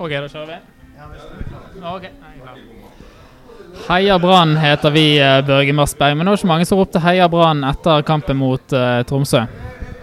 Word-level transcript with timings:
OK, 0.00 0.12
da 0.16 0.28
kjører 0.32 0.48
vi. 0.48 0.60
Ok, 1.84 2.04
jeg 2.08 2.38
klar. 2.40 2.60
Heia 3.90 4.16
Brann 4.20 4.54
heter 4.60 4.92
vi, 4.94 5.04
eh, 5.20 5.40
Børge 5.44 5.74
Marsberg. 5.76 6.16
Men 6.16 6.24
det 6.24 6.32
var 6.32 6.40
ikke 6.40 6.48
mange 6.48 6.68
som 6.68 6.80
ropte 6.80 7.02
Heia 7.04 7.28
Brann 7.28 7.60
etter 7.68 8.00
kampen 8.08 8.38
mot 8.40 8.72
uh, 8.72 9.02
Tromsø. 9.08 9.44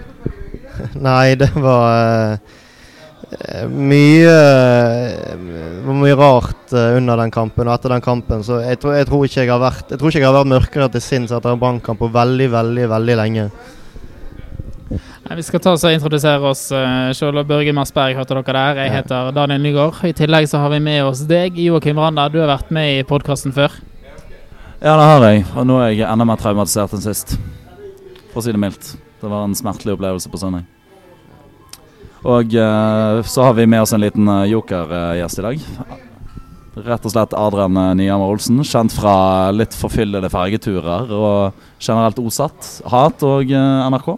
Nei, 1.08 1.34
det 1.42 1.50
var 1.58 2.38
uh, 2.38 3.66
mye 3.74 4.36
uh, 4.38 5.90
mye 5.98 6.18
rart 6.20 6.76
under 6.78 7.18
den 7.24 7.34
kampen 7.34 7.66
og 7.66 7.74
etter 7.80 7.96
den 7.96 8.06
kampen. 8.06 8.46
Så 8.46 8.62
jeg, 8.62 8.78
tror- 8.84 9.00
jeg, 9.00 9.10
tror 9.10 9.26
ikke 9.26 9.42
jeg 9.42 9.54
har 9.54 9.64
vært 9.66 9.96
Jeg 9.96 10.02
tror 10.02 10.14
ikke 10.14 10.22
jeg 10.22 10.30
har 10.30 10.38
vært 10.38 10.54
mørkere 10.54 10.92
til 10.94 11.06
sinns 11.08 11.34
etter 11.34 11.56
en 11.58 11.62
Brann-kamp 11.62 12.06
på 12.06 12.12
veldig, 12.14 12.52
veldig, 12.54 12.86
veldig 12.94 13.18
lenge. 13.24 13.50
Vi 15.28 15.44
skal 15.44 15.60
ta 15.60 15.74
oss 15.76 15.84
og 15.84 15.92
introdusere 15.92 16.40
oss 16.48 16.70
uh, 16.72 17.10
sjøl. 17.12 17.42
Børge 17.48 17.74
Marsberg, 17.76 18.16
hørte 18.16 18.38
dere 18.38 18.54
der. 18.56 18.78
Jeg 18.86 18.94
heter 18.94 19.32
Daniel 19.36 19.60
Nygaard. 19.60 19.98
I 20.08 20.14
tillegg 20.16 20.48
så 20.48 20.62
har 20.62 20.72
vi 20.72 20.80
med 20.80 21.02
oss 21.04 21.26
deg, 21.28 21.58
Joakim 21.60 22.00
Randa. 22.00 22.30
Du 22.32 22.38
har 22.40 22.48
vært 22.48 22.70
med 22.72 23.02
i 23.02 23.04
podkasten 23.08 23.52
før. 23.52 23.76
Ja, 24.80 24.94
det 24.94 25.08
har 25.10 25.26
jeg. 25.28 25.42
Og 25.52 25.68
nå 25.68 25.82
er 25.84 25.92
jeg 25.92 26.06
enda 26.08 26.28
mer 26.30 26.40
traumatisert 26.40 26.96
enn 26.96 27.04
sist. 27.04 27.36
For 28.32 28.40
å 28.40 28.46
si 28.46 28.54
det 28.56 28.62
mildt. 28.62 28.94
Det 29.20 29.28
var 29.28 29.44
en 29.44 29.58
smertelig 29.58 29.98
opplevelse 29.98 30.32
på 30.32 30.40
søndag. 30.40 30.64
Og 32.28 32.56
eh, 32.56 33.20
så 33.28 33.44
har 33.50 33.58
vi 33.58 33.68
med 33.70 33.84
oss 33.84 33.94
en 33.96 34.04
liten 34.04 34.30
uh, 34.32 34.46
jokergjest 34.48 35.42
i 35.42 35.46
dag. 35.46 35.68
Rett 36.88 37.10
og 37.10 37.14
slett 37.14 37.36
Adrian 37.36 37.82
Nyhammer 38.00 38.32
Olsen. 38.32 38.62
Kjent 38.64 38.96
fra 38.96 39.18
litt 39.52 39.76
forfyllede 39.76 40.32
fergeturer 40.32 41.12
og 41.12 41.60
generelt 41.82 42.22
osatt. 42.24 42.72
Hat 42.88 43.28
og 43.28 43.52
eh, 43.52 43.92
NRK. 43.92 44.14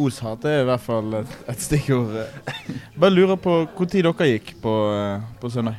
Oshat 0.00 0.44
er 0.50 0.62
i 0.62 0.66
hvert 0.68 0.82
fall 0.82 1.14
et, 1.20 1.34
et 1.52 1.60
stikkord. 1.62 2.16
Bare 2.98 3.12
lurer 3.14 3.36
på 3.40 3.60
når 3.78 3.90
dere 3.94 4.28
gikk 4.32 4.54
på, 4.62 4.72
eh, 4.94 5.20
på 5.40 5.50
søndag. 5.52 5.76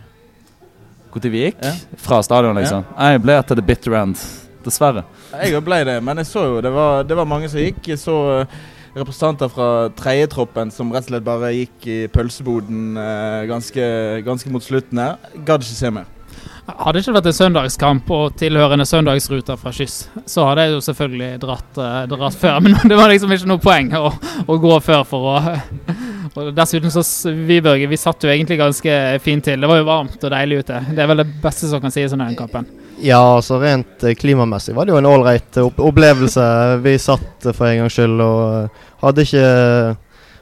Når 1.16 1.30
vi 1.32 1.44
gikk 1.46 1.62
Ja. 1.64 1.72
fra 1.98 2.22
stadion, 2.24 2.56
liksom. 2.60 2.84
Jeg 2.98 3.22
ble 3.24 3.42
til 3.48 3.56
the 3.56 3.62
bitter 3.66 3.94
end. 4.02 4.16
Dessverre. 4.66 5.04
Jeg 5.44 5.62
ble 5.64 5.84
det, 5.86 6.00
men 6.04 6.18
jeg 6.18 6.26
så 6.26 6.42
jo 6.48 6.62
det 6.62 6.72
var, 6.74 7.04
det 7.04 7.16
var 7.16 7.26
mange 7.30 7.48
som 7.52 7.60
gikk. 7.62 7.84
Jeg 7.88 8.00
så 8.02 8.16
eh, 8.42 8.46
representanter 8.96 9.52
fra 9.52 9.90
tredjetroppen 9.96 10.72
som 10.72 10.92
rett 10.92 11.06
og 11.06 11.12
slett 11.14 11.24
bare 11.28 11.52
gikk 11.54 11.86
i 11.92 11.98
pølseboden 12.08 12.98
eh, 12.98 13.46
ganske, 13.52 13.86
ganske 14.26 14.50
mot 14.52 14.64
slutten 14.64 14.98
her. 15.04 15.18
Gadd 15.46 15.62
ikke 15.62 15.76
se 15.78 15.92
mer. 15.92 16.06
Hadde 16.66 16.96
det 16.98 17.04
ikke 17.04 17.16
vært 17.20 17.30
en 17.30 17.38
søndagskamp 17.38 18.12
og 18.16 18.38
tilhørende 18.40 18.88
søndagsruter 18.90 19.60
fra 19.62 19.74
Skyss, 19.76 20.08
så 20.30 20.48
hadde 20.50 20.66
jeg 20.66 20.74
jo 20.74 20.84
selvfølgelig 20.88 21.32
dratt, 21.44 21.78
eh, 21.78 22.00
dratt 22.12 22.40
før. 22.42 22.60
Men 22.66 22.78
det 22.90 22.98
var 22.98 23.14
liksom 23.14 23.34
ikke 23.36 23.52
noe 23.52 23.62
poeng 23.64 23.92
å, 24.00 24.10
å 24.46 24.58
gå 24.62 24.80
før 24.86 25.06
for 25.08 25.34
å 25.36 25.40
Og 26.36 26.50
dessuten 26.52 26.92
så 26.92 27.00
vi, 27.32 27.62
Børge, 27.64 27.88
vi 27.88 27.96
satt 27.96 28.26
jo 28.26 28.32
egentlig 28.32 28.58
ganske 28.60 28.96
fint 29.24 29.46
til. 29.48 29.62
Det 29.62 29.70
var 29.72 29.78
jo 29.80 29.86
varmt 29.88 30.20
og 30.20 30.34
deilig 30.34 30.66
ute. 30.66 30.82
Det 30.92 31.00
er 31.00 31.08
vel 31.08 31.22
det 31.22 31.30
beste 31.40 31.70
som 31.72 31.80
kan 31.80 31.94
sies 31.96 32.12
om 32.12 32.20
den 32.20 32.36
kampen. 32.36 32.68
Ja, 33.04 33.22
altså 33.38 33.62
rent 33.62 34.04
eh, 34.04 34.16
klimamessig 34.20 34.76
var 34.76 34.88
det 34.88 34.94
jo 34.96 35.00
en 35.00 35.08
ålreit 35.08 35.60
opp 35.64 35.80
opplevelse. 35.84 36.44
Vi 36.84 36.98
satt 37.00 37.48
eh, 37.48 37.56
for 37.56 37.70
en 37.70 37.84
gangs 37.84 37.96
skyld 37.96 38.24
og 38.24 38.42
eh, 38.66 38.84
hadde 39.04 39.28
ikke 39.28 39.46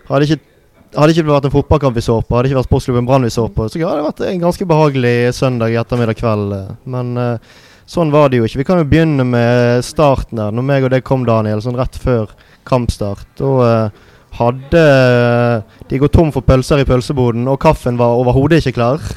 Hadde 0.04 0.26
ikke 0.28 0.53
hadde 0.94 1.14
ikke 1.14 1.28
vært 1.28 1.48
en 1.48 1.54
fotballkamp 1.54 1.98
vi 1.98 2.06
så 2.06 2.20
på, 2.22 2.36
hadde 2.36 2.50
ikke 2.50 2.60
vært 2.60 2.70
sportsklubben 2.70 3.08
Brann 3.10 3.26
vi 3.26 3.34
så 3.34 3.48
på, 3.50 3.68
så 3.68 3.82
hadde 3.82 4.00
det 4.00 4.08
vært 4.08 4.24
en 4.28 4.42
ganske 4.44 4.68
behagelig 4.70 5.16
søndag 5.38 5.76
ettermiddag 5.82 6.20
kveld. 6.20 6.56
Men 6.96 7.14
eh, 7.20 7.60
sånn 7.90 8.14
var 8.14 8.30
det 8.30 8.40
jo 8.40 8.48
ikke. 8.48 8.62
Vi 8.62 8.68
kan 8.68 8.82
jo 8.82 8.90
begynne 8.90 9.26
med 9.28 9.84
starten 9.86 10.42
der. 10.42 10.54
Når 10.54 10.68
meg 10.70 10.88
og 10.88 10.94
deg 10.94 11.06
kom, 11.08 11.26
Daniel, 11.28 11.64
sånn 11.66 11.80
rett 11.80 11.98
før 12.02 12.34
kampstart. 12.70 13.26
Da 13.40 13.54
eh, 13.68 14.04
hadde 14.40 14.84
eh, 14.84 15.80
de 15.90 16.02
gått 16.02 16.16
tom 16.16 16.34
for 16.36 16.46
pølser 16.46 16.84
i 16.84 16.88
pølseboden, 16.90 17.48
og 17.50 17.62
kaffen 17.64 18.00
var 18.02 18.20
overhodet 18.20 18.62
ikke 18.62 18.78
klar. 18.80 19.10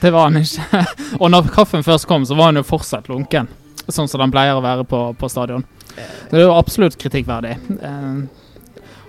Det 0.00 0.12
var 0.14 0.30
han 0.30 0.42
ikke. 0.42 0.84
Og 1.22 1.30
når 1.32 1.50
kaffen 1.54 1.86
først 1.86 2.08
kom, 2.10 2.26
så 2.28 2.38
var 2.38 2.52
han 2.52 2.62
jo 2.62 2.66
fortsatt 2.66 3.10
lunken. 3.10 3.50
Sånn 3.84 4.08
som 4.08 4.22
den 4.22 4.32
pleier 4.32 4.56
å 4.56 4.64
være 4.64 4.86
på, 4.88 5.06
på 5.18 5.28
stadion. 5.30 5.66
Så 5.94 6.32
det 6.32 6.42
jo 6.46 6.56
absolutt 6.56 6.96
kritikkverdig. 6.98 7.58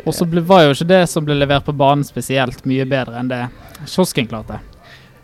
Og 0.06 0.14
så 0.14 0.28
var 0.30 0.66
jo 0.66 0.76
ikke 0.76 0.88
det 0.94 1.04
som 1.10 1.26
ble 1.26 1.38
levert 1.38 1.66
på 1.66 1.74
banen 1.76 2.06
spesielt 2.06 2.66
mye 2.70 2.86
bedre 2.90 3.20
enn 3.20 3.32
det 3.32 3.42
kiosken 3.90 4.30
klarte. 4.30 4.62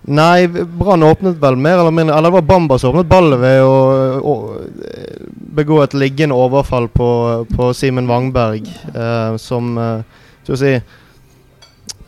Nei, 0.02 0.48
Brann 0.50 1.06
åpnet 1.06 1.38
vel 1.38 1.60
mer 1.62 1.78
eller 1.78 1.94
mindre 1.94 2.16
Eller 2.18 2.32
det 2.32 2.38
var 2.40 2.46
Bamba 2.50 2.78
som 2.82 2.90
åpnet 2.90 3.10
ballet 3.12 3.38
ved 3.38 3.60
å, 3.62 3.76
å 4.18 4.34
begå 5.54 5.78
et 5.84 5.94
liggende 5.94 6.34
overfall 6.34 6.88
på, 6.90 7.10
på 7.52 7.68
Simen 7.78 8.10
Wangberg, 8.10 8.66
eh, 8.96 9.38
som 9.38 9.78
eh, 9.78 10.24
Skal 10.42 10.56
vi 10.56 10.62
si 10.64 10.74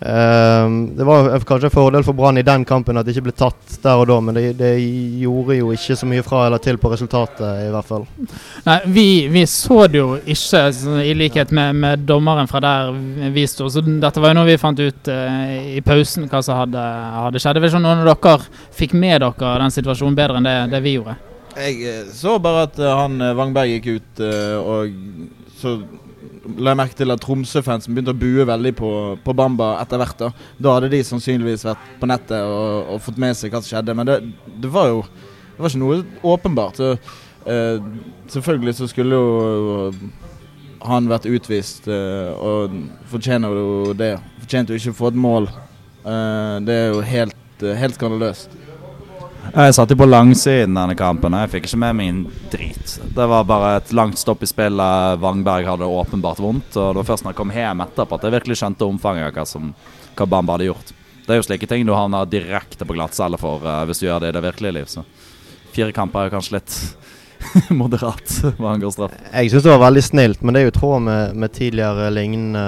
Det 0.03 1.05
var 1.07 1.29
kanskje 1.47 1.69
en 1.69 1.73
fordel 1.73 2.03
for 2.03 2.17
Brann 2.17 2.37
i 2.37 2.43
den 2.43 2.65
kampen 2.67 2.97
at 2.99 3.05
det 3.07 3.13
ikke 3.15 3.29
ble 3.29 3.35
tatt 3.39 3.77
der 3.83 4.01
og 4.01 4.09
da, 4.09 4.17
men 4.19 4.35
det, 4.35 4.43
det 4.59 4.71
gjorde 5.21 5.55
jo 5.55 5.71
ikke 5.75 5.95
så 5.95 6.07
mye 6.09 6.25
fra 6.25 6.41
eller 6.47 6.59
til 6.63 6.79
på 6.81 6.91
resultatet, 6.91 7.45
i 7.63 7.71
hvert 7.71 7.87
fall. 7.87 8.03
Nei, 8.67 8.77
vi, 8.95 9.05
vi 9.31 9.45
så 9.49 9.85
det 9.91 10.01
jo 10.01 10.17
ikke, 10.19 10.63
i 11.03 11.13
likhet 11.17 11.53
med, 11.55 11.79
med 11.79 12.05
dommeren 12.09 12.49
fra 12.51 12.61
der 12.63 12.91
vi 13.33 13.45
sto. 13.47 13.69
Så 13.71 13.83
dette 13.83 14.23
var 14.23 14.33
jo 14.33 14.39
noe 14.41 14.49
vi 14.49 14.59
fant 14.59 14.79
ut 14.79 15.11
uh, 15.11 15.75
i 15.77 15.81
pausen 15.85 16.27
hva 16.31 16.41
som 16.45 16.59
hadde, 16.63 16.83
hadde 17.27 17.41
skjedd. 17.41 17.57
Det 17.57 17.63
var 17.63 17.73
ikke 17.73 17.83
noen 17.83 18.03
av 18.03 18.11
dere 18.11 18.73
fikk 18.73 18.97
med 18.99 19.23
dere 19.23 19.53
den 19.63 19.75
situasjonen 19.77 20.17
bedre 20.17 20.39
enn 20.39 20.49
det, 20.49 20.57
det 20.73 20.83
vi 20.83 20.97
gjorde. 20.97 21.17
Jeg 21.53 21.83
eh, 21.85 22.05
så 22.09 22.39
bare 22.41 22.65
at 22.65 22.79
eh, 22.81 22.95
han 22.97 23.21
Wangberg 23.37 23.75
gikk 23.75 23.91
ut, 23.99 24.23
uh, 24.25 24.57
og 24.59 25.51
så 25.59 25.77
la 26.57 26.73
jeg 26.73 26.79
merke 26.79 26.97
til 26.99 27.13
at 27.13 27.21
Tromsø-fansen 27.23 27.93
begynte 27.95 28.13
å 28.13 28.19
bue 28.19 28.45
veldig 28.47 28.73
på, 28.75 28.89
på 29.23 29.35
Bamba 29.37 29.77
etter 29.81 30.01
hvert. 30.01 30.19
Da 30.19 30.31
Da 30.59 30.73
hadde 30.77 30.91
de 30.93 31.03
sannsynligvis 31.07 31.67
vært 31.69 31.93
på 32.01 32.09
nettet 32.09 32.41
og, 32.41 32.89
og 32.95 33.03
fått 33.05 33.21
med 33.21 33.37
seg 33.39 33.53
hva 33.53 33.61
som 33.63 33.71
skjedde. 33.71 33.95
Men 33.95 34.09
det, 34.09 34.19
det 34.63 34.71
var 34.73 34.89
jo 34.91 35.05
det 35.53 35.61
var 35.61 35.69
ikke 35.69 35.83
noe 35.83 35.99
åpenbart. 36.33 36.79
Så, 36.81 36.91
eh, 37.45 37.83
selvfølgelig 38.33 38.75
så 38.79 38.87
skulle 38.89 39.19
jo 39.19 39.93
han 40.83 41.07
vært 41.07 41.29
utvist, 41.29 41.87
eh, 41.87 42.31
og 42.33 42.73
fortjener 43.11 43.53
jo 43.55 43.93
det. 43.97 44.15
Fortjente 44.43 44.73
jo 44.73 44.81
ikke 44.81 44.95
å 44.95 44.99
få 44.99 45.11
et 45.13 45.21
mål. 45.25 45.47
Eh, 46.03 46.55
det 46.67 46.75
er 46.79 46.89
jo 46.91 47.05
helt, 47.07 47.63
eh, 47.63 47.77
helt 47.79 47.95
skandaløst. 47.95 48.49
Jeg 49.51 49.75
satt 49.75 49.91
jo 49.91 49.97
på 49.99 50.07
langsiden 50.07 50.77
denne 50.77 50.95
kampen, 50.97 51.33
og 51.35 51.43
jeg 51.43 51.51
fikk 51.51 51.67
ikke 51.67 51.79
med 51.83 51.97
meg 51.99 52.09
en 52.09 52.21
drit. 52.53 52.93
Det 53.17 53.25
var 53.29 53.43
bare 53.45 53.75
et 53.77 53.91
langt 53.93 54.17
stopp 54.17 54.41
i 54.45 54.49
spillet. 54.49 55.19
Wangberg 55.21 55.67
hadde 55.67 55.89
åpenbart 55.89 56.41
vondt. 56.41 56.77
Og 56.77 56.93
det 56.93 57.01
var 57.01 57.09
først 57.11 57.25
når 57.25 57.33
jeg 57.33 57.39
kom 57.41 57.53
hjem 57.53 57.83
etterpå 57.85 58.17
at 58.17 58.27
jeg 58.27 58.35
virkelig 58.37 58.59
skjønte 58.61 58.87
omfanget 58.87 59.27
av 59.27 59.35
hva, 59.35 59.45
som, 59.49 59.73
hva 60.17 60.29
Bamba 60.29 60.57
hadde 60.57 60.71
gjort. 60.71 60.93
Det 61.23 61.35
er 61.35 61.39
jo 61.39 61.45
slike 61.47 61.69
ting 61.69 61.85
du 61.87 61.93
havner 61.95 62.27
direkte 62.27 62.87
på 62.87 62.95
glattcelle 62.97 63.39
for 63.39 63.63
uh, 63.63 63.83
hvis 63.87 64.01
du 64.01 64.07
gjør 64.07 64.23
det 64.23 64.33
i 64.33 64.37
det 64.37 64.43
virkelige 64.47 64.77
liv. 64.79 64.89
Så 64.91 65.05
fire 65.75 65.93
kamper 65.95 66.23
er 66.23 66.31
jo 66.31 66.35
kanskje 66.37 66.57
litt 66.57 66.77
moderat 67.83 68.37
hva 68.57 68.73
angår 68.73 68.95
straff. 68.95 69.15
Jeg 69.29 69.53
syns 69.53 69.67
det 69.67 69.75
var 69.75 69.85
veldig 69.85 70.05
snilt, 70.07 70.41
men 70.41 70.55
det 70.55 70.63
er 70.63 70.69
jo 70.69 70.73
i 70.73 70.79
tråd 70.79 71.05
med, 71.07 71.37
med 71.43 71.55
tidligere 71.55 72.09
lignende 72.15 72.65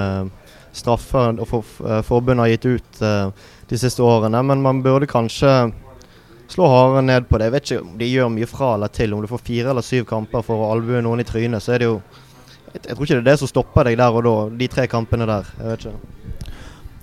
straffer 0.76 1.40
og 1.40 1.48
for, 1.48 1.64
eh, 1.88 2.02
forbundet 2.04 2.44
har 2.44 2.52
gitt 2.52 2.66
ut 2.68 3.02
eh, 3.02 3.50
de 3.70 3.80
siste 3.80 4.04
årene. 4.04 4.42
Men 4.44 4.64
man 4.64 4.82
burde 4.84 5.08
kanskje 5.08 5.72
slå 6.56 6.68
hardere 6.72 7.04
ned 7.06 7.28
på 7.30 7.40
det. 7.40 7.50
Jeg 7.50 7.56
vet 7.56 7.70
ikke 7.70 7.82
om 7.84 7.96
de 8.00 8.12
gjør 8.12 8.32
mye 8.32 8.50
fra 8.50 8.74
eller 8.78 8.94
til. 8.96 9.14
Om 9.14 9.24
du 9.24 9.32
får 9.32 9.44
fire 9.44 9.74
eller 9.74 9.86
syv 9.86 10.08
kamper 10.10 10.46
for 10.46 10.64
å 10.64 10.72
albue 10.76 11.04
noen 11.04 11.24
i 11.24 11.28
trynet, 11.28 11.64
så 11.64 11.76
er 11.76 11.84
det 11.84 11.90
jo 11.92 12.00
jeg, 12.76 12.96
tror 12.96 13.06
ikke 13.06 13.16
det 13.16 13.22
er 13.22 13.30
det 13.30 13.40
som 13.40 13.48
stopper 13.48 13.88
deg 13.88 13.98
der 14.00 14.18
og 14.18 14.26
da, 14.26 14.36
de 14.60 14.68
tre 14.72 14.88
kampene 14.92 15.28
der. 15.30 15.52
Jeg 15.60 15.70
vet 15.70 15.86
ikke. 15.86 16.35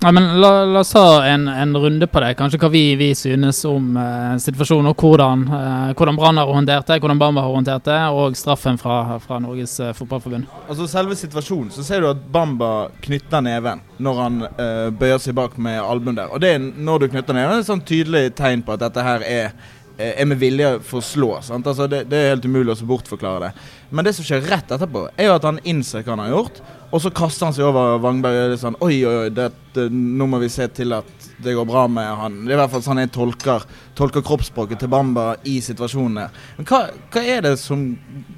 Ja, 0.03 0.13
men 0.13 0.41
la, 0.41 0.65
la 0.65 0.81
oss 0.81 0.93
ha 0.99 1.27
en, 1.27 1.49
en 1.49 1.77
runde 1.77 2.07
på 2.11 2.21
det. 2.21 2.33
Kanskje 2.35 2.59
hva 2.59 2.69
vi, 2.73 2.81
vi 2.99 3.13
synes 3.15 3.61
om 3.71 3.93
eh, 3.95 4.33
situasjonen, 4.43 4.89
og 4.91 4.99
hvordan, 4.99 5.45
eh, 5.47 5.93
hvordan 5.95 6.19
Brann 6.19 6.41
har 6.41 6.51
håndtert 6.51 6.89
det, 6.91 6.97
hvordan 7.05 7.21
Bamba 7.21 7.45
har 7.45 7.55
håndtert 7.55 7.87
det, 7.87 7.99
og 8.11 8.35
straffen 8.35 8.81
fra, 8.83 8.97
fra 9.23 9.39
Norges 9.45 9.77
eh, 9.79 9.93
Fotballforbund. 9.95 10.49
Altså 10.67 10.89
selve 10.91 11.15
situasjonen, 11.21 11.71
så 11.71 11.87
ser 11.87 12.03
du 12.03 12.09
at 12.11 12.25
Bamba 12.35 12.73
knytter 13.07 13.47
neven 13.47 13.85
når 14.03 14.19
han 14.25 14.43
eh, 14.49 14.91
bøyer 14.91 15.23
seg 15.23 15.39
bak 15.39 15.55
med 15.63 15.79
albuen 15.79 16.19
der. 16.19 16.35
Og 16.35 16.43
det 16.43 16.57
er 16.57 16.67
når 16.67 17.05
du 17.05 17.09
knytter 17.15 17.39
neven, 17.39 17.55
er 17.55 17.63
et 17.63 17.71
sånn 17.71 17.87
tydelig 17.87 18.33
tegn 18.43 18.67
på 18.67 18.75
at 18.75 18.83
dette 18.83 19.07
her 19.07 19.23
er, 19.23 19.55
eh, 19.95 20.17
er 20.17 20.27
med 20.27 20.43
vilje 20.43 20.75
for 20.83 20.99
å 20.99 21.07
slå. 21.13 21.33
Altså 21.39 21.87
det, 21.87 22.09
det 22.11 22.25
er 22.25 22.33
helt 22.35 22.51
umulig 22.51 22.75
å 22.75 22.91
bortforklare 22.91 23.47
det. 23.47 23.55
Men 23.95 24.11
det 24.11 24.19
som 24.19 24.27
skjer 24.27 24.43
rett 24.51 24.75
etterpå, 24.75 25.13
er 25.15 25.31
jo 25.31 25.39
at 25.39 25.47
han 25.47 25.63
innser 25.63 26.03
hva 26.03 26.17
han 26.17 26.27
har 26.27 26.35
gjort. 26.41 26.65
Og 26.93 27.01
så 27.01 27.11
kaster 27.15 27.49
han 27.49 27.55
seg 27.57 27.65
over 27.65 27.97
Wangberg 28.05 28.37
og 28.37 28.53
er 28.53 28.59
sånn 28.61 28.77
Oi, 28.85 28.99
oi, 29.09 29.31
dette, 29.33 29.87
nå 29.89 30.27
må 30.29 30.43
vi 30.43 30.51
se 30.53 30.67
til 30.77 30.93
at 30.93 31.29
det 31.43 31.55
går 31.57 31.67
bra 31.67 31.87
med 31.91 32.07
han. 32.21 32.35
Det 32.45 32.53
er 32.53 32.59
i 32.59 32.61
hvert 32.61 32.73
fall 32.75 32.85
sånn 32.85 33.01
jeg 33.01 33.11
tolker, 33.15 33.65
tolker 33.99 34.23
kroppsspråket 34.23 34.83
til 34.83 34.91
Bamba 34.93 35.33
i 35.49 35.57
situasjonen 35.65 36.21
her. 36.21 36.43
Men 36.59 36.69
hva, 36.69 36.83
hva 37.15 37.23
er 37.25 37.47
det 37.49 37.55
som 37.59 37.87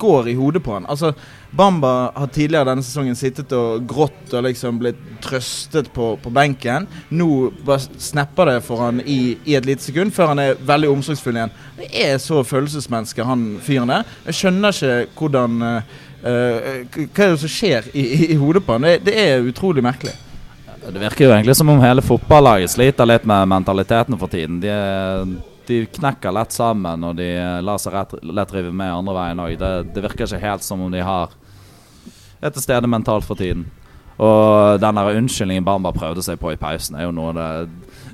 går 0.00 0.30
i 0.30 0.36
hodet 0.38 0.62
på 0.64 0.76
han? 0.76 0.86
Altså, 0.88 1.10
Bamba 1.54 2.12
har 2.14 2.30
tidligere 2.34 2.70
denne 2.70 2.86
sesongen 2.86 3.18
sittet 3.18 3.52
og 3.58 3.84
grått 3.90 4.32
og 4.32 4.46
liksom 4.46 4.78
blitt 4.80 5.02
trøstet 5.26 5.90
på, 5.94 6.14
på 6.22 6.32
benken. 6.34 6.88
Nå 7.10 7.28
bare 7.66 7.82
snapper 7.82 8.52
det 8.52 8.56
for 8.66 8.86
han 8.86 9.02
i, 9.02 9.36
i 9.44 9.58
et 9.58 9.66
lite 9.68 9.84
sekund, 9.84 10.14
før 10.14 10.32
han 10.32 10.42
er 10.42 10.56
veldig 10.62 10.94
omsorgsfull 10.94 11.42
igjen. 11.42 11.54
Det 11.82 11.90
er 12.06 12.16
så 12.22 12.40
følelsesmenneske, 12.46 13.26
han 13.26 13.46
fyren 13.66 13.92
der. 13.92 14.08
Jeg 14.30 14.40
skjønner 14.40 14.74
ikke 14.74 15.20
hvordan 15.20 15.62
eh, 16.24 16.68
eh, 16.74 17.00
Hva 17.06 17.26
er 17.26 17.34
det 17.34 17.40
som 17.44 17.52
skjer 17.52 17.88
i, 17.92 18.04
i, 18.04 18.20
i 18.34 18.38
hodet 18.40 18.64
på 18.66 18.76
han? 18.76 18.86
Det, 18.88 19.00
det 19.06 19.16
er 19.20 19.48
utrolig 19.48 19.84
merkelig. 19.84 20.14
Det 20.84 21.00
virker 21.00 21.24
jo 21.24 21.32
egentlig 21.32 21.56
som 21.56 21.70
om 21.72 21.80
hele 21.80 22.04
fotballaget 22.04 22.74
sliter 22.74 23.08
litt 23.08 23.24
med 23.28 23.48
mentaliteten 23.48 24.18
for 24.20 24.28
tiden. 24.28 24.58
De, 24.60 24.74
de 25.66 25.78
knekker 25.96 26.34
lett 26.36 26.52
sammen, 26.52 27.06
og 27.08 27.16
de 27.16 27.30
lar 27.64 27.80
seg 27.80 27.94
rett, 27.94 28.12
lett 28.20 28.52
rive 28.52 28.72
med 28.72 28.92
andre 28.92 29.14
veien 29.16 29.40
òg. 29.46 29.54
Det, 29.60 29.72
det, 29.94 30.04
virker 30.04 30.28
ikke 30.28 30.42
helt 30.44 30.66
som 30.66 30.84
om 30.84 30.92
de 30.92 31.00
har 31.04 31.32
er 32.44 32.52
til 32.52 32.66
stede 32.66 32.90
mentalt 32.90 33.24
for 33.24 33.40
tiden. 33.40 33.64
Og 34.20 34.78
den 34.78 34.98
der 35.00 35.16
unnskyldningen 35.18 35.64
Bamba 35.66 35.90
prøvde 35.94 36.22
seg 36.22 36.38
på 36.38 36.52
i 36.52 36.60
pausen, 36.60 36.98
er 36.98 37.08
jo 37.08 37.14
noe 37.16 37.32
det 37.34 37.48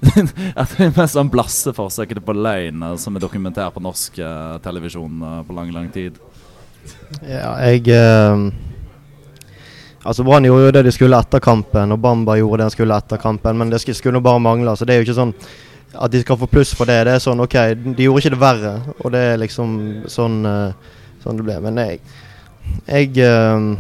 Et 0.01 0.61
av 0.63 0.71
de 0.79 0.87
mest 0.97 1.13
sånn 1.13 1.29
blasse 1.29 1.75
forsøkene 1.77 2.23
på 2.25 2.33
løgn 2.33 2.87
eh, 2.87 2.95
som 2.97 3.17
er 3.17 3.21
dokumentert 3.21 3.75
på 3.75 3.83
norsk 3.85 4.17
uh, 4.25 4.57
televisjon 4.65 5.27
på 5.45 5.57
lang, 5.57 5.75
lang 5.75 5.91
tid. 5.93 6.17
Ja, 7.27 7.55
jeg 7.67 7.89
eh, 7.91 8.51
Altså 10.01 10.25
Brann 10.25 10.47
gjorde 10.47 10.69
jo 10.69 10.73
det 10.73 10.85
de 10.87 10.93
skulle 10.95 11.19
etter 11.21 11.43
kampen, 11.45 11.93
og 11.93 12.01
Bamba 12.01 12.39
gjorde 12.39 12.63
det 12.63 12.69
han 12.71 12.73
skulle 12.73 12.97
etter 12.97 13.21
kampen. 13.21 13.59
Men 13.61 13.73
det 13.73 13.83
skulle 13.83 14.17
jo 14.17 14.25
bare 14.25 14.41
mangle. 14.41 14.73
Så 14.77 14.87
det 14.89 14.95
er 14.95 15.03
jo 15.03 15.09
ikke 15.09 15.19
sånn 15.19 15.35
at 15.91 16.13
de 16.13 16.23
skal 16.23 16.39
få 16.41 16.49
pluss 16.49 16.73
for 16.77 16.89
det. 16.89 17.03
Det 17.05 17.19
er 17.19 17.23
sånn 17.23 17.43
OK, 17.45 17.57
de 17.99 18.07
gjorde 18.07 18.23
ikke 18.23 18.33
det 18.33 18.41
verre. 18.41 18.73
Og 19.03 19.13
det 19.13 19.21
er 19.33 19.43
liksom 19.43 19.75
sånn, 20.09 20.39
uh, 20.47 20.95
sånn 21.21 21.41
det 21.41 21.45
ble. 21.45 21.59
Men 21.67 21.83
jeg, 21.83 22.01
jeg 22.87 23.25
eh, 23.27 23.73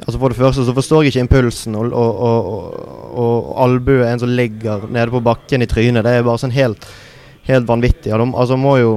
Altså 0.00 0.20
For 0.20 0.32
det 0.32 0.38
første 0.38 0.62
så 0.64 0.72
forstår 0.72 1.02
jeg 1.02 1.10
ikke 1.10 1.22
impulsen, 1.24 1.74
og, 1.76 1.90
og, 1.92 2.20
og, 2.24 3.16
og 3.20 3.48
albue 3.64 4.06
en 4.06 4.20
som 4.22 4.30
ligger 4.30 4.86
nede 4.86 5.10
på 5.12 5.20
bakken 5.26 5.66
i 5.66 5.68
trynet. 5.68 6.06
Det 6.06 6.12
er 6.14 6.24
bare 6.24 6.40
sånn 6.40 6.54
helt, 6.54 6.86
helt 7.48 7.66
vanvittig. 7.68 8.14
Altså 8.14 8.56
må 8.56 8.76
jo 8.78 8.92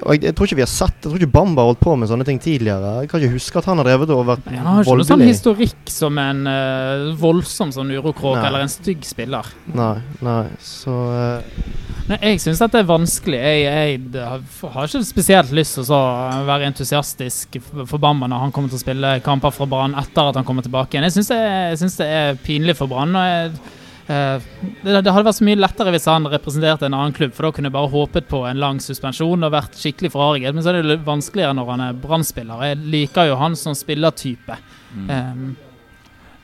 og 0.00 0.14
jeg, 0.14 0.22
jeg, 0.24 0.34
tror 0.36 0.48
ikke 0.48 0.56
vi 0.56 0.64
har 0.64 0.70
sett 0.72 0.94
Jeg 0.96 1.10
tror 1.10 1.20
ikke 1.20 1.34
Bamba 1.34 1.62
har 1.62 1.72
holdt 1.72 1.82
på 1.82 1.94
med 2.00 2.08
sånne 2.08 2.24
ting 2.24 2.38
tidligere. 2.40 2.92
Jeg 3.02 3.10
kan 3.10 3.20
ikke 3.20 3.36
huske 3.36 3.60
at 3.60 3.68
han 3.68 3.80
har 3.82 3.88
drevet 3.90 4.12
og 4.14 4.22
vært 4.24 4.46
voldelig. 4.46 4.60
Han 4.62 4.70
har 4.70 4.86
ikke 4.86 4.96
noe 5.02 5.08
sånn 5.10 5.24
historikk 5.26 5.92
som 5.92 6.20
en 6.22 6.40
uh, 6.48 7.10
voldsom 7.20 7.74
sånn 7.76 7.92
urokråk 7.92 8.40
eller 8.40 8.64
en 8.64 8.72
stygg 8.72 9.04
spiller. 9.04 9.50
Nei, 9.76 9.96
nei, 10.24 10.44
så 10.64 10.96
uh... 11.12 11.82
Nei, 12.08 12.18
Jeg 12.18 12.40
syns 12.42 12.62
dette 12.62 12.80
er 12.80 12.88
vanskelig. 12.88 13.38
Jeg, 13.38 14.00
jeg, 14.16 14.40
har 14.72 14.88
ikke 14.88 15.04
spesielt 15.06 15.52
lyst 15.54 15.76
til 15.78 15.92
å 15.94 16.00
være 16.48 16.70
entusiastisk 16.70 17.60
for 17.76 18.00
Bamba 18.02 18.30
når 18.32 18.46
han 18.46 18.56
kommer 18.56 18.72
til 18.72 18.80
å 18.80 18.82
spille 18.82 19.12
kamper 19.26 19.54
fra 19.54 19.68
Brann 19.70 19.94
etter 20.00 20.32
at 20.32 20.40
han 20.40 20.48
kommer 20.48 20.64
tilbake 20.66 20.96
igjen. 20.96 21.06
Jeg 21.10 21.20
syns 21.20 21.30
det, 21.30 22.00
det, 22.00 22.08
er 22.08 22.42
pinlig 22.42 22.78
for 22.80 22.90
Brann. 22.90 23.14
Eh, 23.18 23.78
det, 24.06 25.02
det, 25.02 25.10
hadde 25.12 25.24
vært 25.24 25.38
så 25.38 25.46
mye 25.46 25.60
lettere 25.60 25.92
hvis 25.94 26.08
han 26.10 26.26
representerte 26.30 26.88
en 26.88 26.96
annen 26.98 27.14
klubb, 27.16 27.34
for 27.36 27.46
da 27.46 27.52
kunne 27.54 27.70
jeg 27.70 27.76
bare 27.76 27.92
håpet 27.92 28.30
på 28.30 28.42
en 28.48 28.62
lang 28.62 28.80
suspensjon 28.82 29.46
og 29.46 29.54
vært 29.54 29.78
skikkelig 29.78 30.12
forarget. 30.14 30.54
Men 30.54 30.64
så 30.64 30.72
er 30.72 30.80
det 30.80 30.90
litt 30.90 31.04
vanskeligere 31.06 31.56
når 31.58 31.74
han 31.74 31.84
er 31.86 32.00
brannspiller. 32.02 32.64
Jeg 32.70 32.80
liker 32.94 33.30
jo 33.30 33.38
han 33.40 33.58
som 33.58 33.76
spillertype. 33.78 34.58
Mm. 34.92 35.06
Um, 35.08 35.52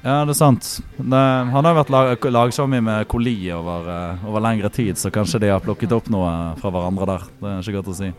ja, 0.05 0.21
det 0.23 0.33
er 0.33 0.39
sant. 0.39 0.69
Det, 0.97 1.23
han 1.53 1.67
har 1.67 1.79
vært 1.81 1.91
lag, 1.93 2.29
lagsammen 2.31 2.85
med 2.87 3.09
Coli 3.11 3.37
over, 3.53 3.89
uh, 3.91 4.29
over 4.31 4.45
lengre 4.45 4.71
tid, 4.73 4.95
så 5.01 5.11
kanskje 5.13 5.43
de 5.43 5.51
har 5.51 5.65
plukket 5.65 5.93
opp 5.97 6.11
noe 6.15 6.31
fra 6.63 6.71
hverandre 6.75 7.11
der. 7.11 7.27
Det 7.41 7.51
er 7.57 7.65
ikke 7.67 7.81
godt 7.81 7.97
å 7.97 7.99
si. 7.99 8.13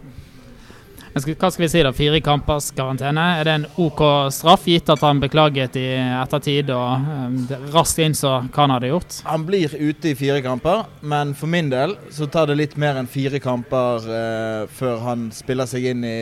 Skal, 1.17 1.33
hva 1.33 1.49
skal 1.49 1.63
vi 1.63 1.69
si 1.71 1.81
da? 1.83 1.91
Fire 1.95 2.19
kampers 2.21 2.69
karantene. 2.75 3.23
Er 3.39 3.47
det 3.47 3.55
en 3.57 3.65
OK 3.81 4.03
straff, 4.33 4.67
gitt 4.69 4.91
at 4.93 5.01
han 5.01 5.21
beklaget 5.21 5.79
i 5.81 5.87
ettertid 5.97 6.69
og 6.75 7.07
um, 7.09 7.39
raskt 7.73 8.01
innså 8.03 8.35
hva 8.45 8.61
han 8.61 8.75
hadde 8.75 8.91
gjort? 8.91 9.17
Han 9.25 9.47
blir 9.47 9.73
ute 9.73 10.11
i 10.11 10.17
fire 10.19 10.43
kamper, 10.45 10.85
men 11.01 11.33
for 11.37 11.49
min 11.49 11.71
del 11.71 11.97
så 12.13 12.29
tar 12.29 12.51
det 12.51 12.59
litt 12.59 12.77
mer 12.79 13.01
enn 13.01 13.09
fire 13.09 13.41
kamper 13.41 14.05
uh, 14.05 14.69
før 14.69 15.01
han 15.07 15.27
spiller 15.33 15.69
seg 15.69 15.89
inn 15.95 16.05
i, 16.05 16.19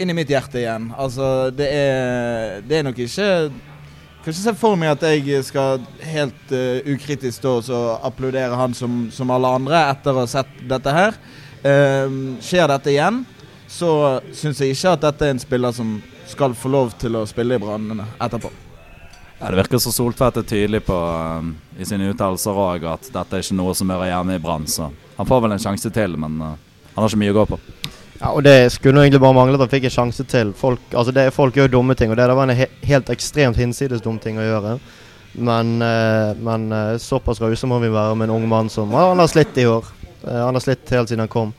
inn 0.00 0.10
i, 0.10 0.16
mitt 0.16 0.32
hjerte 0.32 0.62
igjen. 0.62 0.88
Altså, 0.96 1.52
det 1.52 1.68
er, 1.68 2.64
det 2.64 2.80
er 2.80 2.88
nok 2.88 3.04
ikke 3.04 3.30
kan 4.24 4.32
ikke 4.32 4.40
se 4.40 4.52
for 4.56 4.80
meg 4.80 4.94
at 4.94 5.02
jeg 5.04 5.44
skal 5.44 5.82
helt 6.00 6.52
uh, 6.56 6.80
ukritisk 6.94 7.42
stå 7.42 7.58
og 7.76 8.06
applaudere 8.08 8.56
han 8.56 8.72
som, 8.72 9.02
som, 9.12 9.28
alle 9.28 9.52
andre 9.60 9.82
etter 9.90 10.16
å 10.16 10.24
ha 10.24 10.30
sett 10.32 10.62
dette 10.64 10.96
her. 10.96 11.18
Uh, 11.60 12.40
skjer 12.40 12.72
dette 12.72 12.92
igjen, 12.94 13.20
så 13.68 14.20
syns 14.32 14.60
jeg 14.60 14.74
ikke 14.74 14.92
at 14.96 15.06
dette 15.06 15.26
er 15.26 15.34
en 15.34 15.42
spiller 15.42 15.74
som 15.74 15.96
skal 16.28 16.54
få 16.56 16.70
lov 16.72 16.94
til 17.00 17.16
å 17.18 17.24
spille 17.28 17.56
i 17.56 17.62
Brann 17.62 18.04
etterpå. 18.22 18.50
Ja, 19.40 19.50
det 19.50 19.58
virker 19.58 19.80
så 19.82 19.92
Soltvedt 19.92 20.38
er 20.40 20.46
tydelig 20.46 20.84
på 20.86 20.94
um, 20.96 21.50
i 21.76 21.84
sine 21.84 22.06
uttalelser 22.12 22.56
òg 22.56 22.86
at 22.88 23.10
dette 23.12 23.36
er 23.36 23.42
ikke 23.42 23.56
noe 23.58 23.74
som 23.76 23.90
hører 23.92 24.12
hjemme 24.12 24.38
i 24.38 24.42
Brann. 24.42 24.64
Så 24.70 24.86
han 25.18 25.28
får 25.28 25.42
vel 25.44 25.56
en 25.56 25.60
sjanse 25.60 25.90
til, 25.92 26.14
men 26.20 26.38
uh, 26.40 26.54
han 26.94 27.02
har 27.02 27.10
ikke 27.10 27.20
mye 27.20 27.34
å 27.34 27.38
gå 27.40 27.44
på. 27.50 27.58
Ja, 28.20 28.30
og 28.30 28.44
Det 28.46 28.72
skulle 28.72 29.02
egentlig 29.02 29.20
bare 29.20 29.36
mangle 29.36 29.58
at 29.58 29.66
han 29.66 29.72
fikk 29.72 29.88
en 29.90 29.96
sjanse 29.96 30.24
til. 30.30 30.54
Folk, 30.56 30.80
altså 30.94 31.12
det, 31.12 31.26
folk 31.34 31.58
gjør 31.58 31.72
dumme 31.74 31.96
ting, 31.98 32.14
og 32.14 32.16
det 32.16 32.28
var 32.30 32.46
en 32.46 32.56
he 32.56 32.70
helt 32.86 33.10
ekstremt 33.12 33.58
hinsides 33.58 34.04
dum 34.04 34.20
ting 34.22 34.38
å 34.38 34.46
gjøre. 34.46 34.78
Men, 35.34 35.76
uh, 35.82 36.30
men 36.38 36.70
uh, 36.72 36.96
såpass 37.02 37.42
rause 37.42 37.68
må 37.68 37.82
vi 37.82 37.90
være 37.92 38.14
med 38.14 38.30
en 38.30 38.36
ung 38.36 38.48
mann 38.48 38.70
som 38.70 38.92
Han 38.94 39.18
har 39.18 39.28
slitt 39.28 39.58
i 39.58 39.66
år. 39.66 39.90
Uh, 40.22 40.44
han 40.46 40.54
har 40.54 40.62
slitt 40.62 40.88
helt 40.94 41.10
siden 41.10 41.26
han 41.26 41.32
kom. 41.32 41.52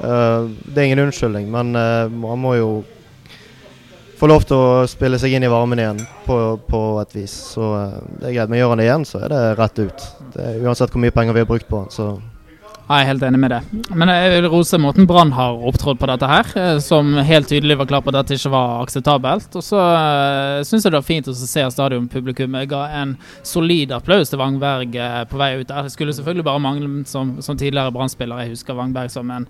Uh, 0.00 0.50
det 0.66 0.80
er 0.80 0.90
ingen 0.90 1.04
unnskyldning, 1.06 1.48
men 1.52 1.74
uh, 1.78 2.10
man 2.10 2.40
må 2.42 2.56
jo 2.58 2.68
få 4.18 4.28
lov 4.30 4.44
til 4.48 4.56
å 4.56 4.84
spille 4.88 5.18
seg 5.20 5.34
inn 5.36 5.44
i 5.46 5.50
varmen 5.52 5.80
igjen 5.80 6.04
på, 6.26 6.36
på 6.68 6.82
et 7.02 7.16
vis. 7.16 7.34
Så 7.54 7.72
uh, 7.74 7.96
det 8.20 8.30
er 8.30 8.38
greit. 8.38 8.52
Men 8.52 8.62
gjør 8.62 8.74
han 8.74 8.82
det 8.82 8.86
igjen, 8.88 9.08
så 9.08 9.24
er 9.24 9.34
det 9.34 9.42
rett 9.58 9.82
ut. 9.82 10.06
Det 10.36 10.52
uansett 10.62 10.94
hvor 10.94 11.02
mye 11.02 11.14
penger 11.14 11.36
vi 11.36 11.44
har 11.44 11.50
brukt 11.50 11.68
på 11.70 11.84
han, 11.84 11.92
så 11.94 12.14
jeg 12.84 13.00
er 13.00 13.06
helt 13.08 13.22
enig 13.24 13.38
med 13.40 13.48
det. 13.48 13.58
Men 13.96 14.10
jeg 14.12 14.32
vil 14.34 14.46
rose 14.52 14.76
måten 14.76 15.06
Brann 15.08 15.30
har 15.32 15.56
opptrådt 15.70 15.96
på 16.02 16.08
dette 16.10 16.28
her, 16.28 16.50
som 16.84 17.14
helt 17.24 17.48
tydelig 17.48 17.78
var 17.80 17.88
klar 17.88 18.02
på 18.04 18.12
at 18.12 18.18
dette 18.18 18.36
ikke 18.36 18.52
var 18.52 18.82
akseptabelt. 18.82 19.48
Og 19.56 19.64
så 19.64 19.80
uh, 19.80 20.60
syns 20.68 20.84
jeg 20.84 20.92
det 20.92 21.00
var 21.00 21.06
fint 21.06 21.30
å 21.32 21.36
se 21.38 21.64
stadionpublikummet 21.72 22.68
ga 22.68 22.82
en 23.00 23.14
solid 23.40 23.94
applaus 23.96 24.28
til 24.28 24.42
Wangberg 24.42 24.98
på 25.30 25.40
vei 25.40 25.54
ut. 25.62 25.72
Det 25.72 25.94
skulle 25.94 26.12
selvfølgelig 26.12 26.44
bare 26.50 26.64
mangle 26.66 26.90
som, 27.08 27.38
som 27.40 27.56
tidligere 27.56 27.94
Brann-spiller. 27.94 28.44
Jeg 28.44 28.52
husker 28.52 28.76
Wangberg 28.76 29.08
som 29.16 29.32
en 29.32 29.48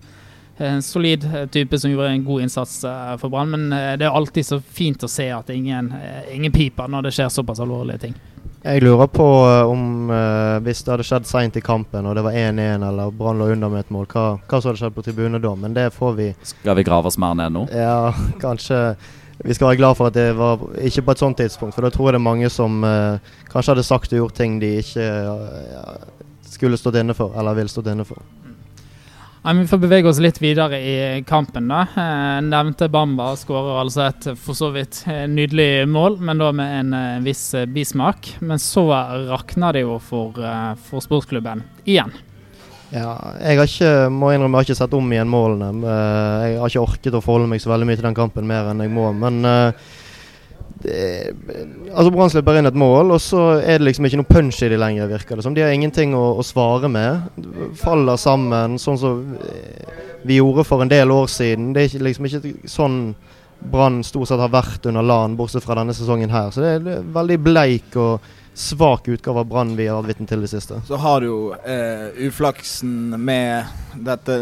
en 0.57 0.83
solid 0.83 1.25
eh, 1.25 1.47
type 1.47 1.79
som 1.79 1.91
gjorde 1.91 2.09
en 2.09 2.25
god 2.25 2.43
innsats 2.43 2.85
eh, 2.85 3.17
for 3.17 3.29
Brann. 3.29 3.51
Men 3.51 3.73
eh, 3.73 3.97
det 3.99 4.07
er 4.07 4.15
alltid 4.15 4.47
så 4.47 4.61
fint 4.61 5.03
å 5.03 5.11
se 5.11 5.31
at 5.33 5.51
ingen, 5.51 5.93
ingen 6.33 6.53
piper 6.53 6.89
når 6.89 7.09
det 7.09 7.17
skjer 7.17 7.33
såpass 7.33 7.61
alvorlige 7.61 8.07
ting. 8.07 8.15
Jeg 8.65 8.81
lurer 8.81 9.11
på 9.13 9.25
om 9.69 10.09
uh, 10.09 10.57
hvis 10.65 10.79
det 10.87 10.93
hadde 10.95 11.05
skjedd 11.05 11.27
seint 11.29 11.57
i 11.59 11.61
kampen 11.61 12.07
og 12.09 12.15
det 12.17 12.23
var 12.25 12.33
1-1 12.33 12.87
eller 12.87 13.11
Brann 13.13 13.37
lå 13.37 13.51
under 13.53 13.69
med 13.69 13.85
et 13.85 13.91
mål, 13.93 14.07
hva, 14.09 14.23
hva 14.41 14.61
som 14.61 14.71
hadde 14.71 14.81
skjedd 14.81 14.95
på 14.97 15.05
tribunen 15.05 15.43
da? 15.43 15.51
Men 15.53 15.75
det 15.77 15.91
får 15.93 16.15
vi 16.17 16.31
Skal 16.49 16.79
vi 16.79 16.87
grave 16.89 17.11
oss 17.11 17.21
mer 17.21 17.37
ned 17.37 17.53
nå? 17.53 17.67
Ja, 17.77 18.15
kanskje. 18.45 18.79
Vi 19.45 19.53
skal 19.53 19.69
være 19.69 19.81
glad 19.83 19.99
for 19.99 20.09
at 20.09 20.17
det 20.17 20.31
var 20.39 20.65
ikke 20.81 21.05
på 21.05 21.13
et 21.13 21.25
sånt 21.27 21.37
tidspunkt, 21.43 21.77
for 21.77 21.85
da 21.85 21.93
tror 21.93 22.09
jeg 22.09 22.17
det 22.17 22.23
er 22.23 22.25
mange 22.31 22.49
som 22.55 22.81
uh, 22.89 23.21
kanskje 23.53 23.75
hadde 23.75 23.85
sagt 23.85 24.17
og 24.17 24.23
gjort 24.23 24.39
ting 24.41 24.57
de 24.63 24.79
ikke 24.81 25.11
uh, 25.29 25.93
skulle 26.49 26.81
stått 26.81 27.03
inne 27.03 27.13
for, 27.19 27.37
eller 27.37 27.61
vil 27.61 27.69
stått 27.69 27.93
inne 27.93 28.09
for. 28.09 28.25
Ja, 29.47 29.53
vi 29.53 29.67
får 29.67 29.79
bevege 29.79 30.09
oss 30.09 30.19
litt 30.25 30.39
videre 30.41 30.79
i 30.81 31.23
kampen. 31.29 31.69
da. 31.69 31.83
Eh, 31.97 32.39
nevnte 32.41 32.87
Bamba 32.89 33.35
skårer 33.37 33.77
altså 33.77 34.07
et 34.07 34.29
for 34.41 34.57
så 34.57 34.71
vidt 34.73 35.03
eh, 35.05 35.27
nydelig 35.29 35.85
mål, 35.85 36.17
men 36.25 36.41
da 36.41 36.49
med 36.57 36.77
en 36.79 36.95
eh, 36.97 37.19
viss 37.21 37.51
bismak. 37.69 38.31
Men 38.41 38.57
så 38.59 38.87
rakner 39.29 39.77
det 39.77 39.83
jo 39.83 39.99
for, 40.01 40.41
for 40.87 41.05
sportsklubben 41.05 41.61
igjen. 41.85 42.15
Ja, 42.89 43.19
jeg 43.43 43.61
har 43.61 43.69
ikke, 43.69 43.93
må 44.09 44.33
innrømme, 44.33 44.63
jeg 44.63 44.65
har 44.65 44.71
ikke 44.71 44.79
sett 44.81 44.97
om 44.97 45.13
igjen 45.13 45.29
målene. 45.29 45.93
Jeg 45.93 46.57
har 46.63 46.73
ikke 46.73 46.87
orket 46.87 47.21
å 47.21 47.23
forholde 47.27 47.53
meg 47.53 47.61
så 47.61 47.75
veldig 47.75 47.91
mye 47.91 48.01
til 48.01 48.09
den 48.09 48.17
kampen 48.17 48.49
mer 48.49 48.73
enn 48.73 48.81
jeg 48.81 48.95
må. 48.97 49.11
Men 49.13 49.45
det, 49.45 49.69
altså 50.83 52.11
Brann 52.13 52.33
slipper 52.33 52.59
inn 52.59 52.69
et 52.69 52.79
mål, 52.79 53.15
og 53.15 53.21
så 53.23 53.45
er 53.61 53.79
det 53.79 53.89
liksom 53.89 54.09
ikke 54.09 54.21
noe 54.21 54.29
punch 54.31 54.59
i 54.65 54.71
de 54.73 54.81
lenger, 54.81 55.11
virker 55.11 55.39
det 55.39 55.47
som. 55.47 55.55
De 55.57 55.63
har 55.65 55.73
ingenting 55.75 56.17
å, 56.19 56.25
å 56.41 56.45
svare 56.45 56.91
med. 56.93 57.29
Faller 57.81 58.21
sammen, 58.21 58.79
sånn 58.83 59.01
som 59.01 59.23
vi 60.25 60.41
gjorde 60.41 60.67
for 60.67 60.85
en 60.85 60.93
del 60.93 61.13
år 61.15 61.31
siden. 61.31 61.73
Det 61.77 61.87
er 61.87 62.05
liksom 62.09 62.29
ikke 62.29 62.69
sånn 62.71 62.99
Brann 63.65 64.03
stort 64.05 64.29
sett 64.29 64.43
har 64.43 64.53
vært 64.53 64.85
under 64.91 65.05
LAN, 65.07 65.37
bortsett 65.39 65.65
fra 65.65 65.79
denne 65.79 65.95
sesongen 65.97 66.33
her. 66.33 66.51
Så 66.53 66.61
det 66.61 66.73
er 66.75 67.07
veldig 67.15 67.39
bleik 67.41 67.95
og 67.97 68.27
svak 68.55 69.09
utgave 69.09 69.43
av 69.43 69.49
Brann 69.51 69.75
vi 69.77 69.89
har 69.91 69.99
vært 69.99 70.15
vitne 70.15 70.29
til 70.31 70.45
det 70.45 70.51
siste. 70.53 70.79
Så 70.87 70.99
har 71.03 71.21
du 71.21 71.27
jo 71.27 71.39
eh, 71.67 72.15
uflaksen 72.29 73.17
med 73.19 73.67
dette 74.07 74.37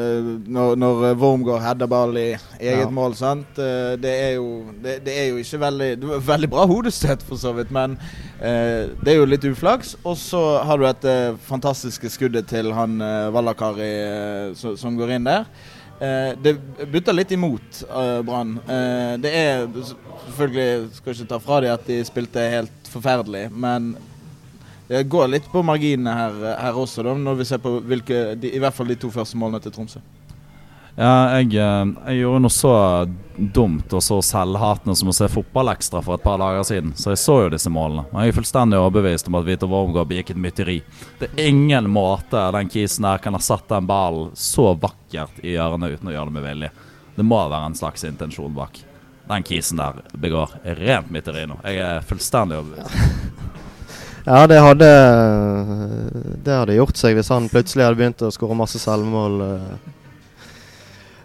når, 0.47 0.77
når 0.81 1.03
Wormgård 1.21 1.63
header 1.65 1.89
ball 1.91 2.17
i 2.21 2.29
eget 2.61 2.85
ja. 2.85 2.91
mål. 2.93 3.17
sant? 3.17 3.57
Eh, 3.57 3.95
det, 4.01 4.13
er 4.13 4.33
jo, 4.37 4.49
det, 4.85 4.99
det, 5.07 5.17
er 5.17 5.31
jo 5.33 5.41
ikke 5.41 5.63
veldig 5.65 5.91
veldig 6.29 6.51
bra 6.53 6.67
hodestøt, 6.69 7.25
for 7.27 7.41
så 7.41 7.55
vidt, 7.57 7.73
men 7.73 7.97
eh, 8.39 8.93
det 9.01 9.15
er 9.15 9.21
jo 9.21 9.29
litt 9.29 9.49
uflaks. 9.49 9.97
Og 10.05 10.19
så 10.21 10.43
har 10.67 10.79
du 10.81 10.87
dette 10.87 11.17
fantastiske 11.49 12.13
skuddet 12.13 12.51
til 12.53 12.73
han 12.77 13.01
eh, 13.01 13.31
Vallakari 13.33 13.93
eh, 13.93 14.51
som, 14.59 14.77
som 14.81 14.99
går 15.01 15.17
inn 15.17 15.29
der. 15.29 15.49
Eh, 16.03 16.39
det 16.43 16.57
butter 16.91 17.15
litt 17.15 17.31
imot 17.31 17.85
uh, 17.91 18.23
Brann. 18.27 18.57
Eh, 18.67 19.13
det 19.23 19.31
er 19.39 19.69
selvfølgelig 19.77 20.89
Skal 20.97 21.15
ikke 21.15 21.29
ta 21.31 21.39
fra 21.43 21.61
dem 21.63 21.77
at 21.77 21.85
de 21.87 21.99
spilte 22.09 22.47
helt 22.57 22.91
forferdelig, 22.91 23.45
men 23.55 23.93
det 24.89 25.05
går 25.09 25.31
litt 25.31 25.47
på 25.49 25.63
marginene 25.65 26.13
her, 26.13 26.41
her 26.59 26.77
også, 26.77 27.05
da, 27.07 27.15
når 27.17 27.39
vi 27.39 27.47
ser 27.49 27.63
på 27.63 27.77
hvilke, 27.87 28.19
de, 28.37 28.51
i 28.51 28.59
hvert 28.61 28.75
fall 28.75 28.91
de 28.91 28.99
to 29.01 29.09
første 29.15 29.39
målene 29.41 29.63
til 29.63 29.73
Tromsø. 29.73 30.03
Ja, 30.93 31.39
jeg, 31.39 31.55
eh, 31.57 31.93
jeg 32.11 32.19
gjorde 32.21 32.41
noe 32.45 32.53
så 32.53 32.73
dumt 33.33 33.95
og 33.97 34.03
så 34.05 34.19
selvhatende 34.23 34.93
som 34.99 35.09
å 35.09 35.15
se 35.17 35.25
fotballekstra 35.33 36.03
for 36.05 36.19
et 36.19 36.25
par 36.25 36.37
dager 36.43 36.67
siden. 36.69 36.91
Så 37.01 37.15
jeg 37.15 37.21
så 37.23 37.37
jo 37.47 37.53
disse 37.55 37.73
målene. 37.73 38.05
Og 38.13 38.19
jeg 38.21 38.29
er 38.35 38.37
fullstendig 38.37 38.77
overbevist 38.81 39.31
om 39.31 39.39
at 39.41 39.47
Vito 39.49 39.71
Wormgård 39.73 40.11
begikk 40.11 40.35
et 40.35 40.43
mytteri. 40.45 40.77
Det 41.19 41.31
er 41.33 41.49
ingen 41.49 41.89
måte 41.91 42.43
den 42.59 42.69
kisen 42.73 43.09
der 43.09 43.23
kan 43.25 43.33
ha 43.33 43.41
satt 43.41 43.65
den 43.73 43.89
ballen 43.89 44.35
så 44.37 44.75
vakkert 44.77 45.41
i 45.41 45.55
hjørnet 45.57 45.97
uten 45.97 46.13
å 46.13 46.17
gjøre 46.17 46.29
det 46.29 46.37
med 46.37 46.47
vilje. 46.51 46.71
Det 47.17 47.25
må 47.25 47.41
være 47.49 47.71
en 47.71 47.79
slags 47.81 48.05
intensjon 48.09 48.53
bak. 48.57 48.83
Den 49.33 49.45
kisen 49.49 49.81
der 49.81 50.03
begår 50.21 50.53
rent 50.77 51.09
mytteri 51.15 51.47
nå. 51.49 51.57
Jeg 51.65 51.81
er 51.89 52.05
fullstendig 52.09 52.61
overbevist. 52.61 53.41
Ja, 54.23 54.45
det 54.47 54.61
hadde 54.63 54.87
Det 56.47 56.53
hadde 56.55 56.77
gjort 56.77 56.95
seg 57.01 57.17
hvis 57.19 57.31
han 57.33 57.49
plutselig 57.51 57.83
hadde 57.89 57.99
begynt 57.99 58.23
å 58.23 58.29
skåre 58.31 58.55
masse 58.55 58.79
selvmål. 58.79 59.41
eh. 59.49 60.02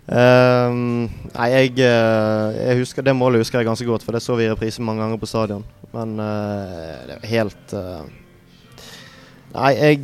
Ehm, 0.07 1.09
nei, 1.33 1.47
jeg, 1.51 1.73
eh, 1.83 2.53
jeg 2.55 2.77
husker 2.79 3.03
Det 3.03 3.11
målet 3.11 3.41
husker 3.41 3.59
jeg 3.59 3.67
ganske 3.67 3.87
godt, 3.89 4.05
for 4.07 4.15
det 4.15 4.21
så 4.23 4.37
vi 4.39 4.45
i 4.45 4.51
reprise 4.53 4.81
mange 4.81 5.03
ganger 5.03 5.19
på 5.19 5.27
stadion. 5.27 5.65
Men 5.91 6.19
uh, 6.19 7.03
det 7.07 7.17
er 7.17 7.27
helt 7.27 7.73
uh, 7.73 8.07
Nei, 9.53 9.73
jeg 9.75 9.99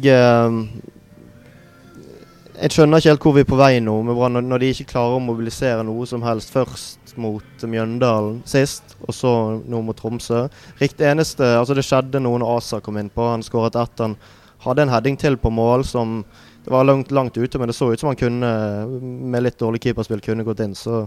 Jeg 2.54 2.72
skjønner 2.72 3.00
ikke 3.00 3.10
helt 3.10 3.26
hvor 3.26 3.36
vi 3.36 3.44
er 3.44 3.50
på 3.50 3.60
vei 3.60 3.80
nå, 3.84 3.96
med 4.04 4.16
Brann, 4.16 4.40
når, 4.44 4.62
de 4.62 4.70
ikke 4.72 4.92
klarer 4.92 5.18
å 5.18 5.24
mobilisere 5.24 5.84
noe 5.88 6.06
som 6.08 6.24
helst. 6.24 6.52
Først 6.54 7.16
mot 7.20 7.66
Mjøndalen 7.68 8.42
sist, 8.48 8.96
og 9.08 9.16
så 9.16 9.34
nå 9.60 9.82
mot 9.84 9.98
Tromsø. 9.98 10.46
Riktig 10.80 11.08
eneste 11.08 11.56
Altså, 11.58 11.76
det 11.76 11.86
skjedde 11.88 12.22
noe 12.24 12.40
når 12.42 12.58
Asa 12.58 12.80
kom 12.84 13.00
innpå. 13.00 13.32
Han 13.32 13.44
skåret 13.44 13.76
ett. 13.80 14.04
Han 14.04 14.16
hadde 14.64 14.86
en 14.86 14.94
heading 14.94 15.20
til 15.20 15.38
på 15.38 15.52
mål 15.52 15.84
som 15.88 16.24
det 16.64 16.72
var 16.72 16.86
langt, 16.88 17.12
langt 17.12 17.38
ute, 17.38 17.60
men 17.60 17.68
det 17.68 17.76
så 17.76 17.90
ut 17.92 18.00
som 18.00 18.08
han 18.08 18.20
kunne, 18.20 18.52
med 19.04 19.44
litt 19.44 19.60
dårlig 19.60 19.82
keeperspill, 19.84 20.22
kunne 20.24 20.46
gått 20.48 20.62
inn. 20.64 20.76
Så 20.80 21.02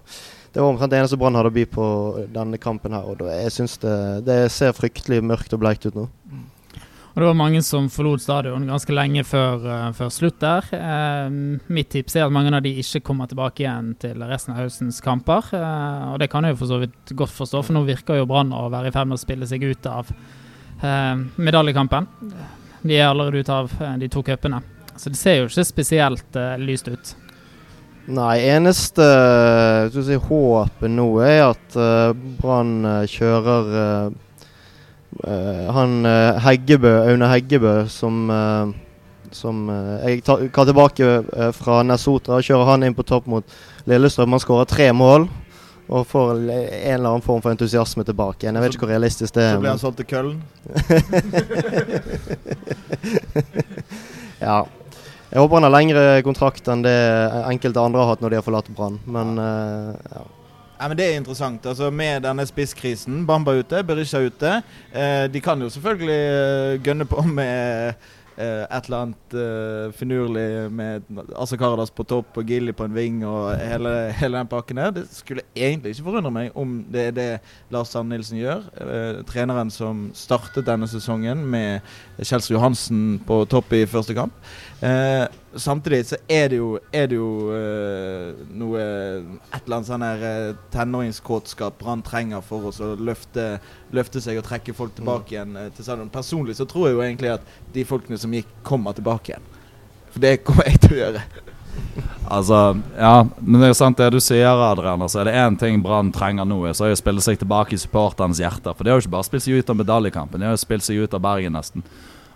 det 0.52 0.60
var 0.60 0.68
omtrent 0.68 0.92
det 0.92 0.98
eneste 1.00 1.16
Brann 1.20 1.38
hadde 1.38 1.48
å 1.48 1.56
by 1.56 1.64
på 1.72 1.86
denne 2.34 2.60
kampen 2.60 2.92
her. 2.92 3.08
Og 3.08 3.24
jeg 3.30 3.54
syns 3.54 3.78
det, 3.80 3.96
det 4.28 4.36
ser 4.52 4.76
fryktelig 4.76 5.22
mørkt 5.24 5.56
og 5.56 5.64
bleikt 5.64 5.88
ut 5.88 5.96
nå. 5.96 6.06
Og 7.16 7.22
det 7.22 7.28
var 7.30 7.38
mange 7.38 7.62
som 7.64 7.86
forlot 7.88 8.20
stadion 8.20 8.66
ganske 8.68 8.92
lenge 8.92 9.22
før, 9.24 9.62
eh, 9.64 9.92
før 9.96 10.10
slutt 10.12 10.36
der. 10.42 10.68
Eh, 10.76 11.30
mitt 11.72 11.88
tips 11.88 12.16
er 12.16 12.26
at 12.26 12.34
mange 12.36 12.52
av 12.52 12.60
de 12.60 12.74
ikke 12.76 13.00
kommer 13.08 13.24
tilbake 13.26 13.64
igjen 13.64 13.94
til 13.98 14.20
resten 14.28 14.52
av 14.52 14.60
høstens 14.60 15.00
kamper. 15.00 15.48
Eh, 15.56 16.12
og 16.12 16.20
det 16.20 16.28
kan 16.28 16.44
jeg 16.44 16.52
jo 16.52 16.60
for 16.60 16.74
så 16.74 16.82
vidt 16.84 17.16
godt 17.16 17.32
forstå, 17.32 17.64
for 17.64 17.72
nå 17.72 17.86
virker 17.88 18.20
jo 18.20 18.28
Brann 18.28 18.52
å 18.52 18.68
være 18.68 18.88
i 18.88 18.92
ferd 18.92 19.08
med 19.08 19.16
å 19.16 19.24
spille 19.24 19.48
seg 19.48 19.64
ut 19.64 19.88
av 19.88 20.12
eh, 20.12 21.16
medaljekampen. 21.40 22.12
De 22.84 23.00
er 23.00 23.08
allerede 23.08 23.40
ute 23.40 23.52
av 23.64 23.72
eh, 23.80 23.96
de 23.96 24.12
to 24.12 24.20
cupene. 24.20 24.60
Så 24.96 25.12
det 25.12 25.20
ser 25.20 25.40
jo 25.40 25.48
ikke 25.48 25.64
spesielt 25.68 26.38
uh, 26.38 26.54
lyst 26.60 26.88
ut. 26.88 27.14
Nei, 28.06 28.36
eneste 28.54 29.06
skal 29.90 30.04
si, 30.06 30.18
håpet 30.28 30.92
nå 30.92 31.08
er 31.26 31.48
at 31.48 31.74
uh, 31.74 32.14
Brann 32.38 32.84
eh, 32.86 33.02
kjører 33.10 33.72
uh, 33.74 34.12
eh, 35.26 35.64
han 35.74 36.06
eh, 36.06 36.38
Heggebø, 36.44 36.92
Aune 37.10 37.26
Heggebø, 37.32 37.72
som 37.90 38.30
eh, 38.30 38.76
som 39.36 39.68
eh, 39.70 40.08
Jeg 40.10 40.22
tar, 40.24 40.64
tilbake 40.64 41.04
eh, 41.06 41.52
fra 41.56 41.82
Nesotra 41.86 42.40
kjører 42.42 42.70
han 42.72 42.86
inn 42.86 42.94
på 42.96 43.04
topp 43.06 43.26
mot 43.30 43.44
Lillestrøm. 43.88 44.32
Han 44.34 44.42
skårer 44.42 44.70
tre 44.70 44.92
mål 44.96 45.28
og 45.86 46.06
får 46.10 46.32
en 46.34 46.50
eller 46.50 47.08
annen 47.12 47.22
form 47.22 47.42
for 47.44 47.50
entusiasme 47.52 48.02
tilbake 48.06 48.42
igjen. 48.42 48.56
Jeg 48.58 48.64
vet 48.64 48.72
ikke 48.74 48.86
hvor 48.86 48.94
realistisk 48.94 49.36
det 49.36 49.44
er. 49.44 49.54
Så 49.54 49.60
blir 49.62 49.70
han 49.70 49.82
solgt 49.82 49.98
til 50.02 50.08
Køllen. 50.10 50.38
Ja. 54.36 54.66
Jeg 55.32 55.42
håper 55.42 55.58
han 55.58 55.66
har 55.66 55.74
lengre 55.74 56.02
kontrakt 56.26 56.68
enn 56.70 56.84
det 56.86 56.96
enkelte 57.50 57.82
andre 57.82 58.02
har 58.04 58.12
hatt 58.14 58.22
når 58.24 58.34
de 58.34 58.38
har 58.40 58.46
forlatt 58.46 58.68
Brann. 58.76 59.00
Men 59.10 59.38
eh, 59.42 59.94
ja. 60.12 60.24
Men 60.88 60.96
Det 60.96 61.06
er 61.08 61.16
interessant. 61.16 61.66
altså 61.66 61.90
Med 61.90 62.22
denne 62.22 62.44
spisskrisen, 62.46 63.24
Bamba 63.26 63.56
ute, 63.56 63.82
Berisha 63.82 64.20
ute. 64.20 64.60
Eh, 64.92 65.24
de 65.32 65.40
kan 65.40 65.60
jo 65.60 65.72
selvfølgelig 65.72 66.20
eh, 66.20 66.76
gønne 66.84 67.06
på 67.08 67.24
med 67.24 67.94
eh, 68.36 68.66
et 68.68 68.84
eller 68.90 68.98
annet 69.06 69.36
eh, 69.40 69.94
finurlig 69.96 70.44
med 70.70 71.08
Asa 71.34 71.56
Karadas 71.56 71.90
på 71.96 72.04
topp 72.04 72.36
og 72.36 72.44
Gilly 72.52 72.74
på 72.76 72.84
en 72.84 72.94
ving 72.94 73.22
og 73.24 73.54
hele, 73.56 73.94
hele 74.20 74.36
den 74.36 74.50
pakken 74.52 74.76
der. 74.82 74.92
Det 74.98 75.06
skulle 75.16 75.46
egentlig 75.56 75.94
ikke 75.96 76.10
forundre 76.10 76.34
meg 76.36 76.52
om 76.60 76.76
det 76.92 77.06
er 77.08 77.16
det 77.16 77.28
Lars 77.72 77.96
Sand 77.96 78.12
Nilsen 78.12 78.36
gjør. 78.42 78.68
Eh, 78.76 79.24
treneren 79.32 79.72
som 79.72 80.10
startet 80.14 80.68
denne 80.68 80.86
sesongen 80.92 81.40
med 81.56 81.80
Kjelsrud 82.20 82.58
Johansen 82.58 83.04
på 83.26 83.46
topp 83.48 83.72
i 83.72 83.86
første 83.88 84.14
kamp. 84.14 84.36
Eh, 84.80 85.24
samtidig 85.54 86.06
så 86.06 86.16
er 86.28 86.50
det 86.52 86.56
jo, 86.58 86.74
er 86.92 87.06
det 87.08 87.16
jo 87.16 87.28
eh, 87.56 88.42
noe 88.60 88.82
Et 88.82 89.62
eller 89.62 89.78
annet 89.78 89.88
sånn 89.88 90.04
her 90.04 90.24
eh, 90.28 90.58
tenåringskåtskap 90.74 91.78
Brann 91.80 92.02
trenger 92.04 92.44
for 92.44 92.68
oss 92.68 92.82
å 92.84 92.90
løfte, 93.00 93.54
løfte 93.96 94.20
seg 94.20 94.36
og 94.36 94.44
trekke 94.44 94.76
folk 94.76 94.92
tilbake 94.98 95.32
igjen 95.32 95.56
til 95.72 95.86
stadion. 95.86 96.12
Personlig 96.12 96.58
så 96.58 96.68
tror 96.68 96.90
jeg 96.90 96.98
jo 96.98 97.04
egentlig 97.06 97.32
at 97.38 97.52
de 97.72 97.86
folkene 97.88 98.20
som 98.20 98.34
gikk, 98.36 98.50
kommer 98.68 98.92
tilbake 98.96 99.32
igjen. 99.32 99.48
For 100.12 100.24
det 100.24 100.38
kommer 100.44 100.68
jeg 100.68 100.82
til 100.84 100.98
å 100.98 101.04
gjøre. 101.06 101.26
Altså, 102.26 102.56
ja, 102.96 103.26
men 103.38 103.60
det 103.60 103.68
er 103.68 103.76
sant 103.76 103.98
det 104.00 104.08
du 104.10 104.16
sier, 104.24 104.48
Adrian. 104.64 105.02
Altså, 105.04 105.20
er 105.20 105.28
det 105.28 105.34
én 105.38 105.58
ting 105.60 105.82
Brann 105.84 106.08
trenger 106.12 106.48
nå, 106.48 106.58
så 106.74 106.86
er 106.86 106.90
det 106.90 106.96
å 106.96 107.00
spille 107.02 107.22
seg 107.22 107.38
tilbake 107.38 107.76
i 107.76 107.78
supporternes 107.78 108.40
hjerter. 108.42 108.74
For 108.74 108.82
de 108.82 108.90
har 108.90 108.98
jo 108.98 109.04
ikke 109.04 109.12
bare 109.12 109.28
spilt 109.28 109.44
seg 109.44 109.60
ut 109.60 109.70
av 109.70 109.78
medaljekampen, 109.78 110.42
de 110.42 110.48
har 110.48 110.56
jo 110.56 110.62
spilt 110.64 110.86
seg 110.88 111.04
ut 111.04 111.14
av 111.14 111.22
Bergen 111.22 111.54
nesten. 111.54 111.84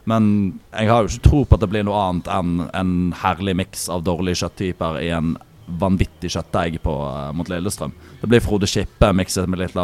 Men 0.09 0.25
jeg 0.73 0.89
har 0.89 1.05
jo 1.05 1.11
ikke 1.11 1.29
tro 1.29 1.45
på 1.45 1.57
at 1.57 1.65
det 1.65 1.71
blir 1.73 1.85
noe 1.87 2.01
annet 2.09 2.31
enn 2.33 2.67
en 2.73 2.93
herlig 3.21 3.57
miks 3.61 3.89
av 3.93 4.05
dårlige 4.07 4.43
kjøtttyper 4.43 5.01
i 5.03 5.11
en 5.17 5.35
vanvittig 5.79 6.31
kjøttdeig 6.35 6.81
eh, 6.81 7.31
mot 7.37 7.49
Lillestrøm. 7.51 7.93
Det 8.21 8.29
blir 8.31 8.43
Frode 8.45 8.69
Skippe 8.71 9.13
mikset 9.17 9.49
med 9.51 9.63
litt 9.63 9.77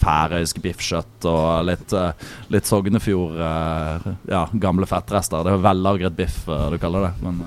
færøysk 0.00 0.60
biffkjøtt 0.64 1.28
og 1.30 1.68
litt, 1.68 1.92
uh, 1.94 2.10
litt 2.50 2.66
Sognefjord 2.66 3.38
uh, 3.38 4.08
Ja, 4.30 4.46
gamle 4.50 4.88
fettrester. 4.90 5.44
Det 5.46 5.54
er 5.54 5.64
vellagret 5.64 6.16
biff 6.16 6.44
du 6.46 6.78
kaller 6.82 7.08
det. 7.08 7.12
Men 7.22 7.42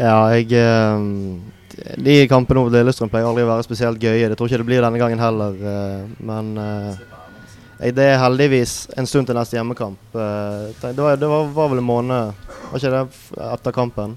Ja, 0.00 0.32
jeg 0.32 0.48
De 2.02 2.16
kampene 2.30 2.64
mot 2.64 2.74
Lillestrøm 2.74 3.12
pleier 3.12 3.28
aldri 3.28 3.46
å 3.46 3.52
være 3.52 3.68
spesielt 3.68 4.02
gøye. 4.02 4.28
Det 4.28 4.38
tror 4.38 4.50
ikke 4.50 4.62
det 4.64 4.70
blir 4.72 4.84
denne 4.84 5.00
gangen 5.00 5.22
heller. 5.22 5.56
men 6.18 6.54
jeg- 7.82 7.94
det 7.96 8.04
er 8.12 8.18
heldigvis 8.22 8.88
en 8.96 9.06
stund 9.06 9.26
til 9.26 9.36
neste 9.36 9.56
hjemmekamp. 9.58 9.98
Eh, 10.14 10.72
det 10.82 10.98
var, 10.98 11.16
det 11.16 11.28
var, 11.28 11.48
var 11.52 11.68
vel 11.72 11.78
en 11.82 11.84
måned 11.88 12.32
Var 12.72 12.78
ikke 12.78 12.90
det 12.94 13.06
etter 13.52 13.72
kampen? 13.76 14.14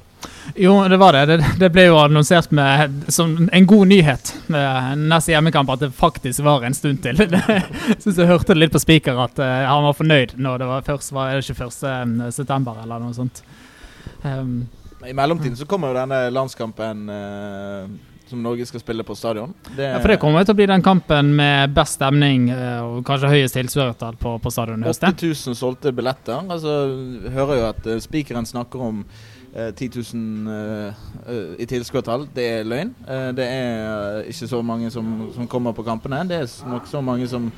Jo, 0.55 0.87
det 0.89 0.97
var 0.97 1.13
det. 1.13 1.25
Det, 1.25 1.37
det 1.59 1.69
ble 1.73 1.87
jo 1.87 1.97
annonsert 1.99 2.51
med, 2.55 3.03
som 3.13 3.49
en 3.51 3.65
god 3.67 3.87
nyhet 3.87 4.31
med 4.47 4.97
neste 5.09 5.33
hjemmekamp 5.33 5.69
at 5.73 5.79
det 5.83 5.89
faktisk 5.93 6.43
var 6.45 6.63
en 6.65 6.73
stund 6.73 7.01
til. 7.03 7.17
Jeg 7.25 7.99
synes 7.99 8.17
jeg 8.17 8.29
hørte 8.29 8.53
det 8.53 8.59
litt 8.61 8.73
på 8.73 8.81
speaker 8.81 9.19
at 9.25 9.39
eh, 9.41 9.65
han 9.67 9.83
var 9.85 9.97
fornøyd 9.97 10.35
når 10.37 10.61
det 10.63 10.67
var 10.71 10.85
først 10.87 11.11
var 11.13 11.33
det 11.35 11.43
ikke 11.49 11.67
1. 11.67 12.33
september 12.33 12.79
eller 12.83 13.01
noe 13.03 13.13
sånt. 13.17 13.41
Um, 14.23 14.67
I 15.05 15.13
mellomtiden 15.13 15.57
så 15.59 15.67
kommer 15.69 15.91
jo 15.91 15.99
denne 15.99 16.23
landskampen 16.33 17.09
eh, 17.13 17.85
som 18.29 18.41
Norge 18.43 18.65
skal 18.65 18.81
spille 18.81 19.03
på 19.05 19.15
stadion. 19.15 19.53
Det, 19.75 19.83
ja, 19.83 19.99
for 20.01 20.11
det 20.11 20.19
kommer 20.21 20.45
til 20.45 20.55
å 20.55 20.57
bli 20.57 20.67
den 20.69 20.83
kampen 20.85 21.31
med 21.37 21.73
best 21.75 21.99
stemning 21.99 22.49
eh, 22.53 22.81
og 22.81 23.05
kanskje 23.07 23.31
høyest 23.31 23.57
tilskuertall 23.57 24.17
på, 24.21 24.35
på 24.41 24.53
stadion 24.53 24.83
i 24.83 24.89
høst. 24.89 25.05
8000 25.05 25.57
solgte 25.57 25.93
billetter. 25.95 26.41
Altså, 26.49 26.75
hører 27.35 27.61
jo 27.61 27.69
at 27.69 27.89
uh, 27.89 27.97
spikeren 28.03 28.47
snakker 28.49 28.85
om 28.89 29.03
eh, 29.53 29.71
10 29.71 29.89
000 30.13 30.51
eh, 30.55 31.07
eh, 31.29 31.55
i 31.63 31.69
tilskuertall. 31.69 32.27
Det 32.35 32.45
er 32.57 32.67
løgn. 32.67 32.93
Eh, 33.07 33.31
det 33.37 33.47
er 33.47 34.19
eh, 34.19 34.29
ikke 34.33 34.49
så 34.51 34.61
mange 34.65 34.91
som, 34.93 35.15
som 35.35 35.47
kommer 35.47 35.75
på 35.77 35.85
kampene. 35.87 36.23
Det 36.29 36.41
er 36.41 36.69
nok 36.69 36.89
så 36.91 37.01
mange 37.05 37.27
som 37.31 37.51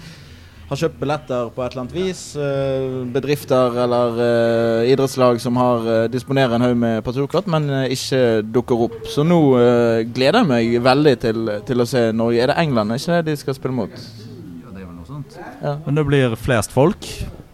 har 0.68 0.80
kjøpt 0.82 1.00
billetter 1.00 1.50
på 1.56 1.64
et 1.64 1.72
eller 1.72 1.84
annet 1.86 1.96
vis. 1.96 2.22
Eh, 2.36 2.98
bedrifter 3.14 3.78
eller 3.86 4.20
eh, 4.24 4.92
idrettslag 4.92 5.40
som 5.42 5.60
har 5.60 5.88
eh, 5.88 6.08
disponerer 6.12 6.58
en 6.58 6.66
haug 6.66 6.76
med 6.80 7.04
personkort, 7.06 7.48
men 7.52 7.70
ikke 7.88 8.42
dukker 8.44 8.84
opp. 8.88 8.98
Så 9.08 9.24
nå 9.28 9.40
gleder 10.12 10.42
jeg 10.42 10.50
meg 10.52 10.76
veldig 10.84 11.16
til, 11.24 11.54
til 11.68 11.84
å 11.84 11.88
se 11.88 12.10
Norge. 12.12 12.44
Er 12.44 12.52
det 12.52 12.60
England 12.66 12.98
ikke 12.98 13.22
det 13.22 13.32
de 13.32 13.40
skal 13.40 13.58
spille 13.58 13.78
mot? 13.80 13.96
Ja, 13.96 14.74
det 14.74 14.84
er 14.84 14.90
vel 14.90 14.96
noe 14.98 15.08
sånt. 15.08 15.40
Ja. 15.64 15.78
Men 15.88 16.00
det 16.00 16.08
blir 16.10 16.38
flest 16.40 16.76
folk, 16.76 17.10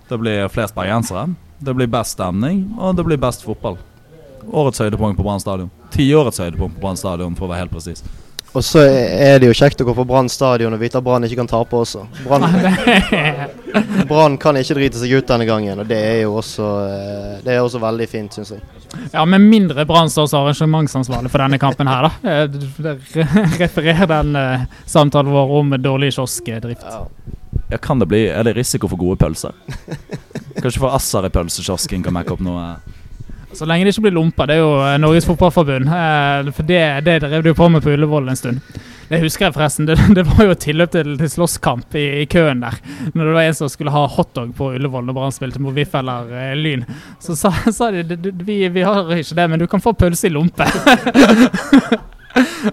det 0.10 0.22
blir 0.22 0.50
flest 0.53 0.77
bergensere, 0.77 1.29
det 1.63 1.77
blir 1.77 1.91
best 1.91 2.17
stemning, 2.17 2.65
og 2.79 2.98
det 2.98 3.05
blir 3.08 3.22
best 3.22 3.46
fotball. 3.46 3.77
Årets 4.43 4.82
høydepunkt 4.84 5.15
på 5.15 5.24
Brann 5.24 5.39
stadion. 5.39 5.72
Tiårets 5.93 6.41
høydepunkt 6.41 6.75
på 6.75 6.84
Brann 6.84 7.00
stadion, 7.00 7.38
for 7.38 7.48
å 7.48 7.53
være 7.53 7.67
helt 7.67 7.77
presis. 7.77 8.01
Og 8.54 8.62
så 8.62 8.84
er 8.86 9.40
det 9.42 9.48
jo 9.50 9.56
kjekt 9.58 9.82
å 9.82 9.86
gå 9.88 9.96
på 9.98 10.06
Brann 10.06 10.30
stadion 10.30 10.76
og 10.76 10.82
vite 10.82 11.00
at 11.00 11.06
Brann 11.06 11.26
ikke 11.26 11.40
kan 11.40 11.50
tape 11.50 11.80
også. 11.80 12.04
Brann 12.22 12.46
Brann 14.10 14.38
kan 14.42 14.60
ikke 14.60 14.78
drite 14.78 15.02
seg 15.02 15.16
ut 15.18 15.30
denne 15.30 15.48
gangen, 15.50 15.82
og 15.82 15.90
det 15.90 15.98
er 15.98 16.20
jo 16.22 16.36
også, 16.38 16.68
eh, 16.86 17.32
det 17.46 17.56
er 17.56 17.64
også 17.64 17.82
veldig 17.82 18.08
fint, 18.12 18.38
syns 18.38 18.54
jeg. 18.54 18.62
Ja, 19.10 19.24
med 19.26 19.42
mindre 19.42 19.88
Brann 19.90 20.12
står 20.14 20.30
som 20.30 20.44
arrangementsansvarlig 20.46 21.34
for 21.34 21.42
denne 21.42 21.58
kampen 21.62 21.90
her, 21.90 22.06
da. 22.06 22.36
Eh, 22.46 23.56
Referer 23.64 24.06
den 24.14 24.38
eh, 24.38 24.68
samtalen 24.86 25.34
vår 25.34 25.58
om 25.58 25.74
dårlig 25.82 26.14
kioskdrift. 26.14 26.86
Ja. 26.86 27.08
Ja, 27.72 27.78
kan 27.82 28.00
det 28.00 28.06
bli 28.06 28.28
Er 28.28 28.44
det 28.46 28.54
risiko 28.58 28.90
for 28.92 29.02
gode 29.02 29.18
pølser? 29.18 29.54
Kanskje 30.62 30.82
for 30.82 30.94
Assar 30.94 31.26
i 31.26 31.32
pølsekiosken 31.34 32.04
kan 32.06 32.14
mekke 32.14 32.36
opp 32.36 32.44
noe 32.46 32.76
Så 33.54 33.68
lenge 33.70 33.86
det 33.86 33.94
ikke 33.94 34.08
blir 34.08 34.18
lompa. 34.18 34.48
Det 34.50 34.58
er 34.58 34.64
jo 34.64 34.74
eh, 34.82 34.98
Norges 35.02 35.28
Fotballforbund. 35.30 35.88
Eh, 35.88 36.52
for 36.56 36.68
det, 36.68 36.82
det 37.06 37.20
drev 37.24 37.44
de 37.44 37.54
jo 37.54 37.58
på 37.58 37.70
med 37.70 37.84
på 37.86 37.94
Ullevål 37.94 38.32
en 38.32 38.40
stund. 38.40 38.80
Det 39.10 39.20
husker 39.22 39.48
jeg 39.48 39.56
forresten. 39.56 39.86
Det, 39.90 39.98
det 40.16 40.24
var 40.28 40.48
jo 40.48 40.56
tilløp 40.58 40.94
til, 40.94 41.14
til 41.20 41.30
slåsskamp 41.30 41.96
i, 42.00 42.06
i, 42.24 42.26
køen 42.30 42.64
der. 42.64 42.80
Når 43.14 43.26
det 43.26 43.36
var 43.36 43.50
en 43.50 43.58
som 43.58 43.70
skulle 43.70 43.94
ha 43.94 44.06
hotdog 44.10 44.56
på 44.58 44.72
Ullevål 44.78 45.06
når 45.08 45.18
Brann 45.18 45.36
spilte 45.36 45.62
mot 45.62 45.76
VIF 45.76 45.94
eller 46.00 46.32
eh, 46.34 46.56
Lyn. 46.58 46.86
Så 47.22 47.38
sa, 47.40 47.54
sa 47.78 47.92
de 47.92 48.18
vi, 48.44 48.62
vi 48.74 48.88
har 48.88 49.12
ikke 49.14 49.38
det, 49.38 49.50
men 49.52 49.62
du 49.62 49.68
kan 49.70 49.84
få 49.84 49.94
pølse 49.98 50.28
i 50.30 50.34
lompe. 50.34 50.68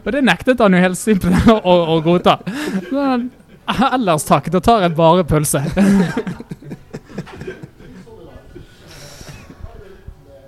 Og 0.00 0.08
det 0.14 0.22
nektet 0.24 0.60
han 0.62 0.72
jo 0.72 0.80
helt 0.80 0.96
simpelt 0.96 1.50
å, 1.52 1.74
å 1.92 1.98
godta. 2.00 2.38
Ellers 3.90 4.24
takk, 4.24 4.48
da 4.54 4.62
tar 4.64 4.86
jeg 4.86 4.96
bare 4.96 5.26
pølse. 5.28 5.60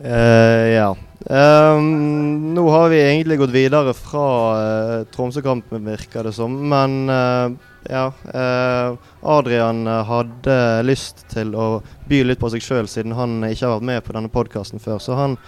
Ja. 0.02 0.90
Um, 1.30 2.54
nå 2.54 2.64
har 2.70 2.88
vi 2.88 2.98
egentlig 3.02 3.38
gått 3.38 3.52
videre 3.54 3.92
fra 3.94 4.28
uh, 4.56 5.04
Tromsø-kampen, 5.14 5.84
virker 5.86 6.26
det 6.26 6.32
som. 6.34 6.56
Men 6.68 7.10
uh, 7.10 7.52
ja. 7.90 8.08
Uh, 8.26 8.98
Adrian 9.22 9.86
hadde 9.86 10.56
lyst 10.86 11.24
til 11.30 11.54
å 11.54 11.66
by 12.10 12.24
litt 12.26 12.42
på 12.42 12.50
seg 12.50 12.64
sjøl, 12.64 12.90
siden 12.90 13.14
han 13.18 13.38
ikke 13.46 13.68
har 13.68 13.76
vært 13.76 13.88
med 13.92 14.02
på 14.06 14.16
denne 14.18 14.32
podkasten 14.32 14.82
før. 14.82 14.98
Så 15.02 15.18
han 15.18 15.38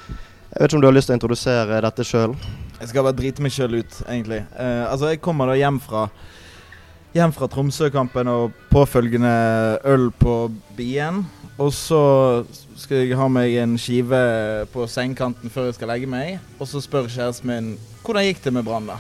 Jeg 0.55 0.61
vet 0.61 0.71
ikke 0.71 0.79
om 0.79 0.83
du 0.85 0.87
har 0.87 0.95
lyst 0.95 1.11
til 1.11 1.17
å 1.17 1.19
introdusere 1.19 1.83
dette 1.83 2.07
sjøl? 2.07 2.37
Jeg 2.79 2.93
skal 2.93 3.03
bare 3.03 3.19
drite 3.19 3.43
meg 3.43 3.51
sjøl 3.51 3.81
ut, 3.81 3.97
egentlig. 4.07 4.45
altså, 4.55 5.09
jeg 5.11 5.23
kommer 5.25 5.51
da 5.51 5.57
hjem 5.59 5.81
fra 5.83 6.05
hjem 7.15 7.33
fra 7.35 7.47
Tromsø-kampen 7.51 8.31
og 8.31 8.55
påfølgende 8.71 9.35
øl 9.91 10.09
på 10.19 10.37
Bien. 10.77 11.25
Og 11.59 11.73
så 11.75 12.01
skal 12.79 13.05
jeg 13.05 13.19
ha 13.19 13.27
meg 13.31 13.55
en 13.63 13.77
skive 13.79 14.21
på 14.73 14.87
sengekanten 14.91 15.53
før 15.53 15.69
jeg 15.69 15.77
skal 15.79 15.91
legge 15.93 16.09
meg. 16.11 16.39
Og 16.59 16.69
så 16.69 16.83
spør 16.83 17.11
kjæresten 17.11 17.51
min 17.51 17.69
hvordan 18.05 18.27
gikk 18.27 18.43
det 18.45 18.53
med 18.53 18.67
Brann, 18.67 18.89
da? 18.91 18.99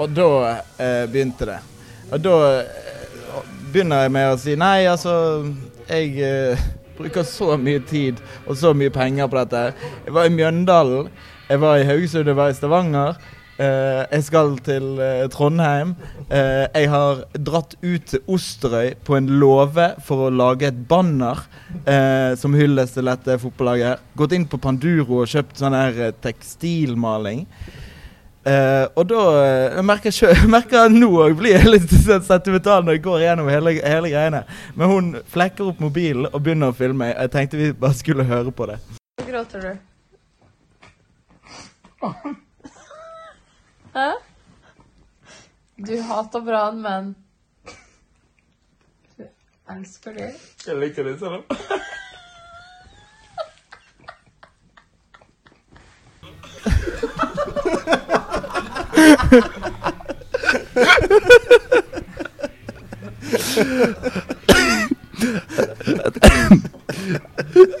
Og 0.00 0.14
da 0.16 0.28
eh, 0.80 1.04
begynte 1.10 1.48
det. 1.50 1.58
Og 2.12 2.22
da 2.24 2.36
eh, 2.62 3.42
begynner 3.72 4.06
jeg 4.06 4.14
med 4.14 4.30
å 4.30 4.38
si 4.40 4.54
nei, 4.56 4.86
altså 4.88 5.14
Jeg 5.88 6.14
eh, 6.24 6.64
bruker 6.96 7.26
så 7.26 7.56
mye 7.60 7.82
tid 7.88 8.20
og 8.46 8.56
så 8.56 8.72
mye 8.76 8.92
penger 8.94 9.28
på 9.28 9.42
dette. 9.42 9.90
Jeg 10.06 10.16
var 10.16 10.28
i 10.28 10.34
Mjøndalen, 10.34 11.12
jeg 11.48 11.60
var 11.60 11.80
i 11.80 11.86
Haugesund, 11.88 12.28
jeg 12.30 12.38
var 12.38 12.52
i 12.52 12.56
Stavanger. 12.56 13.18
Uh, 13.62 14.02
jeg 14.10 14.24
skal 14.26 14.56
til 14.66 14.86
uh, 14.98 15.28
Trondheim. 15.30 15.92
Uh, 16.26 16.66
jeg 16.72 16.88
har 16.90 17.20
dratt 17.46 17.76
ut 17.78 18.08
til 18.10 18.24
Osterøy 18.34 18.96
på 19.06 19.14
en 19.14 19.28
låve 19.38 19.92
for 20.02 20.26
å 20.26 20.32
lage 20.34 20.66
et 20.70 20.80
banner 20.88 21.38
som 22.38 22.54
hyllest 22.54 22.94
til 22.98 23.08
dette 23.08 23.38
fotballaget. 23.40 24.02
Gått 24.18 24.34
inn 24.36 24.44
på 24.50 24.58
Panduro 24.60 25.22
og 25.22 25.30
kjøpt 25.30 25.58
sånn 25.58 25.74
her 25.74 26.12
tekstilmaling. 26.22 27.46
og 28.44 29.02
da 29.08 29.22
jeg 29.76 29.84
merker 29.86 30.14
jeg 30.34 30.50
merker 30.50 30.92
nå 30.92 31.08
òg 31.24 31.34
blir 31.38 31.56
jeg 31.56 31.72
litt 31.72 31.94
sentimental 32.30 32.84
når 32.84 32.98
jeg 32.98 33.04
går 33.08 33.24
gjennom 33.24 33.50
hele, 33.50 33.74
hele 33.80 34.12
greiene. 34.12 34.44
Men 34.76 34.92
hun 34.92 35.10
flekker 35.32 35.72
opp 35.72 35.80
mobilen 35.80 36.28
og 36.30 36.42
begynner 36.42 36.70
å 36.70 36.76
filme. 36.76 37.10
Jeg 37.14 37.34
tenkte 37.34 37.60
vi 37.60 37.72
bare 37.72 37.98
skulle 37.98 38.28
høre 38.28 38.52
på 38.52 38.68
det. 38.70 38.78
Gråter 39.26 39.60
du? 39.66 39.72
Hæ? 43.94 44.12
Du 45.76 46.02
hater 46.02 46.40
Brann, 46.40 46.82
men 46.82 47.14
du 49.16 49.26
elsker 49.70 50.12
det. 50.16 50.30
Jeg 50.66 50.76
liker 50.80 51.04
det 51.04 51.18
sånn. 51.20 51.44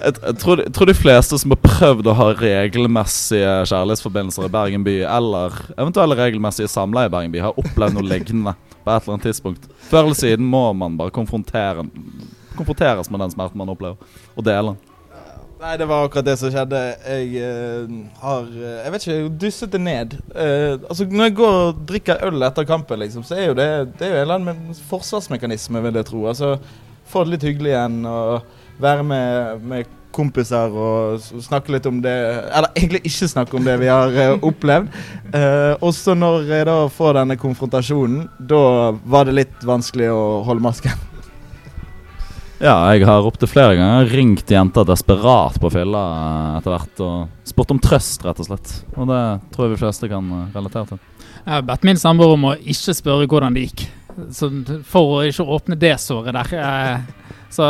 jeg, 0.02 0.36
tror, 0.40 0.62
jeg, 0.64 0.72
tror, 0.74 0.90
de 0.90 0.94
fleste 0.96 1.38
som 1.38 1.54
har 1.54 1.60
prøvd 1.62 2.10
å 2.10 2.16
ha 2.18 2.28
regelmessige 2.38 3.54
kjærlighetsforbindelser 3.70 4.48
i 4.48 4.52
Bergen 4.52 4.86
by, 4.86 4.96
eller 5.06 5.58
eventuelle 5.76 6.18
regelmessige 6.18 6.70
samleie 6.70 7.10
i 7.10 7.12
Bergen 7.12 7.34
by, 7.34 7.42
har 7.46 7.58
opplevd 7.60 7.98
noe 7.98 8.06
lignende 8.06 8.54
på 8.82 8.90
et 8.90 9.02
eller 9.04 9.16
annet 9.16 9.28
tidspunkt. 9.28 9.68
Før 9.90 10.08
eller 10.08 10.18
siden 10.18 10.48
må 10.48 10.64
man 10.76 10.96
bare 10.98 11.14
konfrontere, 11.14 11.86
konfronteres 12.56 13.10
med 13.12 13.22
den 13.22 13.34
smerten 13.34 13.62
man 13.62 13.70
opplever, 13.72 14.16
og 14.34 14.46
dele 14.46 14.74
den. 14.74 14.88
Nei, 15.62 15.76
det 15.78 15.86
var 15.86 16.08
akkurat 16.08 16.26
det 16.26 16.34
som 16.40 16.50
skjedde. 16.50 16.78
Jeg 17.06 17.42
uh, 17.46 17.92
har 18.18 18.48
uh, 18.50 18.70
Jeg 18.82 18.92
vet 18.92 19.04
ikke, 19.04 19.14
jeg 19.14 19.34
dysset 19.44 19.70
det 19.70 19.78
ned. 19.78 20.16
Uh, 20.34 20.74
altså 20.88 21.06
Når 21.06 21.28
jeg 21.28 21.36
går 21.38 21.58
og 21.58 21.84
drikker 21.86 22.24
øl 22.26 22.42
etter 22.42 22.66
kampen, 22.66 22.98
liksom, 22.98 23.22
så 23.22 23.36
er 23.38 23.46
jo 23.46 23.54
det, 23.54 23.68
det 24.00 24.08
er 24.08 24.10
jo 24.10 24.16
en 24.16 24.24
eller 24.24 24.40
annen 24.40 24.80
forsvarsmekanisme, 24.88 25.84
vil 25.84 26.00
jeg 26.00 26.08
tro. 26.10 26.24
Altså 26.32 26.56
Få 27.12 27.22
det 27.22 27.36
litt 27.36 27.46
hyggelig 27.46 27.70
igjen. 27.76 28.00
og 28.10 28.42
være 28.82 29.06
med, 29.06 29.66
med 29.72 29.98
kompiser 30.12 30.74
og 30.76 31.22
snakke 31.42 31.72
litt 31.74 31.86
om 31.88 32.00
det 32.04 32.12
Eller 32.12 32.68
egentlig 32.76 33.02
ikke 33.08 33.30
snakke 33.30 33.56
om 33.56 33.64
det 33.66 33.78
vi 33.80 33.88
har 33.90 34.12
uh, 34.12 34.44
opplevd. 34.44 34.90
Uh, 35.32 35.72
også 35.84 36.16
når 36.18 36.50
jeg 36.50 36.68
da 36.68 36.76
får 36.92 37.16
denne 37.20 37.38
konfrontasjonen, 37.40 38.26
da 38.38 38.92
var 39.08 39.28
det 39.28 39.38
litt 39.38 39.64
vanskelig 39.66 40.10
å 40.12 40.26
holde 40.46 40.64
masken. 40.64 41.08
Ja, 42.62 42.76
jeg 42.94 43.08
har 43.08 43.24
opptil 43.26 43.50
flere 43.50 43.74
ganger 43.74 44.06
ringt 44.12 44.50
jenter 44.52 44.86
desperat 44.86 45.56
på 45.58 45.70
fylla 45.74 46.02
eh, 46.14 46.58
etter 46.60 46.70
hvert 46.70 47.00
og 47.02 47.48
spurt 47.48 47.72
om 47.74 47.80
trøst, 47.82 48.22
rett 48.22 48.38
og 48.38 48.46
slett. 48.46 48.74
Og 48.94 49.08
det 49.10 49.22
tror 49.50 49.66
jeg 49.66 49.72
vi 49.72 49.80
fleste 49.80 50.10
kan 50.12 50.28
relatere 50.54 50.92
til. 50.92 51.00
Jeg 51.40 51.50
har 51.56 51.64
bedt 51.66 51.88
min 51.88 51.98
samboer 51.98 52.36
om 52.36 52.46
å 52.52 52.54
ikke 52.54 52.94
spørre 52.94 53.26
hvordan 53.26 53.58
det 53.58 53.64
gikk, 53.64 53.82
så 54.30 54.52
for 54.86 55.16
å 55.16 55.24
ikke 55.26 55.48
åpne 55.56 55.80
det 55.82 55.96
såret 56.04 56.38
der. 56.38 57.02
Så 57.52 57.64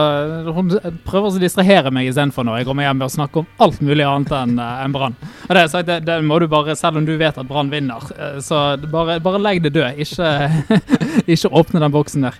hun 0.55 0.71
prøver 1.03 1.27
å 1.27 1.41
distrahere 1.43 1.91
meg 1.95 2.07
istedenfor 2.07 2.47
når 2.47 2.61
jeg 2.61 2.69
kommer 2.69 2.87
hjem 2.87 3.01
med 3.01 3.09
å 3.09 3.15
snakke 3.17 3.43
om 3.43 3.49
alt 3.65 3.81
mulig 3.83 4.07
annet 4.07 4.31
enn 4.39 4.55
eh, 4.63 4.85
en 4.85 4.95
Brann. 4.95 5.17
Og 5.49 5.57
det, 5.59 5.65
det, 5.89 5.97
det, 6.07 6.19
må 6.27 6.39
du 6.39 6.47
bare, 6.53 6.77
selv 6.79 7.01
om 7.01 7.09
du 7.09 7.17
vet 7.19 7.39
at 7.39 7.49
Brann 7.49 7.73
vinner, 7.73 8.07
eh, 8.15 8.39
så 8.45 8.63
bare, 8.93 9.19
bare 9.25 9.43
legg 9.43 9.65
det 9.65 9.75
død. 9.75 9.99
Ikke, 10.05 10.31
ikke 11.35 11.51
åpne 11.51 11.83
den 11.83 11.95
boksen 11.95 12.29
der. 12.29 12.39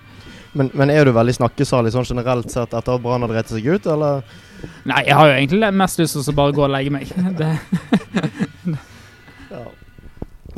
Men, 0.53 0.69
men, 0.77 0.93
er 0.93 1.03
du 1.03 1.11
veldig 1.15 1.35
snakkesalig 1.35 1.91
sånn 1.95 2.07
generelt 2.07 2.51
sett 2.53 2.71
etter 2.71 2.95
at 2.95 3.03
Brann 3.03 3.25
har 3.25 3.33
drept 3.33 3.51
seg 3.51 3.67
ut, 3.67 3.91
eller? 3.91 4.23
Nei, 4.87 5.03
jeg 5.09 5.17
har 5.17 5.27
jo 5.27 5.37
egentlig 5.41 5.71
mest 5.75 5.99
lyst 5.99 6.15
til 6.15 6.31
å 6.31 6.37
bare 6.37 6.55
gå 6.55 6.63
og 6.63 6.71
legge 6.71 6.93
meg. 6.93 7.11
Det. 7.39 7.49
ja. 9.51 9.63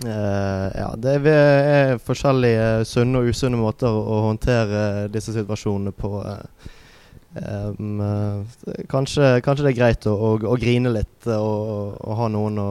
Uh, 0.06 0.67
ja, 0.76 0.89
det 1.00 1.13
er 1.32 1.95
forskjellige 2.04 2.84
sunne 2.86 3.24
og 3.24 3.32
usunne 3.32 3.58
måter 3.58 3.89
å 3.89 4.26
håndtere 4.28 5.08
disse 5.10 5.34
situasjonene 5.34 5.95
på. 5.95 6.19
Uh, 6.19 6.74
Um, 7.36 8.45
kanskje, 8.88 9.41
kanskje, 9.43 9.65
det 9.65 9.71
er 9.74 9.76
greit 9.76 10.06
å, 10.08 10.13
å, 10.15 10.30
å 10.48 10.56
grine 10.56 10.93
litt 10.95 11.28
og, 11.28 11.98
og, 12.00 12.13
ha 12.15 12.30
noen 12.32 12.62
å, 12.63 12.67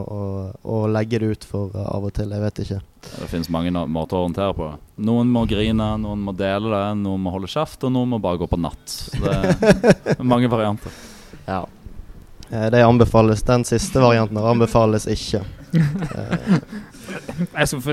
å, 0.65 0.79
legge 0.89 1.21
det 1.21 1.35
ut 1.35 1.45
for 1.45 1.75
uh, 1.77 1.85
av 1.93 2.07
og 2.09 2.15
til. 2.17 2.33
Jeg 2.33 2.45
vet 2.47 2.63
ikke. 2.65 2.81
Det 3.05 3.29
finnes 3.29 3.53
mange 3.53 3.85
måter 3.93 4.17
å 4.17 4.25
håndtere 4.25 4.57
på. 4.57 4.71
Noen 5.05 5.29
må 5.35 5.45
grine, 5.51 5.91
noen 6.01 6.25
må 6.25 6.33
dele 6.39 6.73
det, 6.73 6.85
noen 7.03 7.27
må 7.27 7.35
holde 7.35 7.51
kjeft, 7.53 7.85
og 7.85 7.93
noen 7.93 8.15
må 8.15 8.23
bare 8.25 8.41
gå 8.41 8.49
på 8.49 8.61
natt. 8.65 8.97
Det 9.13 9.37
er 9.37 10.25
mange 10.33 10.49
varianter. 10.49 10.97
Ja. 11.45 11.67
Eh, 12.49 12.71
det 12.73 12.85
anbefales. 12.87 13.45
Den 13.45 13.69
siste 13.69 14.01
varianten 14.01 14.41
anbefales 14.41 15.05
ikke. 15.13 15.45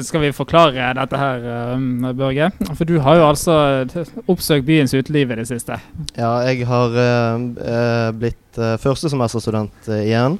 Skal 0.01 0.23
vi 0.23 0.31
forklare 0.35 0.91
dette 0.97 1.19
her, 1.19 1.45
um, 1.75 2.05
Børge? 2.17 2.51
For 2.75 2.87
du 2.87 2.97
har 3.03 3.19
jo 3.19 3.27
altså 3.29 3.55
oppsøkt 4.29 4.65
byens 4.67 4.93
uteliv 4.93 5.31
i 5.31 5.39
det 5.41 5.47
siste. 5.49 5.77
Ja, 6.17 6.33
jeg 6.47 6.65
har 6.69 6.95
uh, 6.95 8.07
blitt 8.17 8.59
uh, 8.59 8.77
førstesemesterstudent 8.81 9.91
uh, 9.91 9.99
igjen. 10.01 10.39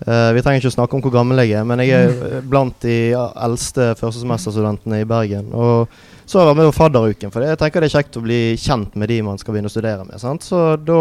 Uh, 0.00 0.30
vi 0.32 0.40
trenger 0.40 0.62
ikke 0.62 0.72
å 0.72 0.76
snakke 0.78 0.96
om 0.96 1.02
hvor 1.04 1.12
gammel 1.12 1.42
jeg 1.42 1.58
er, 1.60 1.66
men 1.68 1.82
jeg 1.84 1.92
er 1.92 2.40
blant 2.48 2.78
de 2.84 3.12
eldste 3.18 3.90
førstesemesterstudentene 4.00 5.02
i 5.02 5.08
Bergen. 5.08 5.50
Og 5.52 5.90
så 6.24 6.38
har 6.38 6.46
jeg 6.46 6.52
vært 6.52 6.60
med 6.62 6.70
på 6.70 6.78
fadderuken, 6.78 7.34
for 7.34 7.44
jeg 7.44 7.58
tenker 7.60 7.82
det 7.82 7.90
er 7.90 7.96
kjekt 7.98 8.16
å 8.16 8.24
bli 8.24 8.40
kjent 8.60 8.96
med 8.96 9.10
de 9.10 9.18
man 9.26 9.40
skal 9.40 9.52
begynne 9.52 9.68
å 9.68 9.74
studere 9.74 10.06
med. 10.06 10.16
Sant? 10.22 10.46
Så 10.46 10.76
da 10.78 11.00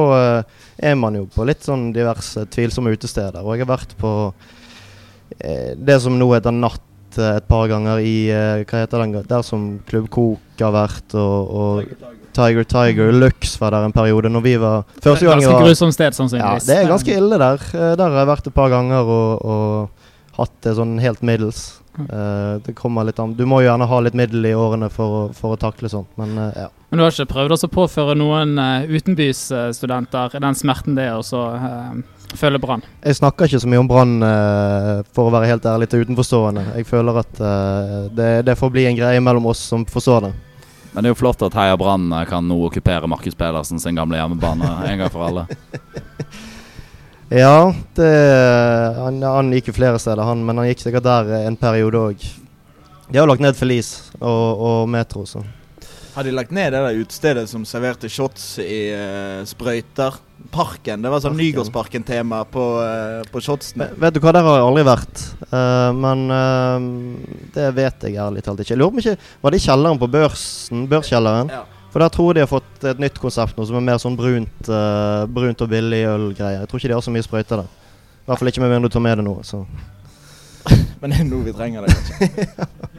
er 0.82 0.96
man 0.98 1.16
jo 1.16 1.28
på 1.32 1.46
litt 1.48 1.62
sånn 1.64 1.92
diverse 1.96 2.48
tvilsomme 2.50 2.92
utesteder. 2.98 3.40
Og 3.46 3.54
jeg 3.54 3.64
har 3.64 3.72
vært 3.78 3.94
på 4.02 4.14
det 5.78 6.00
som 6.02 6.18
nå 6.18 6.32
heter 6.34 6.56
Natt 6.58 6.89
Eh, 7.18 7.36
et 7.40 7.48
par 7.50 7.68
ganger 7.72 8.02
i 8.04 8.16
uh, 8.30 8.62
Hva 8.68 8.84
heter 8.84 9.04
den? 9.04 9.18
Der 9.30 9.44
som 9.46 9.68
Klubb 9.90 10.10
Kok 10.14 10.62
har 10.62 10.74
vært, 10.76 11.16
og, 11.18 11.50
og 11.50 12.08
Tiger 12.36 12.68
Tiger 12.70 13.12
Lux 13.16 13.56
var 13.62 13.74
der 13.76 13.88
en 13.88 13.96
periode. 13.96 14.30
Når 14.30 14.46
vi 14.46 14.56
var 14.62 14.86
Første 15.02 15.26
gang 15.26 15.42
Ganske 15.42 15.66
grusomt 15.66 15.98
sted, 15.98 16.16
sannsynligvis. 16.18 16.68
Ja, 16.68 16.74
det 16.74 16.78
er 16.84 16.92
ganske 16.92 17.18
ille 17.18 17.42
der. 17.42 17.66
Uh, 17.74 17.94
der 17.98 18.06
har 18.06 18.22
jeg 18.22 18.32
vært 18.34 18.50
et 18.52 18.58
par 18.58 18.74
ganger 18.74 19.14
og, 19.18 19.46
og 19.46 20.40
hatt 20.40 20.58
det 20.66 20.76
sånn 20.78 20.98
helt 21.04 21.24
middels. 21.26 21.80
Uh, 22.00 22.62
det 22.64 22.78
kommer 22.78 23.04
litt 23.04 23.18
an 23.20 23.34
Du 23.36 23.42
må 23.50 23.58
jo 23.60 23.66
gjerne 23.68 23.88
ha 23.90 23.98
litt 24.06 24.16
middel 24.16 24.46
i 24.48 24.54
årene 24.56 24.88
for 24.94 25.16
å, 25.18 25.24
for 25.36 25.56
å 25.56 25.60
takle 25.60 25.90
sånt, 25.92 26.12
men 26.22 26.38
uh, 26.38 26.52
ja. 26.56 26.70
Men 26.90 27.02
du 27.02 27.04
har 27.04 27.12
ikke 27.12 27.34
prøvd 27.34 27.66
å 27.68 27.70
påføre 27.74 28.16
noen 28.16 28.54
uh, 28.56 28.88
utenbysstudenter 28.88 30.38
den 30.40 30.56
smerten 30.56 30.96
det 30.96 31.10
er 31.10 31.20
å 31.20 31.26
føler 32.38 32.62
Brann. 32.62 32.84
Jeg 33.02 33.18
snakker 33.18 33.48
ikke 33.48 33.62
så 33.64 33.70
mye 33.72 33.82
om 33.82 33.90
Brann, 33.90 34.20
uh, 34.22 35.00
for 35.16 35.30
å 35.30 35.34
være 35.34 35.50
helt 35.50 35.66
ærlig 35.70 35.90
til 35.90 36.04
utenforstående. 36.06 36.66
Jeg 36.78 36.88
føler 36.90 37.24
at 37.24 37.42
uh, 37.42 37.96
det, 38.14 38.30
det 38.50 38.58
får 38.60 38.74
bli 38.76 38.86
en 38.90 39.00
greie 39.00 39.24
mellom 39.24 39.50
oss 39.50 39.64
som 39.72 39.88
forstår 39.90 40.28
det. 40.28 40.34
Men 40.92 41.06
det 41.06 41.10
er 41.10 41.14
jo 41.14 41.20
flott 41.22 41.44
at 41.46 41.54
Heia 41.54 41.76
Brann 41.78 42.08
eh, 42.12 42.26
kan 42.26 42.48
nå 42.50 42.56
okkupere 42.66 43.08
Markus 43.10 43.38
Pedersen 43.38 43.78
sin 43.82 43.98
gamle 43.98 44.18
hjemmebane 44.18 44.72
en 44.90 45.04
gang 45.04 45.12
for 45.14 45.28
alle. 45.28 45.46
Ja, 47.30 47.76
det, 47.94 48.10
han, 48.98 49.20
han 49.22 49.52
gikk 49.54 49.68
jo 49.70 49.76
flere 49.78 50.00
steder, 50.02 50.24
han, 50.26 50.40
men 50.42 50.58
han 50.58 50.66
gikk 50.66 50.80
sikkert 50.82 51.06
der 51.06 51.28
en 51.44 51.60
periode 51.62 52.00
òg. 52.02 52.24
De 53.06 53.20
har 53.22 53.30
lagt 53.30 53.44
ned 53.44 53.54
Felice 53.54 54.16
og, 54.18 54.64
og 54.66 54.90
Metro, 54.90 55.28
så. 55.30 55.44
Har 56.20 56.24
de 56.24 56.34
lagt 56.36 56.52
ned 56.52 56.74
det 56.74 56.80
der 56.84 56.98
utestedet 57.00 57.46
som 57.48 57.62
serverte 57.64 58.10
shots 58.12 58.58
i 58.60 58.90
uh, 58.92 59.46
sprøyter? 59.48 60.18
Parken. 60.52 61.00
Det 61.00 61.14
var 61.14 61.22
sånn 61.24 61.32
Parken. 61.32 61.46
Nygårdsparken-tema 61.46 62.42
på, 62.52 62.66
uh, 62.84 63.22
på 63.32 63.40
shotsene. 63.46 63.88
Vet 64.04 64.18
du 64.18 64.20
hva, 64.20 64.34
der 64.36 64.44
har 64.44 64.58
jeg 64.58 64.66
aldri 64.66 64.84
vært. 64.90 65.24
Uh, 65.48 65.96
men 65.96 66.26
det 67.56 67.70
vet 67.78 68.04
jeg 68.04 68.20
ærlig 68.20 68.44
talt 68.44 68.60
ikke. 68.60 68.74
Jeg 68.74 68.82
lurer 68.82 68.98
på 68.98 69.06
ikke 69.06 69.16
Var 69.48 69.56
det 69.56 69.64
i 69.64 69.66
kjelleren 69.70 70.04
på 70.04 70.12
børsen? 70.18 70.84
Børskjelleren? 70.92 71.56
Ja. 71.56 71.64
For 71.96 72.04
der 72.04 72.12
tror 72.18 72.34
jeg 72.34 72.42
de 72.42 72.44
har 72.50 72.52
fått 72.52 72.92
et 72.92 73.00
nytt 73.08 73.24
konsept 73.24 73.56
nå, 73.56 73.72
som 73.72 73.80
er 73.80 73.88
mer 73.88 74.04
sånn 74.04 74.20
brunt, 74.20 74.74
brunt 75.40 75.64
og 75.64 75.72
billig 75.72 76.04
øl-greie. 76.18 76.60
Jeg 76.60 76.68
tror 76.68 76.84
ikke 76.84 76.92
de 76.92 77.00
har 77.00 77.08
så 77.08 77.16
mye 77.16 77.30
sprøyter 77.30 77.64
der. 77.64 77.72
I 77.72 78.28
hvert 78.28 78.44
fall 78.44 78.52
ikke 78.52 78.68
med 78.68 78.76
mindre 78.76 78.92
du 78.92 79.00
tar 79.00 79.08
med 79.08 79.22
det 79.24 79.30
nå. 79.32 79.40
Så. 79.48 79.64
Men 81.00 81.16
det 81.16 81.24
er 81.24 81.32
nå 81.32 81.46
vi 81.48 81.56
trenger 81.56 81.88
det, 81.88 81.96
kanskje. 81.96 82.99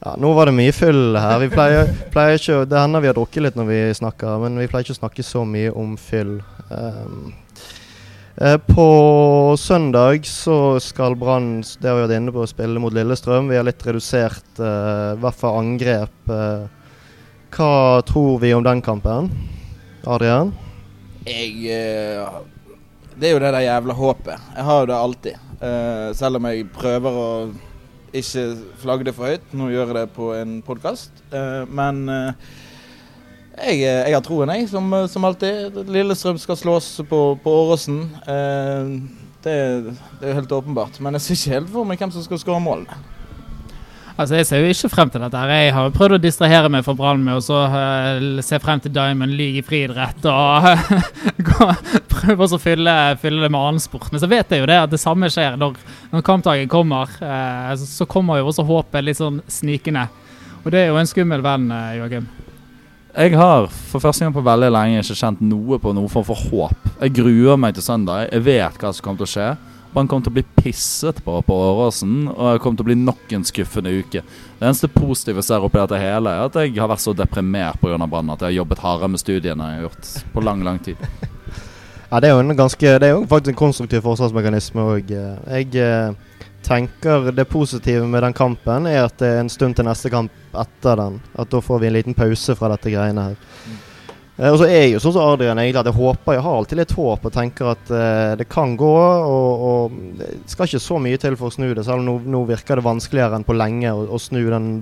Ja, 0.00 0.14
nå 0.16 0.30
var 0.32 0.48
det 0.48 0.56
mye 0.56 0.72
fyll 0.72 1.16
her. 1.20 1.36
Vi 1.42 1.50
pleier, 1.52 1.90
pleier 2.12 2.38
ikke 2.40 2.62
Det 2.64 2.78
hender 2.80 3.02
vi 3.04 3.10
har 3.10 3.16
drukket 3.18 3.44
litt 3.44 3.58
når 3.58 3.66
vi 3.68 3.80
snakker, 3.98 4.38
men 4.40 4.56
vi 4.56 4.68
pleier 4.70 4.86
ikke 4.86 4.96
å 4.96 5.02
snakke 5.02 5.24
så 5.26 5.44
mye 5.44 5.74
om 5.76 5.92
fyll. 6.00 6.38
Um, 6.72 7.34
på 8.64 8.86
søndag 9.60 10.24
så 10.24 10.80
skal 10.80 11.18
Brann, 11.20 11.60
det 11.60 11.90
har 11.90 11.98
vi 11.98 12.06
vært 12.06 12.16
inne 12.16 12.32
på, 12.32 12.46
spille 12.48 12.80
mot 12.80 12.94
Lillestrøm. 12.96 13.50
Vi 13.52 13.58
har 13.58 13.66
litt 13.68 13.84
redusert, 13.84 14.48
eh, 14.56 15.18
hvert 15.20 15.36
fall 15.36 15.58
angrep. 15.60 16.30
Eh, 16.32 16.64
hva 17.52 18.00
tror 18.08 18.38
vi 18.40 18.54
om 18.56 18.64
den 18.64 18.80
kampen? 18.80 19.28
Adrian? 20.06 20.54
Jeg 21.26 21.52
eh, 21.68 22.40
Det 23.20 23.28
er 23.28 23.34
jo 23.34 23.42
det 23.44 23.52
der 23.52 23.66
jævla 23.66 23.98
håpet. 23.98 24.48
Jeg 24.56 24.64
har 24.64 24.80
jo 24.80 24.86
det 24.88 24.96
alltid. 24.96 25.34
Eh, 25.60 26.12
selv 26.16 26.40
om 26.40 26.48
jeg 26.48 26.70
prøver 26.72 27.20
å 27.20 27.30
ikke 28.16 28.44
flagge 28.80 29.06
det 29.08 29.14
for 29.16 29.30
høyt. 29.30 29.52
Nå 29.56 29.70
gjør 29.70 29.92
jeg 29.92 29.96
det 30.00 30.10
på 30.16 30.32
en 30.36 30.58
podkast. 30.66 31.22
men 31.68 32.02
eh, 32.08 32.50
jeg, 33.60 33.80
jeg 33.84 34.14
har 34.14 34.24
troen, 34.24 34.52
jeg, 34.54 34.68
som, 34.70 34.88
som 35.12 35.26
alltid. 35.28 35.82
Lillestrøm 35.90 36.38
skal 36.40 36.56
slås 36.56 36.90
på, 37.08 37.20
på 37.42 37.54
Åråsen. 37.62 38.02
Eh, 38.24 38.92
det, 39.44 39.56
det 40.20 40.30
er 40.30 40.38
helt 40.40 40.52
åpenbart. 40.52 41.00
Men 41.00 41.18
jeg 41.18 41.26
ser 41.26 41.38
ikke 41.38 41.56
helt 41.58 41.72
for 41.74 41.88
meg 41.88 42.00
hvem 42.00 42.14
som 42.14 42.24
skal 42.24 42.40
skåre 42.40 42.62
målene. 42.64 43.19
Altså, 44.20 44.36
Jeg 44.36 44.46
ser 44.46 44.60
jo 44.60 44.72
ikke 44.74 44.90
frem 44.92 45.10
til 45.10 45.22
dette. 45.24 45.42
Jeg 45.48 45.72
har 45.72 45.86
jo 45.86 45.92
prøvd 45.96 46.18
å 46.18 46.20
distrahere 46.20 46.68
meg 46.72 46.84
fra 46.84 46.92
Brann 46.98 47.22
med 47.24 47.40
å 47.40 47.60
eh, 47.64 48.42
se 48.44 48.58
frem 48.60 48.82
til 48.84 48.92
Diamond 48.92 49.32
League 49.32 49.62
i 49.62 49.64
friidrett 49.64 50.26
og 50.28 50.66
uh, 50.68 51.94
prøve 52.12 52.44
å 52.44 52.60
fylle, 52.60 52.96
fylle 53.22 53.40
det 53.40 53.48
med 53.48 53.60
annen 53.60 53.80
sport. 53.80 54.10
Men 54.12 54.20
så 54.20 54.28
vet 54.28 54.52
jeg 54.52 54.60
jo 54.60 54.68
det 54.68 54.76
at 54.82 54.92
det 54.92 55.00
samme 55.00 55.30
skjer 55.32 55.56
når, 55.60 55.80
når 56.12 56.26
kampdagen 56.26 56.68
kommer. 56.68 57.08
Uh, 57.16 57.72
så, 57.80 57.88
så 57.88 58.08
kommer 58.10 58.42
jo 58.42 58.50
også 58.50 58.66
håpet 58.68 59.08
litt 59.08 59.22
sånn 59.22 59.40
snikende. 59.48 60.10
Og 60.60 60.68
det 60.74 60.82
er 60.82 60.90
jo 60.90 61.00
en 61.00 61.08
skummel 61.08 61.40
venn, 61.44 61.70
eh, 61.72 61.96
Joakim. 61.96 62.28
Jeg 63.10 63.34
har 63.40 63.66
for 63.72 64.04
første 64.04 64.26
gang 64.26 64.34
på 64.36 64.44
veldig 64.44 64.68
lenge 64.70 65.00
ikke 65.00 65.16
kjent 65.18 65.40
noe 65.42 65.80
på 65.80 65.94
noen 65.96 66.12
form 66.12 66.26
for 66.28 66.44
håp. 66.50 66.90
Jeg 67.00 67.16
gruer 67.16 67.56
meg 67.58 67.74
til 67.74 67.86
søndag. 67.88 68.28
Jeg 68.28 68.44
vet 68.44 68.76
hva 68.76 68.92
som 68.92 69.06
kommer 69.06 69.24
til 69.24 69.30
å 69.30 69.32
skje. 69.32 69.48
Brann 69.90 70.06
kommer 70.06 70.22
til 70.22 70.30
å 70.30 70.36
bli 70.38 70.44
pisset 70.62 71.18
på 71.24 71.34
på 71.42 71.54
Åråsen, 71.66 72.28
og 72.30 72.44
det 72.44 72.60
kommer 72.62 72.78
til 72.78 72.86
å 72.86 72.90
bli 72.90 72.98
nok 73.00 73.32
en 73.34 73.46
skuffende 73.46 73.90
uke. 73.90 74.22
Det 74.22 74.62
eneste 74.62 74.90
positive 74.92 75.42
jeg 75.42 75.48
ser 75.48 75.66
oppi 75.66 75.80
dette 75.80 75.98
hele, 75.98 76.30
er 76.30 76.46
at 76.46 76.58
jeg 76.62 76.76
har 76.78 76.90
vært 76.92 77.02
så 77.02 77.14
deprimert 77.16 77.80
pga. 77.82 77.98
brannen 78.06 78.34
at 78.36 78.44
jeg 78.44 78.52
har 78.52 78.58
jobbet 78.60 78.84
hardere 78.84 79.08
med 79.10 79.22
studiene 79.22 79.70
jeg 79.72 79.80
har 79.80 79.88
gjort 79.88 80.10
på 80.34 80.44
lang, 80.46 80.64
lang 80.64 80.78
tid. 80.78 80.96
Ja, 82.10 82.18
det 82.18 82.26
er 82.26 82.32
jo 82.34 82.40
en 82.42 82.56
ganske 82.58 82.88
Det 82.98 83.06
er 83.06 83.12
jo 83.12 83.26
faktisk 83.30 83.52
en 83.52 83.58
konstruktiv 83.60 84.00
forsvarsmekanisme 84.02 84.82
òg. 84.82 85.12
Jeg 85.14 85.76
eh, 85.78 86.40
tenker 86.66 87.30
det 87.30 87.44
positive 87.46 88.06
med 88.06 88.24
den 88.26 88.34
kampen 88.34 88.88
er 88.90 89.04
at 89.04 89.14
det 89.22 89.28
er 89.28 89.38
en 89.44 89.52
stund 89.52 89.78
til 89.78 89.86
neste 89.86 90.10
kamp 90.10 90.58
etter 90.58 90.98
den. 90.98 91.20
At 91.38 91.52
da 91.52 91.60
får 91.62 91.78
vi 91.78 91.86
en 91.86 91.94
liten 91.94 92.18
pause 92.18 92.56
fra 92.58 92.72
dette 92.72 92.90
greiene 92.90 93.28
her. 93.28 93.38
Eh, 94.40 94.48
og 94.48 94.56
så 94.60 94.66
er 94.66 94.86
jeg 94.86 94.94
jo 94.94 95.02
sånn 95.04 95.14
som 95.18 95.34
Adrian 95.34 95.60
egentlig 95.60 95.82
at 95.82 95.90
jeg 95.90 95.98
håper 96.00 96.36
Jeg 96.38 96.44
har 96.46 96.56
alltid 96.56 96.80
litt 96.80 96.96
håp 96.96 97.28
og 97.28 97.34
tenker 97.34 97.72
at 97.74 97.92
eh, 97.92 98.32
det 98.40 98.48
kan 98.50 98.72
gå. 98.80 98.96
Og, 99.36 99.66
og 99.70 100.00
det 100.18 100.32
skal 100.50 100.66
ikke 100.66 100.82
så 100.88 100.98
mye 101.02 101.20
til 101.20 101.36
for 101.36 101.52
å 101.52 101.56
snu 101.58 101.68
det, 101.70 101.84
selv 101.84 102.02
om 102.02 102.08
nå, 102.08 102.16
nå 102.38 102.42
virker 102.48 102.80
det 102.80 102.88
vanskeligere 102.88 103.38
enn 103.38 103.46
på 103.46 103.58
lenge 103.58 103.94
å, 103.94 104.08
å 104.16 104.22
snu 104.22 104.42
den 104.48 104.72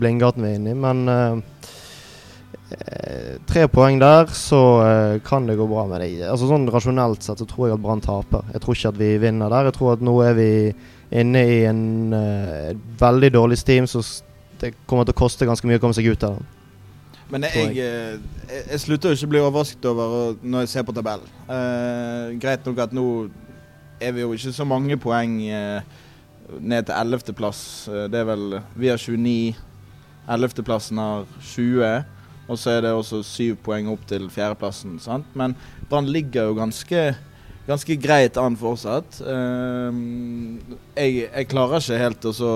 blindgaten 0.00 0.46
vi 0.46 0.54
er 0.54 0.62
inne 0.62 0.74
i. 0.74 0.80
Men 0.86 1.04
eh, 1.10 1.68
Eh, 2.70 3.38
tre 3.46 3.66
poeng 3.68 3.98
der, 3.98 4.26
så 4.26 4.60
eh, 4.84 5.20
kan 5.26 5.46
det 5.46 5.56
gå 5.58 5.66
bra 5.66 5.86
med 5.90 6.04
det. 6.04 6.22
Altså 6.30 6.46
sånn 6.46 6.68
Rasjonelt 6.70 7.24
sett 7.26 7.42
så 7.42 7.46
tror 7.48 7.66
jeg 7.66 7.74
at 7.74 7.82
Brann 7.82 8.02
taper. 8.04 8.46
Jeg 8.54 8.62
tror 8.62 8.76
ikke 8.76 8.92
at 8.92 9.00
vi 9.00 9.10
vinner 9.24 9.50
der. 9.50 9.70
Jeg 9.70 9.76
tror 9.78 9.96
at 9.96 10.04
nå 10.06 10.14
er 10.22 10.36
vi 10.38 10.50
inne 11.10 11.42
i 11.50 11.58
en 11.66 12.14
eh, 12.14 12.70
veldig 13.00 13.32
dårlig 13.34 13.58
steam, 13.58 13.90
så 13.90 14.04
det 14.62 14.76
kommer 14.86 15.08
til 15.08 15.16
å 15.16 15.22
koste 15.22 15.48
ganske 15.48 15.66
mye 15.66 15.80
å 15.80 15.82
komme 15.82 15.98
seg 15.98 16.12
ut 16.12 16.26
av 16.28 16.38
den. 16.38 16.50
Men 17.30 17.46
jeg, 17.46 17.76
eh, 17.78 18.18
jeg, 18.50 18.64
jeg 18.72 18.82
slutter 18.82 19.14
ikke 19.14 19.28
å 19.28 19.32
bli 19.34 19.42
overrasket 19.44 19.86
over 19.90 20.36
når 20.42 20.64
jeg 20.66 20.72
ser 20.74 20.86
på 20.86 20.94
tabellen. 20.96 21.30
Eh, 21.46 22.36
greit 22.42 22.66
nok 22.66 22.82
at 22.82 22.94
nå 22.96 23.06
er 24.00 24.14
vi 24.16 24.24
jo 24.24 24.32
ikke 24.34 24.54
så 24.56 24.66
mange 24.66 24.96
poeng 25.00 25.36
eh, 25.46 25.98
ned 26.58 26.88
til 26.88 26.96
11.-plass. 26.96 27.60
Eh, 27.88 28.06
det 28.10 28.22
er 28.22 28.30
vel 28.32 28.60
Vi 28.74 28.90
har 28.90 28.98
29. 28.98 29.54
11.-plassen 30.30 31.00
har 31.00 31.26
20. 31.52 32.04
Og 32.50 32.58
så 32.58 32.74
er 32.74 32.84
det 32.84 32.94
også 32.94 33.22
syv 33.22 33.60
poeng 33.62 33.90
opp 33.92 34.02
til 34.10 34.26
fjerdeplassen. 34.32 34.98
sant? 35.02 35.26
Men 35.38 35.54
Brann 35.90 36.10
ligger 36.10 36.50
jo 36.50 36.56
ganske, 36.58 37.04
ganske 37.68 37.96
greit 38.02 38.38
an 38.40 38.58
fortsatt. 38.58 39.20
Eh, 39.22 40.00
jeg, 40.98 41.28
jeg 41.28 41.50
klarer 41.52 41.78
ikke 41.78 42.02
helt 42.02 42.26
å 42.26 42.34
så 42.34 42.54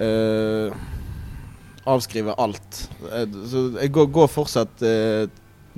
eh, 0.00 0.86
avskrive 1.94 2.34
alt. 2.40 2.80
Eh, 3.12 3.26
Så 3.50 3.64
jeg 3.80 3.92
går, 3.94 4.10
går 4.14 4.30
fortsatt 4.32 4.82
eh, 4.86 5.28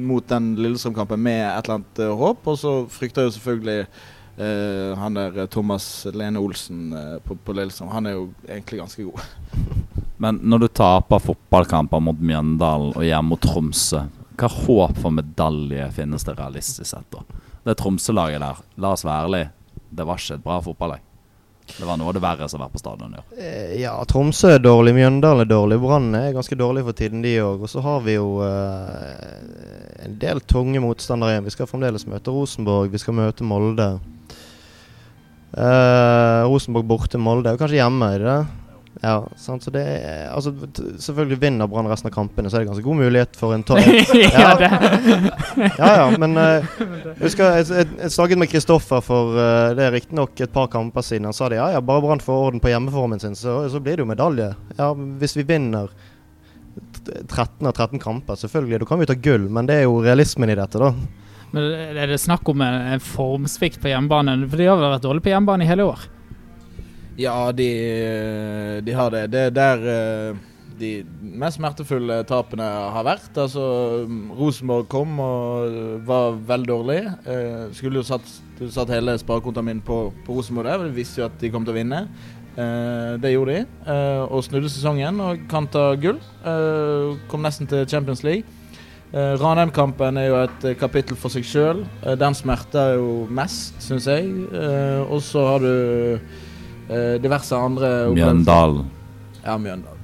mot 0.00 0.24
den 0.30 0.54
Lillestrøm-kampen 0.56 1.20
med 1.20 1.42
et 1.44 1.64
eller 1.64 1.80
annet 1.80 2.02
eh, 2.04 2.14
håp. 2.22 2.46
Og 2.50 2.58
så 2.60 2.74
frykter 2.90 3.24
jeg 3.24 3.30
jo 3.30 3.36
selvfølgelig 3.38 3.80
eh, 3.80 4.94
han 5.00 5.18
der 5.18 5.42
eh, 5.44 5.50
Thomas 5.52 5.88
Lene 6.14 6.40
Olsen 6.42 6.92
eh, 6.96 7.18
på, 7.24 7.36
på 7.36 7.56
Lillestrøm. 7.56 7.92
Han 7.94 8.08
er 8.10 8.16
jo 8.16 8.24
egentlig 8.48 8.80
ganske 8.82 9.08
god. 9.08 9.26
Men 10.22 10.40
når 10.44 10.64
du 10.64 10.68
taper 10.76 11.22
fotballkamper 11.24 12.02
mot 12.04 12.18
Mjøndalen 12.20 12.92
og 12.92 13.04
hjemme 13.06 13.32
mot 13.32 13.40
Tromsø, 13.40 14.04
hva 14.40 14.48
håp 14.52 14.98
for 15.00 15.12
medalje 15.12 15.86
finnes 15.96 16.24
det 16.24 16.34
realistisk 16.38 16.88
sett 16.88 17.08
da? 17.12 17.24
Det 17.64 17.76
Tromsø-laget 17.80 18.40
der, 18.40 18.60
la 18.80 18.94
oss 18.96 19.04
være 19.04 19.24
ærlige, 19.26 19.48
det 19.90 20.06
var 20.08 20.20
ikke 20.20 20.36
et 20.38 20.44
bra 20.44 20.58
fotballag. 20.64 21.02
Det 21.78 21.86
var 21.88 21.98
noe 22.00 22.10
av 22.10 22.16
det 22.16 22.22
verre 22.24 22.48
som 22.50 22.60
har 22.60 22.68
vært 22.68 22.76
på 22.76 22.82
stadion 22.82 23.14
i 23.14 23.20
år. 23.20 23.26
Eh, 23.38 23.74
ja, 23.80 23.94
Tromsø 24.08 24.54
er 24.56 24.62
dårlig, 24.62 24.94
Mjøndalen 24.96 25.44
er 25.44 25.50
dårlig, 25.50 25.80
Brann 25.82 26.14
er 26.18 26.34
ganske 26.36 26.58
dårlig 26.58 26.84
for 26.86 26.98
tiden, 26.98 27.22
de 27.24 27.34
òg. 27.44 27.64
Og 27.64 27.72
så 27.72 27.82
har 27.84 28.00
vi 28.04 28.16
jo 28.16 28.28
eh, 28.46 30.04
en 30.06 30.16
del 30.20 30.42
tunge 30.50 30.82
motstandere 30.84 31.36
igjen. 31.36 31.48
Vi 31.48 31.54
skal 31.56 31.70
fremdeles 31.70 32.06
møte 32.10 32.34
Rosenborg, 32.34 32.92
vi 32.92 33.02
skal 33.02 33.18
møte 33.18 33.46
Molde. 33.46 33.90
Eh, 35.50 36.40
Rosenborg 36.46 36.88
borte, 36.90 37.20
Molde 37.20 37.52
er 37.52 37.60
kanskje 37.60 37.80
hjemme, 37.80 38.14
er 38.14 38.24
det 38.24 38.32
det? 38.32 38.59
Ja, 38.98 39.22
sant? 39.38 39.62
så 39.62 39.70
det 39.70 39.80
er, 39.86 40.24
altså, 40.34 40.50
Selvfølgelig 40.98 41.38
vinner 41.40 41.68
Brann 41.70 41.88
resten 41.88 42.10
av 42.10 42.14
kampene, 42.14 42.50
så 42.50 42.58
er 42.58 42.64
det 42.64 42.72
ganske 42.72 42.84
god 42.84 42.98
mulighet 42.98 43.38
for 43.38 43.54
en 43.54 43.62
tolv. 43.64 43.86
ja. 44.18 44.50
Ja 45.78 45.90
ja, 45.94 46.08
men 46.20 46.36
uh, 46.40 46.66
husker 47.22 47.54
jeg, 47.54 47.68
jeg, 47.70 47.88
jeg 48.02 48.12
snakket 48.16 48.42
med 48.42 48.50
Kristoffer 48.50 49.04
for 49.04 49.38
uh, 49.38 49.70
det 49.78 49.86
er 49.86 49.94
riktignok 49.94 50.42
et 50.42 50.52
par 50.52 50.68
kamper 50.72 51.06
siden. 51.06 51.30
Han 51.30 51.36
sa 51.36 51.48
det, 51.48 51.60
ja 51.62 51.70
ja, 51.76 51.80
bare 51.84 52.04
Brann 52.04 52.24
får 52.24 52.46
orden 52.50 52.62
på 52.62 52.72
hjemmeformen 52.72 53.22
sin, 53.22 53.38
så, 53.38 53.62
så 53.70 53.80
blir 53.80 53.96
det 53.96 54.04
jo 54.04 54.10
medalje. 54.10 54.52
Ja, 54.76 54.92
Hvis 55.22 55.38
vi 55.38 55.46
vinner 55.48 55.88
13 57.06 57.66
av 57.66 57.72
13 57.72 57.98
kamper, 58.02 58.36
selvfølgelig, 58.36 58.82
da 58.82 58.90
kan 58.90 59.00
vi 59.00 59.08
ta 59.08 59.16
gull, 59.16 59.48
men 59.48 59.70
det 59.70 59.80
er 59.80 59.88
jo 59.88 60.00
realismen 60.04 60.52
i 60.52 60.58
dette, 60.58 60.82
da. 60.82 60.92
Men 61.54 61.72
er 61.98 62.06
det 62.10 62.20
snakk 62.22 62.46
om 62.50 62.62
en, 62.62 62.82
en 62.94 63.02
formsvikt 63.02 63.80
på 63.82 63.90
hjemmebane? 63.90 64.36
For 64.46 64.60
de 64.60 64.68
har 64.70 64.78
vel 64.78 64.92
vært 64.92 65.06
dårlige 65.06 65.26
på 65.26 65.32
hjemmebane 65.32 65.66
i 65.66 65.70
hele 65.70 65.88
år? 65.88 66.04
Ja, 67.18 67.52
de, 67.52 68.80
de 68.84 68.92
har 68.92 69.10
det. 69.10 69.26
Det 69.32 69.40
er 69.48 69.54
der 69.54 69.86
eh, 69.92 70.38
de 70.80 70.90
mest 71.20 71.58
smertefulle 71.58 72.20
tapene 72.28 72.64
har 72.94 73.04
vært. 73.06 73.30
Altså, 73.38 73.62
Rosenborg 74.38 74.88
kom 74.92 75.18
og 75.20 76.04
var 76.08 76.38
veldig 76.48 76.70
dårlig. 76.70 77.00
Eh, 77.28 77.64
skulle 77.76 78.00
jo 78.00 78.06
satt, 78.06 78.26
satt 78.72 78.92
hele 78.94 79.18
sparekontoen 79.20 79.68
min 79.68 79.82
på, 79.84 80.06
på 80.26 80.38
Rosenborg 80.38 80.70
der, 80.70 80.86
de 80.88 80.96
visste 80.96 81.22
jo 81.22 81.28
at 81.28 81.36
de 81.42 81.52
kom 81.52 81.66
til 81.66 81.74
å 81.74 81.80
vinne. 81.80 82.04
Eh, 82.56 83.18
det 83.22 83.34
gjorde 83.34 83.58
de, 83.60 83.66
eh, 83.92 84.22
og 84.26 84.42
snudde 84.46 84.72
sesongen 84.72 85.20
og 85.24 85.44
kan 85.50 85.68
ta 85.70 85.90
gull. 86.00 86.18
Eh, 86.42 87.20
kom 87.30 87.44
nesten 87.44 87.68
til 87.70 87.86
Champions 87.90 88.24
League. 88.26 88.44
Eh, 89.10 89.34
Ranheim-kampen 89.42 90.18
er 90.22 90.28
jo 90.30 90.38
et 90.38 90.68
eh, 90.70 90.76
kapittel 90.78 91.18
for 91.18 91.32
seg 91.34 91.46
sjøl. 91.46 91.84
Eh, 92.04 92.14
den 92.18 92.36
smerter 92.38 92.94
jo 92.96 93.26
mest, 93.30 93.74
syns 93.82 94.06
jeg. 94.10 94.28
Eh, 94.54 95.00
og 95.02 95.20
så 95.26 95.44
har 95.48 95.64
du 95.64 95.72
eh, 95.74 96.38
diverse 97.22 97.56
andre. 97.56 97.90
Mjøndalen. 98.16 98.86
Ja, 99.44 99.56
Mjøndalen. 99.56 99.96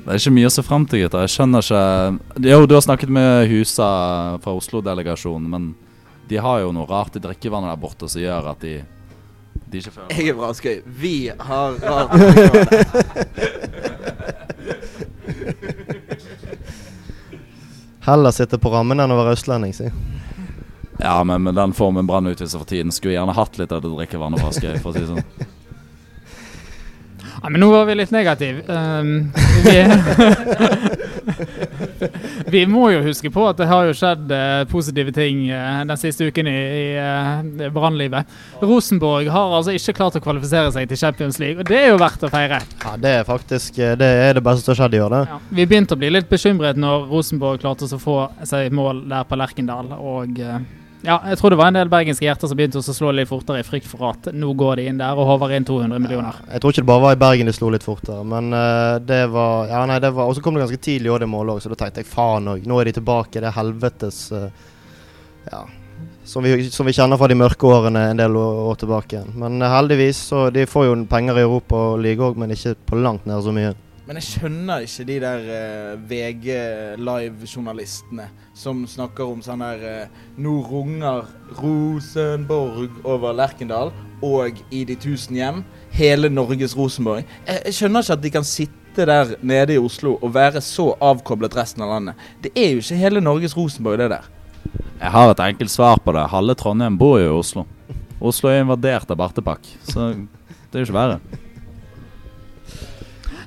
Det 0.00 0.16
er 0.16 0.20
ikke 0.22 0.32
mye 0.34 0.48
å 0.48 0.52
se 0.52 0.62
fram 0.66 0.84
til, 0.88 1.04
gutter. 1.04 1.22
Jeg 1.26 1.32
skjønner 1.36 1.62
ikke 1.62 2.48
Jo, 2.48 2.64
du 2.66 2.74
har 2.74 2.82
snakket 2.82 3.10
med 3.12 3.44
Husa 3.50 3.88
fra 4.42 4.54
Oslo-delegasjonen, 4.58 5.46
men 5.52 5.68
de 6.30 6.36
har 6.40 6.62
jo 6.64 6.72
noe 6.74 6.86
rart 6.88 7.16
i 7.18 7.22
drikkevannet 7.22 7.70
der 7.72 7.80
borte 7.82 8.08
som 8.10 8.22
gjør 8.22 8.48
at 8.52 8.60
de 8.64 8.80
De 9.70 9.78
ikke 9.78 9.92
føler 9.94 10.16
Jeg 10.16 10.28
er 10.32 10.38
bra 10.38 10.50
skøy. 10.56 10.80
Vi 10.86 11.14
har 11.30 11.78
rart 11.84 12.10
Heller 18.08 18.32
sitte 18.34 18.58
på 18.58 18.70
rammen 18.72 18.98
enn 19.02 19.12
å 19.12 19.18
være 19.20 19.36
østlending, 19.36 19.74
si. 19.76 19.90
Ja, 21.00 21.24
men 21.24 21.42
med 21.42 21.54
den 21.54 21.72
formen 21.76 22.06
Brann 22.06 22.26
utviser 22.26 22.60
for 22.60 22.68
tiden, 22.68 22.92
skulle 22.92 23.14
jeg 23.14 23.20
gjerne 23.20 23.38
hatt 23.38 23.58
litt 23.60 23.72
av 23.72 23.82
det 23.84 23.94
drikkevannet 23.94 24.42
fra 24.42 24.52
Askøy, 24.52 24.76
for 24.82 24.92
å 24.92 24.96
si 24.96 25.04
det 25.04 25.10
sånn. 25.14 25.56
Ja, 27.42 27.48
men 27.48 27.60
nå 27.62 27.70
var 27.72 27.86
vi 27.88 27.94
litt 27.94 28.10
negative. 28.12 28.62
Um, 28.68 29.32
vi, 29.64 29.76
vi 32.52 32.66
må 32.68 32.90
jo 32.92 33.00
huske 33.06 33.30
på 33.32 33.46
at 33.48 33.56
det 33.60 33.68
har 33.70 33.86
jo 33.88 33.94
skjedd 33.96 34.32
uh, 34.34 34.64
positive 34.68 35.14
ting 35.16 35.46
uh, 35.48 35.80
den 35.88 36.00
siste 36.00 36.28
uken 36.28 36.50
i, 36.50 36.56
i 36.82 36.84
uh, 37.00 37.70
Brannlivet. 37.72 38.28
Rosenborg 38.60 39.30
har 39.32 39.56
altså 39.56 39.72
ikke 39.72 39.96
klart 40.02 40.18
å 40.20 40.22
kvalifisere 40.24 40.74
seg 40.74 40.90
til 40.90 41.00
Champions 41.00 41.40
League, 41.40 41.62
og 41.62 41.70
det 41.70 41.80
er 41.80 41.88
jo 41.94 42.02
verdt 42.02 42.28
å 42.28 42.32
feire. 42.32 42.60
Ja, 42.84 42.92
det 43.00 43.14
er 43.22 43.24
faktisk 43.28 43.80
det, 43.80 44.10
er 44.28 44.36
det 44.36 44.44
beste 44.44 44.66
som 44.66 44.74
har 44.74 44.82
skjedd 44.82 44.98
i 44.98 45.02
år, 45.06 45.16
det. 45.16 45.22
Ja, 45.32 45.40
vi 45.62 45.68
begynte 45.70 45.96
å 45.96 46.02
bli 46.02 46.12
litt 46.12 46.28
bekymret 46.28 46.80
når 46.80 47.08
Rosenborg 47.08 47.64
klarte 47.64 47.88
å 47.88 48.02
få 48.02 48.18
seg 48.44 48.68
mål 48.76 49.06
der 49.08 49.24
på 49.24 49.40
Lerkendal. 49.40 49.94
Og 49.96 50.44
eh, 50.44 50.60
ja, 51.00 51.16
jeg 51.30 51.38
tror 51.40 51.54
det 51.54 51.56
var 51.56 51.70
en 51.70 51.78
del 51.78 51.88
bergenske 51.92 52.26
hjerter 52.26 52.50
som 52.50 52.58
begynte 52.58 52.80
å 52.82 52.94
slå 52.94 53.12
litt 53.16 53.28
fortere 53.30 53.62
i 53.62 53.64
frykt 53.64 53.88
for 53.88 54.10
at 54.10 54.28
nå 54.36 54.52
går 54.58 54.80
de 54.80 54.84
inn 54.90 55.00
der 55.00 55.16
og 55.16 55.30
håver 55.30 55.54
inn 55.56 55.64
200 55.64 56.02
millioner. 56.02 56.40
Jeg 56.52 56.60
tror 56.60 56.74
ikke 56.74 56.84
det 56.84 56.90
bare 56.90 57.04
var 57.06 57.16
i 57.16 57.20
Bergen 57.22 57.48
de 57.48 57.54
slo 57.56 57.70
litt 57.72 57.86
fortere, 57.86 58.20
men 58.28 58.52
uh, 58.52 59.00
det 59.00 59.22
var 59.32 59.70
Ja, 59.70 59.80
nei, 59.88 59.96
det 60.02 60.12
var 60.16 60.28
Og 60.28 60.36
så 60.36 60.44
kom 60.44 60.56
det 60.56 60.66
ganske 60.66 60.82
tidlig 60.82 61.12
òg, 61.12 61.22
det 61.22 61.30
målet 61.32 61.56
òg, 61.56 61.64
så 61.64 61.72
da 61.72 61.78
tenkte 61.80 62.04
jeg 62.04 62.10
faen 62.10 62.52
òg, 62.52 62.66
nå 62.68 62.80
er 62.80 62.90
de 62.90 62.96
tilbake. 63.00 63.40
Det 63.40 63.48
er 63.48 63.56
helvetes 63.56 64.24
uh, 64.36 64.48
Ja. 65.48 65.64
Som 66.30 66.44
vi, 66.44 66.68
som 66.70 66.86
vi 66.86 66.92
kjenner 66.94 67.18
fra 67.18 67.26
de 67.32 67.34
mørke 67.34 67.66
årene 67.66 68.10
en 68.12 68.18
del 68.20 68.36
år, 68.36 68.58
år 68.70 68.76
tilbake. 68.78 69.22
Men 69.40 69.56
eh, 69.58 69.72
heldigvis, 69.72 70.20
så 70.30 70.44
de 70.54 70.66
får 70.68 70.84
jo 70.86 70.92
penger 71.10 71.40
i 71.40 71.42
Europa 71.42 71.80
og 71.88 72.02
liga 72.04 72.28
òg, 72.28 72.36
men 72.38 72.52
ikke 72.54 72.76
på 72.86 72.98
langt 73.00 73.24
nær 73.26 73.40
så 73.42 73.54
mye. 73.56 73.72
Men 74.10 74.18
jeg 74.18 74.26
skjønner 74.26 74.82
ikke 74.82 75.04
de 75.06 75.16
der 75.22 75.44
uh, 75.46 76.00
VG 76.10 76.46
live-journalistene 76.98 78.24
som 78.58 78.80
snakker 78.90 79.28
om 79.30 79.38
sånn 79.38 79.60
der 79.62 79.82
uh, 79.86 80.22
Nå 80.34 80.56
runger 80.66 81.28
Rosenborg 81.60 82.96
over 83.06 83.36
Lerkendal 83.38 83.92
og 84.26 84.56
i 84.74 84.80
de 84.88 84.96
tusen 84.98 85.36
hjem. 85.38 85.60
Hele 85.94 86.26
Norges 86.26 86.74
Rosenborg. 86.74 87.22
Jeg, 87.46 87.60
jeg 87.68 87.76
skjønner 87.76 88.02
ikke 88.02 88.16
at 88.16 88.24
de 88.24 88.32
kan 88.34 88.48
sitte 88.50 89.06
der 89.06 89.30
nede 89.46 89.76
i 89.76 89.78
Oslo 89.78 90.16
og 90.16 90.32
være 90.34 90.58
så 90.58 90.88
avkoblet 90.98 91.54
resten 91.60 91.84
av 91.86 91.92
landet. 91.94 92.24
Det 92.42 92.50
er 92.58 92.72
jo 92.72 92.82
ikke 92.82 92.98
hele 92.98 93.22
Norges 93.22 93.54
Rosenborg, 93.54 94.00
det 94.02 94.08
der. 94.16 94.26
Jeg 94.96 95.12
har 95.14 95.36
et 95.36 95.44
enkelt 95.44 95.70
svar 95.70 96.02
på 96.02 96.16
det. 96.18 96.24
Halve 96.34 96.58
Trondheim 96.58 96.98
bor 96.98 97.20
jo 97.22 97.30
i 97.30 97.38
Oslo. 97.44 97.62
Oslo 98.18 98.50
er 98.50 98.64
invadert 98.64 99.14
av 99.14 99.22
bartepakk, 99.22 99.70
så 99.86 100.10
det 100.18 100.74
er 100.74 100.82
jo 100.82 100.88
ikke 100.88 100.98
verre. 100.98 101.46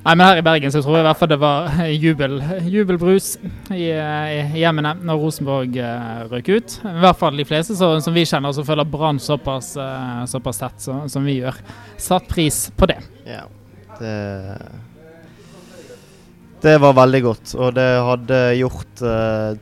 Nei, 0.04 0.12
men 0.18 0.26
her 0.26 0.36
i 0.36 0.44
Bergen 0.44 0.72
så 0.72 0.82
tror 0.84 0.98
jeg 0.98 1.00
i 1.00 1.06
hvert 1.06 1.16
fall 1.16 1.30
det 1.32 1.38
var 1.40 1.78
jubel, 1.88 2.34
jubelbrus 2.68 3.28
i, 3.72 3.86
i 3.88 4.60
hjemmene 4.60 4.90
når 5.00 5.20
Rosenborg 5.22 5.78
uh, 5.80 6.26
røk 6.28 6.50
ut. 6.50 6.74
I 6.90 7.00
hvert 7.00 7.20
fall 7.22 7.40
de 7.40 7.46
fleste 7.48 7.76
så, 7.78 7.88
som 8.04 8.12
vi 8.12 8.26
kjenner 8.28 8.52
som 8.52 8.66
følger 8.68 8.90
Brann 8.92 9.20
såpass, 9.22 9.70
uh, 9.80 10.26
såpass 10.28 10.60
tett 10.60 10.84
så, 10.84 10.98
som 11.08 11.24
vi 11.24 11.38
gjør. 11.38 11.56
Satt 11.96 12.28
pris 12.28 12.66
på 12.76 12.90
det. 12.90 12.98
Ja, 13.24 13.46
det 13.96 14.18
Det 16.64 16.76
var 16.80 16.94
veldig 16.96 17.22
godt, 17.24 17.54
og 17.60 17.72
det 17.76 17.88
hadde 18.10 18.42
gjort 18.60 19.02
uh, 19.08 19.56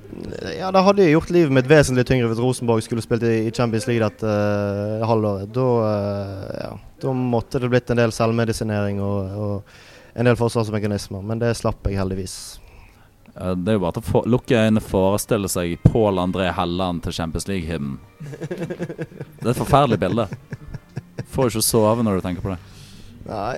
Ja, 0.58 0.72
det 0.74 0.84
hadde 0.88 1.08
gjort 1.12 1.32
livet 1.34 1.54
mitt 1.54 1.70
vesentlig 1.70 2.06
tyngre 2.10 2.32
hvis 2.32 2.42
Rosenborg 2.42 2.82
skulle 2.82 3.06
spilt 3.06 3.22
i 3.30 3.46
i 3.46 3.54
Champions 3.54 3.86
League 3.86 4.02
dette 4.02 4.26
uh, 4.26 5.06
halvåret. 5.06 5.54
Da, 5.54 5.70
uh, 5.86 6.52
ja, 6.66 7.14
måtte 7.14 7.62
det 7.62 7.70
blitt 7.70 7.94
en 7.94 8.02
del 8.02 8.10
selvmedisinering 8.14 8.98
og, 9.06 9.40
og 9.46 9.88
en 10.14 10.28
del 10.28 10.36
forsvarsmekanismer, 10.36 11.22
men 11.24 11.40
det 11.40 11.54
slapp 11.58 11.86
jeg 11.88 12.00
heldigvis. 12.00 12.36
Det 13.32 13.72
er 13.72 13.78
jo 13.78 13.84
bare 13.86 13.96
til 13.96 14.18
å 14.18 14.24
lukke 14.28 14.58
øynene 14.58 14.82
og 14.82 14.88
forestille 14.90 15.48
seg 15.48 15.78
Pål 15.86 16.20
André 16.20 16.50
Helland 16.52 17.00
til 17.06 17.14
Champions 17.16 17.48
League-hymnen. 17.48 17.96
Det 19.40 19.46
er 19.46 19.54
et 19.54 19.62
forferdelig 19.62 19.98
bilde. 20.02 20.26
Får 21.32 21.48
ikke 21.48 21.64
sove 21.64 22.04
når 22.04 22.20
du 22.20 22.26
tenker 22.26 22.44
på 22.44 22.52
det. 22.52 22.58
Nei. 23.24 23.56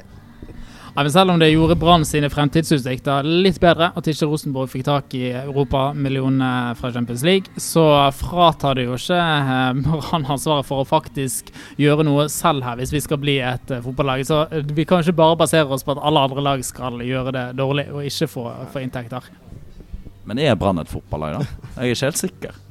Ja, 0.97 1.03
men 1.03 1.13
selv 1.13 1.31
om 1.31 1.39
det 1.39 1.49
gjorde 1.51 1.75
Brann 1.75 2.05
sine 2.07 2.29
fremtidsutsikter 2.31 3.27
litt 3.27 3.57
bedre, 3.59 3.89
at 3.99 4.07
ikke 4.07 4.29
Rosenborg 4.31 4.69
fikk 4.71 4.85
tak 4.87 5.15
i 5.19 5.33
europamillionene 5.41 6.77
fra 6.79 6.93
Champions 6.95 7.25
League, 7.27 7.51
så 7.59 7.83
fratar 8.15 8.79
det 8.79 8.85
jo 8.85 8.95
ikke 8.95 9.19
eh, 9.19 9.81
Brann 9.89 10.29
ansvaret 10.31 10.69
for 10.69 10.85
å 10.85 10.87
faktisk 10.87 11.51
gjøre 11.83 12.07
noe 12.07 12.29
selv 12.31 12.63
her, 12.63 12.79
hvis 12.79 12.95
vi 12.95 13.03
skal 13.03 13.19
bli 13.25 13.41
et 13.43 13.75
eh, 13.75 13.83
fotballag. 13.83 14.23
Så 14.29 14.45
eh, 14.55 14.63
vi 14.71 14.87
kan 14.87 15.03
ikke 15.03 15.17
bare 15.19 15.41
basere 15.43 15.67
oss 15.75 15.83
på 15.83 15.97
at 15.97 16.03
alle 16.07 16.23
andre 16.29 16.47
lag 16.47 16.63
skal 16.63 17.03
gjøre 17.03 17.35
det 17.35 17.45
dårlig 17.59 17.89
og 17.91 18.07
ikke 18.07 18.31
få, 18.31 18.47
få 18.71 18.85
inntekter. 18.87 19.27
Men 20.31 20.39
er 20.47 20.55
Brann 20.55 20.79
et 20.79 20.95
fotballag, 20.95 21.41
da? 21.41 21.67
Jeg 21.75 21.91
er 21.91 21.99
ikke 21.99 22.13
helt 22.13 22.23
sikker. 22.23 22.63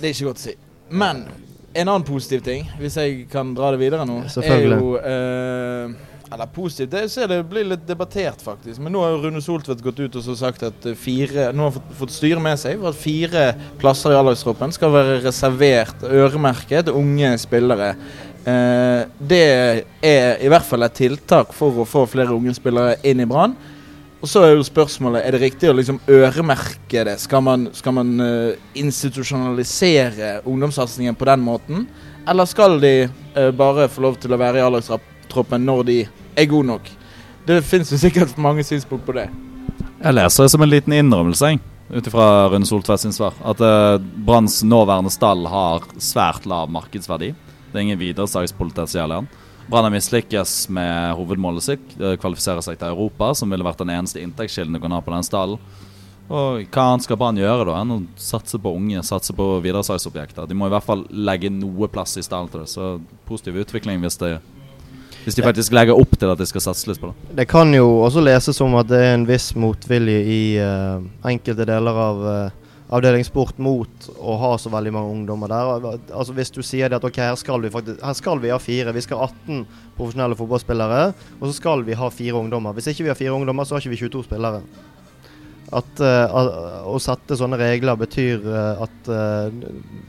Det 0.00 0.08
er 0.08 0.16
ikke 0.16 0.30
godt 0.32 0.40
å 0.40 0.48
si. 0.48 0.56
Men 0.88 1.26
en 1.72 1.88
annen 1.88 2.06
positiv 2.06 2.42
ting, 2.46 2.64
hvis 2.80 2.96
jeg 2.98 3.26
kan 3.30 3.52
dra 3.54 3.70
det 3.74 3.80
videre 3.82 4.06
nå, 4.08 4.22
er 4.42 4.64
jo 4.66 4.94
eh, 4.98 5.92
Eller 6.30 6.50
positivt, 6.54 6.94
er 6.94 7.30
det 7.30 7.38
blir 7.50 7.68
litt 7.72 7.86
debattert, 7.86 8.42
faktisk. 8.42 8.78
Men 8.82 8.94
nå 8.94 9.02
har 9.02 9.18
Rune 9.22 9.42
Soltvedt 9.42 9.82
gått 9.82 9.98
ut 9.98 10.18
og 10.18 10.24
så 10.26 10.36
sagt 10.38 10.62
at 10.66 10.86
eh, 10.86 10.98
fire 10.98 11.50
Nå 11.54 11.68
har 11.68 11.76
fått, 11.76 11.92
fått 12.02 12.14
styret 12.14 12.42
med 12.42 12.58
seg 12.60 12.78
for 12.78 12.90
at 12.92 12.98
fire 12.98 13.44
plasser 13.82 14.14
i 14.14 14.18
A-lagstroppen 14.18 14.74
skal 14.74 14.94
være 14.94 15.20
reservert, 15.26 16.06
øremerket, 16.06 16.90
unge 16.94 17.34
spillere. 17.42 17.92
Eh, 18.44 19.02
det 19.18 19.44
er 20.02 20.42
i 20.42 20.50
hvert 20.50 20.66
fall 20.66 20.86
et 20.86 20.98
tiltak 20.98 21.54
for 21.54 21.82
å 21.82 21.88
få 21.88 22.06
flere 22.10 22.34
unge 22.34 22.54
spillere 22.58 22.98
inn 23.06 23.22
i 23.22 23.28
Brann. 23.30 23.54
Og 24.20 24.28
så 24.28 24.42
er 24.44 24.50
jo 24.52 24.64
spørsmålet 24.66 25.24
er 25.24 25.32
det 25.32 25.40
riktig 25.40 25.70
å 25.70 25.76
liksom 25.78 25.98
øremerke 26.12 27.04
det. 27.08 27.16
Skal 27.22 27.40
man, 27.44 27.70
skal 27.72 27.94
man 27.96 28.10
uh, 28.20 28.52
institusjonalisere 28.76 30.42
ungdomssatsingen 30.44 31.16
på 31.16 31.28
den 31.30 31.40
måten? 31.44 31.86
Eller 32.28 32.48
skal 32.48 32.76
de 32.82 32.94
uh, 33.08 33.48
bare 33.56 33.88
få 33.88 34.04
lov 34.04 34.18
til 34.20 34.36
å 34.36 34.40
være 34.40 34.60
i 34.60 34.64
A-lagstroppen 34.66 35.64
når 35.64 35.86
de 35.88 35.98
er 36.36 36.50
gode 36.52 36.68
nok? 36.68 36.92
Det 37.48 37.62
finnes 37.64 37.88
jo 37.94 38.00
sikkert 38.02 38.36
mange 38.36 38.64
synspunkt 38.68 39.08
på 39.08 39.16
det. 39.16 39.30
Jeg 40.00 40.16
leser 40.16 40.44
det 40.44 40.52
som 40.52 40.64
en 40.64 40.72
liten 40.72 40.98
innrømmelse, 40.98 41.54
ut 41.90 42.06
ifra 42.12 42.26
Rune 42.52 42.68
Soltvedt 42.68 43.06
sin 43.06 43.16
svar. 43.16 43.32
At 43.40 43.64
uh, 43.64 43.96
Branns 43.96 44.60
nåværende 44.60 45.12
stall 45.16 45.48
har 45.48 45.88
svært 45.96 46.44
lav 46.44 46.68
markedsverdi. 46.68 47.32
Det 47.70 47.78
er 47.78 47.86
ingen 47.86 47.96
videre 47.96 48.26
videresalgspotensial 48.26 49.16
i 49.16 49.22
den. 49.22 49.32
Brann 49.70 49.86
har 49.86 49.92
mislykkes 49.94 50.68
med 50.68 51.14
hovedmålet 51.14 51.62
sitt, 51.62 51.92
eh, 52.00 52.16
kvalifisere 52.18 52.62
seg 52.62 52.78
til 52.78 52.88
Europa, 52.88 53.34
som 53.34 53.50
ville 53.50 53.64
vært 53.64 53.78
den 53.78 53.92
eneste 53.94 54.18
inntektskilden 54.18 54.74
du 54.74 54.80
kan 54.80 54.90
ha 54.90 55.00
på 55.00 55.14
den 55.14 55.22
stallen. 55.22 55.60
Og 56.30 56.64
hva 56.70 56.86
annet 56.90 57.04
skal 57.06 57.18
Brann 57.18 57.38
gjøre 57.38 57.66
da 57.66 57.80
enn 57.80 57.90
å 57.94 57.98
satse 58.18 58.58
på 58.58 58.72
unge, 58.74 59.02
satse 59.06 59.34
på 59.34 59.46
videresalgsobjekter? 59.62 60.46
De 60.46 60.54
må 60.54 60.66
i 60.66 60.74
hvert 60.74 60.86
fall 60.86 61.04
legge 61.10 61.50
noe 61.50 61.88
plass 61.90 62.16
i 62.18 62.22
stallen 62.22 62.50
til 62.50 62.60
det. 62.62 62.70
Så 62.70 63.00
positiv 63.26 63.58
utvikling 63.62 64.02
hvis, 64.02 64.18
det, 64.18 64.40
hvis 65.24 65.38
de 65.38 65.46
faktisk 65.46 65.74
legger 65.74 65.98
opp 65.98 66.18
til 66.18 66.30
at 66.30 66.38
de 66.38 66.46
skal 66.46 66.66
satse 66.66 66.90
litt 66.90 67.02
på 67.02 67.10
det. 67.10 67.34
Det 67.42 67.48
kan 67.50 67.70
jo 67.74 68.02
også 68.04 68.22
leses 68.22 68.58
som 68.58 68.74
at 68.78 68.90
det 68.90 68.98
er 68.98 69.14
en 69.14 69.26
viss 69.26 69.52
motvilje 69.54 70.22
i 70.22 70.42
uh, 70.58 71.02
enkelte 71.30 71.66
deler 71.66 72.02
av 72.06 72.22
uh, 72.26 72.69
avdeling 72.90 73.24
sport 73.26 73.58
mot 73.62 74.08
å 74.18 74.36
ha 74.40 74.50
så 74.58 74.70
veldig 74.72 74.92
mange 74.94 75.14
ungdommer 75.14 75.50
der. 75.50 75.88
Altså 76.10 76.34
Hvis 76.34 76.50
du 76.54 76.60
sier 76.66 76.90
at 76.92 77.04
ok, 77.06 77.20
her 77.22 77.38
skal 77.38 77.62
vi 77.62 77.70
faktisk 77.70 78.02
Her 78.02 78.16
skal 78.18 78.40
vi 78.42 78.50
ha 78.50 78.58
fire. 78.58 78.94
Vi 78.96 79.04
skal 79.04 79.20
ha 79.20 79.28
18 79.30 79.66
profesjonelle 79.98 80.38
fotballspillere, 80.38 81.02
og 81.38 81.44
så 81.46 81.52
skal 81.56 81.84
vi 81.86 81.98
ha 81.98 82.08
fire 82.10 82.40
ungdommer. 82.40 82.74
Hvis 82.74 82.90
ikke 82.90 83.06
vi 83.06 83.12
har 83.12 83.18
fire 83.18 83.36
ungdommer, 83.36 83.64
så 83.64 83.76
har 83.76 83.84
ikke 83.84 83.94
vi 83.94 84.00
22 84.02 84.24
spillere. 84.26 84.62
At 85.70 86.02
uh, 86.02 86.88
Å 86.90 86.96
sette 86.98 87.38
sånne 87.38 87.60
regler 87.60 87.98
betyr 88.00 88.42
eh, 88.42 88.80
at 88.82 89.10
uh, 89.12 89.52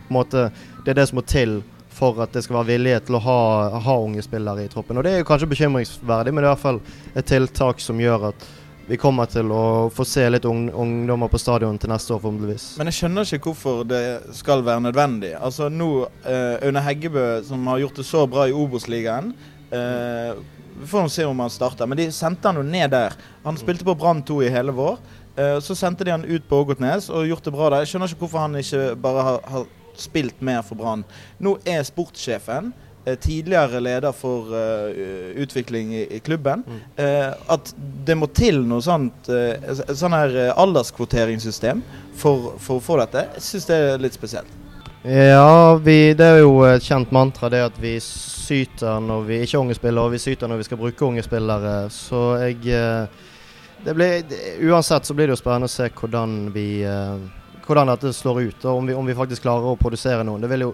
måte, 0.09 0.47
det 0.81 0.95
er 0.95 0.97
det 0.97 1.05
som 1.11 1.19
må 1.19 1.25
til 1.27 1.59
for 1.91 2.17
at 2.23 2.33
det 2.33 2.41
skal 2.41 2.61
være 2.61 2.71
vilje 2.71 3.01
til 3.05 3.19
å 3.19 3.21
ha, 3.21 3.41
ha 3.83 3.97
unge 4.01 4.23
spillere 4.25 4.63
i 4.65 4.71
troppen. 4.71 4.97
Og 4.97 5.05
Det 5.05 5.11
er 5.19 5.27
kanskje 5.27 5.51
bekymringsverdig, 5.51 6.33
men 6.33 6.41
det 6.41 6.47
er 6.47 6.49
i 6.49 6.55
hvert 6.55 6.63
fall 6.63 6.81
et 7.13 7.27
tiltak 7.29 7.83
som 7.83 7.99
gjør 8.01 8.31
at 8.31 8.47
vi 8.91 8.97
kommer 8.99 9.29
til 9.31 9.47
å 9.55 9.87
få 9.95 10.03
se 10.03 10.25
litt 10.27 10.43
ung, 10.49 10.65
ungdommer 10.75 11.29
på 11.31 11.39
stadion 11.39 11.77
til 11.79 11.93
neste 11.93 12.11
år, 12.11 12.19
forhåpentligvis. 12.19 12.65
Men 12.75 12.89
jeg 12.89 12.97
skjønner 12.97 13.29
ikke 13.37 13.53
hvorfor 13.53 13.85
det 13.87 14.01
skal 14.35 14.65
være 14.67 14.83
nødvendig. 14.83 15.29
Altså 15.39 15.69
nå, 15.71 16.09
eh, 16.27 16.81
Heggebø, 16.87 17.23
som 17.47 17.63
har 17.71 17.79
gjort 17.85 18.01
det 18.01 18.05
så 18.09 18.25
bra 18.27 18.49
i 18.49 18.51
Obos-ligaen, 18.51 19.31
eh, 19.71 20.33
Vi 20.81 20.87
får 20.87 21.09
se 21.11 21.25
om 21.25 21.39
han 21.39 21.49
starter. 21.49 21.85
Men 21.85 21.97
de 21.97 22.11
sendte 22.11 22.47
han 22.47 22.55
jo 22.55 22.63
ned 22.63 22.89
der. 22.91 23.13
Han 23.43 23.55
spilte 23.55 23.85
på 23.85 23.95
Brann 23.95 24.23
2 24.23 24.41
i 24.41 24.49
hele 24.49 24.71
vår. 24.71 24.97
Eh, 25.37 25.59
så 25.59 25.75
sendte 25.75 26.03
de 26.03 26.11
han 26.11 26.25
ut 26.25 26.47
på 26.49 26.63
Ågotnes 26.63 27.09
og 27.09 27.27
gjort 27.27 27.43
det 27.43 27.53
bra 27.53 27.69
der. 27.69 27.83
Jeg 27.85 27.87
skjønner 27.91 28.09
ikke 28.09 28.25
hvorfor 28.25 28.39
han 28.39 28.55
ikke 28.55 28.95
bare 28.95 29.23
har, 29.23 29.39
har 29.47 29.65
spilt 29.95 30.41
mer 30.41 30.63
for 30.63 30.75
Brann. 30.75 31.05
Nå 31.39 31.59
er 31.65 31.83
sportssjefen 31.83 32.73
tidligere 33.05 33.79
leder 33.81 34.13
for 34.13 34.51
uh, 34.53 34.91
utvikling 35.41 35.93
i, 35.95 36.03
i 36.17 36.19
klubben. 36.19 36.63
Eh, 36.95 37.31
at 37.47 37.73
det 38.05 38.17
må 38.17 38.29
til 38.29 38.61
noe 38.67 38.83
sånt 38.85 39.29
uh, 39.31 39.73
sånn 39.97 40.13
her 40.13 40.35
eh, 40.37 40.51
alderskvoteringssystem 40.53 41.81
for, 42.17 42.55
for 42.61 42.77
å 42.77 42.85
få 42.85 42.99
dette. 43.01 43.25
Jeg 43.37 43.47
syns 43.47 43.69
det 43.69 43.79
er 43.79 44.03
litt 44.03 44.17
spesielt. 44.17 44.59
Ja, 45.01 45.79
vi, 45.81 46.13
det 46.13 46.27
er 46.27 46.43
jo 46.43 46.59
et 46.67 46.85
kjent 46.85 47.09
mantra 47.15 47.49
det 47.49 47.63
at 47.71 47.77
vi 47.81 47.95
syter 48.05 49.01
når 49.01 49.25
vi 49.25 49.41
ikke 49.41 49.57
er 49.57 49.63
unge 49.63 49.77
spillere, 49.79 50.05
og 50.05 50.13
vi 50.13 50.21
syter 50.21 50.51
når 50.51 50.61
vi 50.61 50.67
skal 50.69 50.81
bruke 50.83 51.07
unge 51.07 51.25
spillere. 51.25 51.75
Så 51.89 52.21
jeg 52.43 52.61
eh, 52.69 53.27
det 53.81 53.95
blir, 53.97 54.21
Uansett 54.69 55.09
så 55.09 55.17
blir 55.17 55.25
det 55.25 55.33
jo 55.33 55.41
spennende 55.41 55.65
å 55.65 55.73
se 55.73 55.89
hvordan 55.89 56.35
vi 56.53 56.83
eh, 56.85 57.29
hvordan 57.65 57.91
dette 57.93 58.13
slår 58.13 58.41
ut, 58.41 58.65
og 58.65 58.77
om 58.77 58.89
vi, 58.89 58.93
om 58.97 59.07
vi 59.07 59.15
faktisk 59.15 59.45
klarer 59.45 59.71
å 59.71 59.79
produsere 59.79 60.25
noen. 60.27 60.41
Det 60.43 60.49
vil 60.51 60.67
jo 60.67 60.73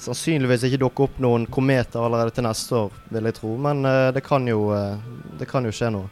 sannsynligvis 0.00 0.64
ikke 0.68 0.80
dukke 0.84 1.06
opp 1.08 1.20
noen 1.22 1.44
kometer 1.50 2.02
allerede 2.02 2.34
til 2.36 2.46
neste 2.46 2.78
år, 2.86 2.96
vil 3.12 3.28
jeg 3.28 3.38
tro. 3.40 3.56
Men 3.68 3.84
eh, 3.88 4.08
det, 4.16 4.24
kan 4.26 4.48
jo, 4.48 4.70
eh, 4.76 4.96
det 5.40 5.48
kan 5.50 5.66
jo 5.68 5.74
skje 5.74 5.92
noe. 5.96 6.08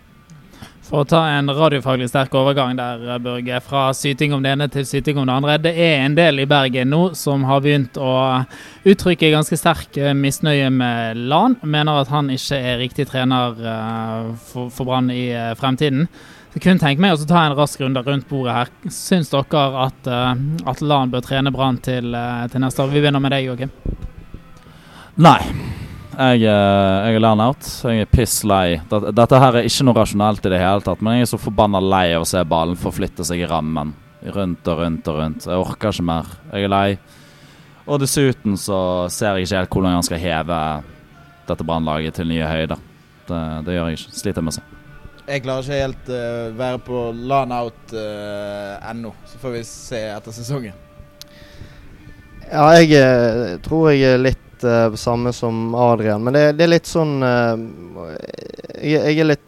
For 0.88 1.02
å 1.02 1.08
ta 1.08 1.18
en 1.36 1.50
radiofaglig 1.52 2.06
sterk 2.08 2.32
overgang 2.38 2.78
der, 2.78 3.18
Børge, 3.20 3.58
fra 3.60 3.90
syting 3.92 4.32
om 4.32 4.44
det 4.44 4.54
ene 4.54 4.70
til 4.72 4.86
syting 4.88 5.18
om 5.20 5.26
det 5.28 5.34
andre. 5.34 5.56
Det 5.60 5.74
er 5.84 6.00
en 6.00 6.16
del 6.16 6.40
i 6.40 6.46
Bergen 6.48 6.88
nå 6.88 7.02
som 7.18 7.44
har 7.44 7.60
begynt 7.64 7.98
å 8.00 8.12
uttrykke 8.88 9.34
ganske 9.34 9.58
sterk 9.60 9.98
eh, 10.00 10.14
misnøye 10.16 10.70
med 10.72 11.20
Lan. 11.28 11.58
Mener 11.60 12.00
at 12.00 12.12
han 12.14 12.32
ikke 12.32 12.56
er 12.56 12.80
riktig 12.80 13.10
trener 13.10 13.60
eh, 13.60 14.32
for, 14.48 14.72
for 14.72 14.88
Brann 14.88 15.12
i 15.12 15.26
eh, 15.28 15.52
fremtiden. 15.60 16.08
Så 16.58 16.64
kunne 16.64 16.82
tenke 16.82 16.98
meg 16.98 17.12
å 17.14 17.26
ta 17.28 17.44
en 17.46 17.52
rask 17.54 17.78
runde 17.78 18.00
rundt 18.02 18.24
bordet 18.26 18.50
her. 18.56 18.70
Syns 18.90 19.28
dere 19.30 19.60
at, 19.78 20.08
uh, 20.10 20.32
at 20.66 20.80
Lan 20.82 21.12
bør 21.12 21.22
trene 21.22 21.52
Brann 21.54 21.76
til, 21.78 22.08
uh, 22.10 22.48
til 22.50 22.64
neste 22.64 22.82
år? 22.82 22.88
Vi 22.90 22.98
begynner 22.98 23.22
med 23.22 23.30
deg, 23.30 23.44
Joakim. 23.46 23.70
Nei. 25.22 25.36
Jeg, 26.18 26.40
eh, 26.42 26.96
jeg 27.06 27.14
er 27.14 27.22
learn-out. 27.22 27.68
Jeg 27.86 28.02
er 28.02 28.08
piss 28.10 28.40
lei. 28.42 28.80
Dette, 28.90 29.12
dette 29.14 29.38
her 29.38 29.60
er 29.60 29.68
ikke 29.68 29.86
noe 29.86 29.94
rasjonelt 30.00 30.48
i 30.48 30.50
det 30.50 30.58
hele 30.58 30.82
tatt, 30.82 31.04
men 31.06 31.20
jeg 31.20 31.28
er 31.28 31.30
så 31.30 31.38
forbanna 31.38 31.78
lei 31.84 32.08
av 32.16 32.24
å 32.24 32.26
se 32.26 32.42
ballen 32.42 32.80
forflytte 32.80 33.26
seg 33.28 33.44
i 33.44 33.46
rammen. 33.46 33.92
Rundt 34.34 34.66
og 34.66 34.80
rundt 34.82 35.10
og 35.12 35.20
rundt. 35.20 35.46
Jeg 35.46 35.62
orker 35.62 35.94
ikke 35.94 36.08
mer. 36.08 36.32
Jeg 36.50 36.66
er 36.66 36.72
lei. 36.74 36.88
Og 37.86 38.02
dessuten 38.02 38.58
så 38.58 38.80
ser 39.14 39.38
jeg 39.38 39.46
ikke 39.46 39.60
helt 39.60 39.78
hvordan 39.78 39.94
han 40.00 40.08
skal 40.10 40.24
heve 40.24 40.58
dette 41.52 41.68
brannlaget 41.70 42.18
til 42.18 42.34
nye 42.34 42.50
høyder. 42.50 42.82
Det, 43.30 43.44
det 43.68 43.78
gjør 43.78 43.92
jeg 43.92 44.00
ikke. 44.00 44.18
Sliter 44.24 44.42
med 44.48 44.56
å 44.56 44.58
se. 44.58 44.66
Jeg 45.28 45.44
klarer 45.44 45.66
ikke 45.66 45.80
helt 45.84 46.10
uh, 46.10 46.56
være 46.56 46.82
på 46.86 47.06
lan 47.28 47.52
out 47.52 47.92
uh, 47.92 48.90
ennå. 48.90 49.12
Så 49.28 49.40
får 49.42 49.58
vi 49.58 49.64
se 49.68 50.04
etter 50.08 50.32
sesongen. 50.32 50.76
Ja, 52.48 52.68
jeg 52.78 52.94
eh, 52.96 53.58
tror 53.60 53.90
jeg 53.92 54.06
er 54.08 54.22
litt 54.22 54.64
uh, 54.64 54.94
samme 54.96 55.34
som 55.36 55.74
Adrian. 55.76 56.22
Men 56.24 56.36
det, 56.36 56.44
det 56.56 56.64
er 56.64 56.72
litt 56.72 56.88
sånn 56.88 57.18
eh, 57.20 57.64
jeg, 58.80 59.02
jeg 59.02 59.18
er 59.20 59.28
litt 59.34 59.44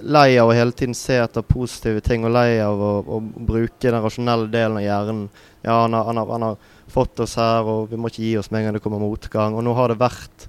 lei 0.00 0.34
av 0.40 0.50
å 0.50 0.56
hele 0.56 0.76
tiden 0.76 0.96
se 0.96 1.16
etter 1.20 1.44
positive 1.44 2.02
ting, 2.04 2.24
og 2.24 2.34
lei 2.36 2.58
av 2.64 2.76
å, 2.76 2.92
å 3.04 3.20
bruke 3.20 3.88
den 3.88 4.04
rasjonelle 4.04 4.48
delen 4.52 4.78
av 4.80 4.84
hjernen. 4.84 5.24
Ja, 5.64 5.82
han 5.82 5.96
har, 5.96 6.06
han, 6.10 6.20
har, 6.20 6.34
han 6.36 6.46
har 6.50 6.76
fått 6.92 7.24
oss 7.24 7.38
her, 7.40 7.68
og 7.68 7.88
vi 7.90 8.00
må 8.00 8.12
ikke 8.12 8.24
gi 8.26 8.36
oss 8.40 8.50
med 8.50 8.60
en 8.60 8.68
gang 8.68 8.76
det 8.78 8.84
kommer 8.84 9.02
motgang. 9.02 9.56
Og 9.56 9.64
nå 9.64 9.74
har 9.76 9.92
det 9.92 10.00
vært 10.00 10.46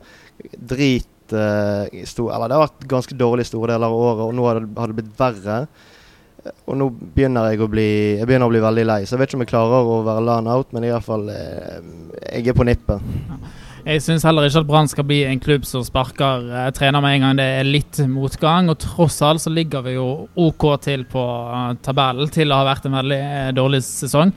drit 0.75 1.07
eh, 1.37 2.01
i 2.01 2.05
stor, 2.09 2.33
Eller 2.35 2.51
det 2.51 2.57
har 2.57 2.67
vært 2.67 2.85
ganske 2.91 3.17
dårlig 3.17 3.47
store 3.47 3.73
deler 3.73 3.87
av 3.87 3.95
året, 3.97 4.27
og 4.27 4.37
nå 4.37 4.45
har 4.47 4.61
det, 4.61 4.69
har 4.77 4.91
det 4.91 4.99
blitt 4.99 5.17
verre. 5.19 5.57
Og 6.65 6.77
nå 6.77 6.87
begynner 6.89 7.51
jeg 7.51 7.61
å 7.61 7.69
bli 7.69 7.89
Jeg 8.17 8.25
begynner 8.25 8.49
å 8.49 8.53
bli 8.53 8.63
veldig 8.63 8.85
lei. 8.89 9.01
Så 9.05 9.13
jeg 9.13 9.21
vet 9.21 9.29
ikke 9.29 9.37
om 9.37 9.43
jeg 9.45 9.51
klarer 9.51 9.91
å 9.93 9.97
være 10.07 10.23
land 10.25 10.49
out, 10.49 10.71
men 10.73 10.87
i 10.87 10.93
hvert 10.93 11.05
fall 11.05 11.27
eh, 11.29 11.81
Jeg 12.31 12.53
er 12.53 12.57
på 12.57 12.65
nippet. 12.67 13.11
Jeg 13.81 14.03
syns 14.05 14.21
heller 14.27 14.45
ikke 14.45 14.61
at 14.61 14.67
Brann 14.69 14.89
skal 14.89 15.05
bli 15.09 15.23
en 15.25 15.39
klubb 15.41 15.63
som 15.65 15.81
sparker 15.85 16.43
eh, 16.53 16.69
trener 16.77 17.01
med 17.01 17.15
en 17.15 17.23
gang 17.25 17.39
det 17.39 17.47
er 17.59 17.69
litt 17.69 18.01
motgang. 18.09 18.69
Og 18.69 18.77
tross 18.81 19.21
alt 19.25 19.41
så 19.41 19.53
ligger 19.53 19.85
vi 19.85 19.95
jo 19.95 20.07
OK 20.37 20.67
til 20.85 21.05
på 21.09 21.21
eh, 21.21 21.71
tabellen 21.85 22.29
til 22.33 22.53
å 22.53 22.61
ha 22.61 22.67
vært 22.69 22.85
en 22.89 22.97
veldig 22.99 23.21
eh, 23.21 23.53
dårlig 23.57 23.81
sesong. 23.87 24.33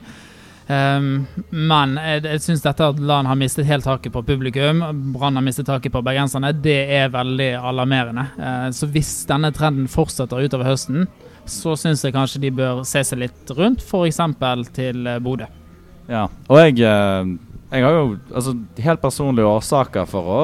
Ehm, 0.67 1.25
men 1.49 1.93
jeg, 1.99 2.23
jeg 2.25 2.41
syns 2.41 2.63
dette 2.63 2.87
at 2.89 3.01
Lan 3.01 3.27
har 3.29 3.37
mistet 3.37 3.67
helt 3.69 3.85
taket 3.85 4.13
på 4.13 4.23
publikum, 4.25 4.81
Brann 5.13 5.37
har 5.37 5.45
mistet 5.45 5.67
taket 5.69 5.93
på 5.93 6.01
bergenserne, 6.05 6.53
det 6.57 6.79
er 6.97 7.13
veldig 7.13 7.51
alarmerende. 7.59 8.25
Uh, 8.39 8.69
så 8.73 8.89
hvis 8.89 9.11
denne 9.29 9.53
trenden 9.55 9.89
fortsetter 9.91 10.41
utover 10.41 10.71
høsten, 10.71 11.05
så 11.45 11.75
syns 11.77 12.01
jeg 12.01 12.15
kanskje 12.15 12.41
de 12.47 12.53
bør 12.57 12.81
se 12.87 13.03
seg 13.05 13.21
litt 13.21 13.51
rundt, 13.53 13.83
f.eks. 13.85 14.21
til 14.73 15.05
eh, 15.05 15.19
Bodø. 15.21 15.45
Ja, 16.09 16.23
og 16.49 16.57
jeg, 16.57 16.79
eh, 16.81 17.27
jeg 17.69 17.85
har 17.85 17.93
jo 17.93 18.07
altså, 18.33 18.55
helt 18.81 19.03
personlige 19.03 19.51
årsaker 19.51 20.09
for 20.09 20.31
å 20.37 20.39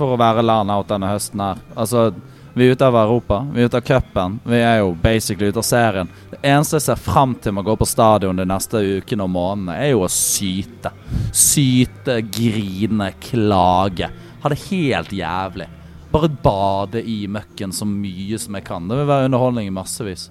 For 0.00 0.14
å 0.14 0.18
være 0.18 0.42
land 0.42 0.72
out 0.72 0.88
denne 0.88 1.10
høsten 1.10 1.42
her. 1.44 1.58
Altså, 1.76 2.06
vi 2.54 2.66
er 2.66 2.74
ute 2.74 2.86
av 2.86 2.96
Europa, 2.98 3.40
vi 3.54 3.62
er 3.62 3.68
ute 3.70 3.78
av 3.78 3.84
cupen. 3.86 4.38
Vi 4.44 4.58
er 4.58 4.80
jo 4.80 4.94
basically 5.02 5.50
ute 5.50 5.62
av 5.62 5.66
serien. 5.66 6.08
Det 6.32 6.40
eneste 6.42 6.78
jeg 6.78 6.86
ser 6.88 7.02
fram 7.02 7.36
til 7.38 7.54
med 7.54 7.62
å 7.62 7.70
gå 7.70 7.76
på 7.78 7.88
stadion 7.88 8.40
de 8.40 8.46
neste 8.48 8.80
ukene 8.98 9.26
og 9.26 9.32
månedene, 9.34 9.76
er 9.78 9.92
jo 9.92 10.02
å 10.06 10.10
syte. 10.10 10.90
Syte, 11.30 12.18
grine, 12.26 13.12
klage. 13.22 14.10
Ha 14.42 14.50
det 14.50 14.60
helt 14.66 15.14
jævlig. 15.14 15.68
Bare 16.10 16.32
bade 16.42 17.04
i 17.06 17.22
møkken 17.30 17.72
så 17.76 17.86
mye 17.86 18.38
som 18.42 18.58
jeg 18.58 18.66
kan. 18.66 18.88
Det 18.90 18.98
vil 18.98 19.10
være 19.12 19.30
underholdning 19.30 19.70
i 19.70 19.74
massevis. 19.74 20.26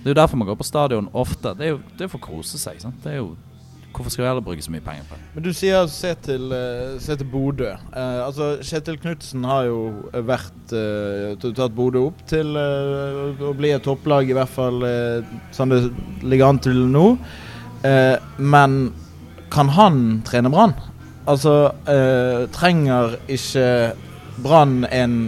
Det 0.00 0.08
er 0.08 0.16
jo 0.16 0.20
derfor 0.20 0.40
man 0.40 0.50
går 0.50 0.58
på 0.60 0.66
stadion 0.66 1.06
ofte. 1.14 1.54
Det 1.54 1.68
er 1.68 1.76
jo 1.76 1.82
det 1.94 2.06
er 2.06 2.10
for 2.12 2.20
å 2.20 2.32
kose 2.34 2.58
seg. 2.58 2.82
sant? 2.82 2.98
Det 3.04 3.14
er 3.14 3.22
jo 3.22 3.34
Hvorfor 3.94 4.10
skal 4.10 4.24
vi 4.24 4.28
heller 4.28 4.44
bruke 4.44 4.64
så 4.64 4.72
mye 4.74 4.82
penger 4.82 5.06
på 5.08 5.18
det? 5.18 5.26
Men 5.36 5.44
du 5.46 5.50
sier 5.54 5.86
se 5.92 6.10
til, 6.26 6.48
uh, 6.50 6.96
se 7.02 7.14
til 7.20 7.28
Bodø. 7.30 7.70
Uh, 7.94 8.24
altså, 8.26 8.48
Kjetil 8.66 8.98
Knutsen 9.02 9.46
har 9.46 9.68
jo 9.68 9.78
vært 10.26 10.74
uh, 10.74 11.46
tatt 11.46 11.76
Bodø 11.76 12.08
opp 12.08 12.24
til 12.30 12.56
å 12.58 13.54
bli 13.56 13.70
et 13.74 13.86
topplag, 13.86 14.30
i 14.30 14.36
hvert 14.36 14.50
fall 14.50 14.82
sånn 15.54 15.72
det 15.72 15.80
ligger 16.26 16.50
an 16.50 16.60
til 16.64 16.84
nå. 16.90 17.06
men 18.38 18.76
kan 19.52 19.68
han 19.76 19.98
trene 20.26 20.50
Brann? 20.50 20.72
Altså, 21.28 21.72
trenger 22.56 23.18
ikke 23.30 23.66
Brann 24.44 24.86
en 24.90 25.18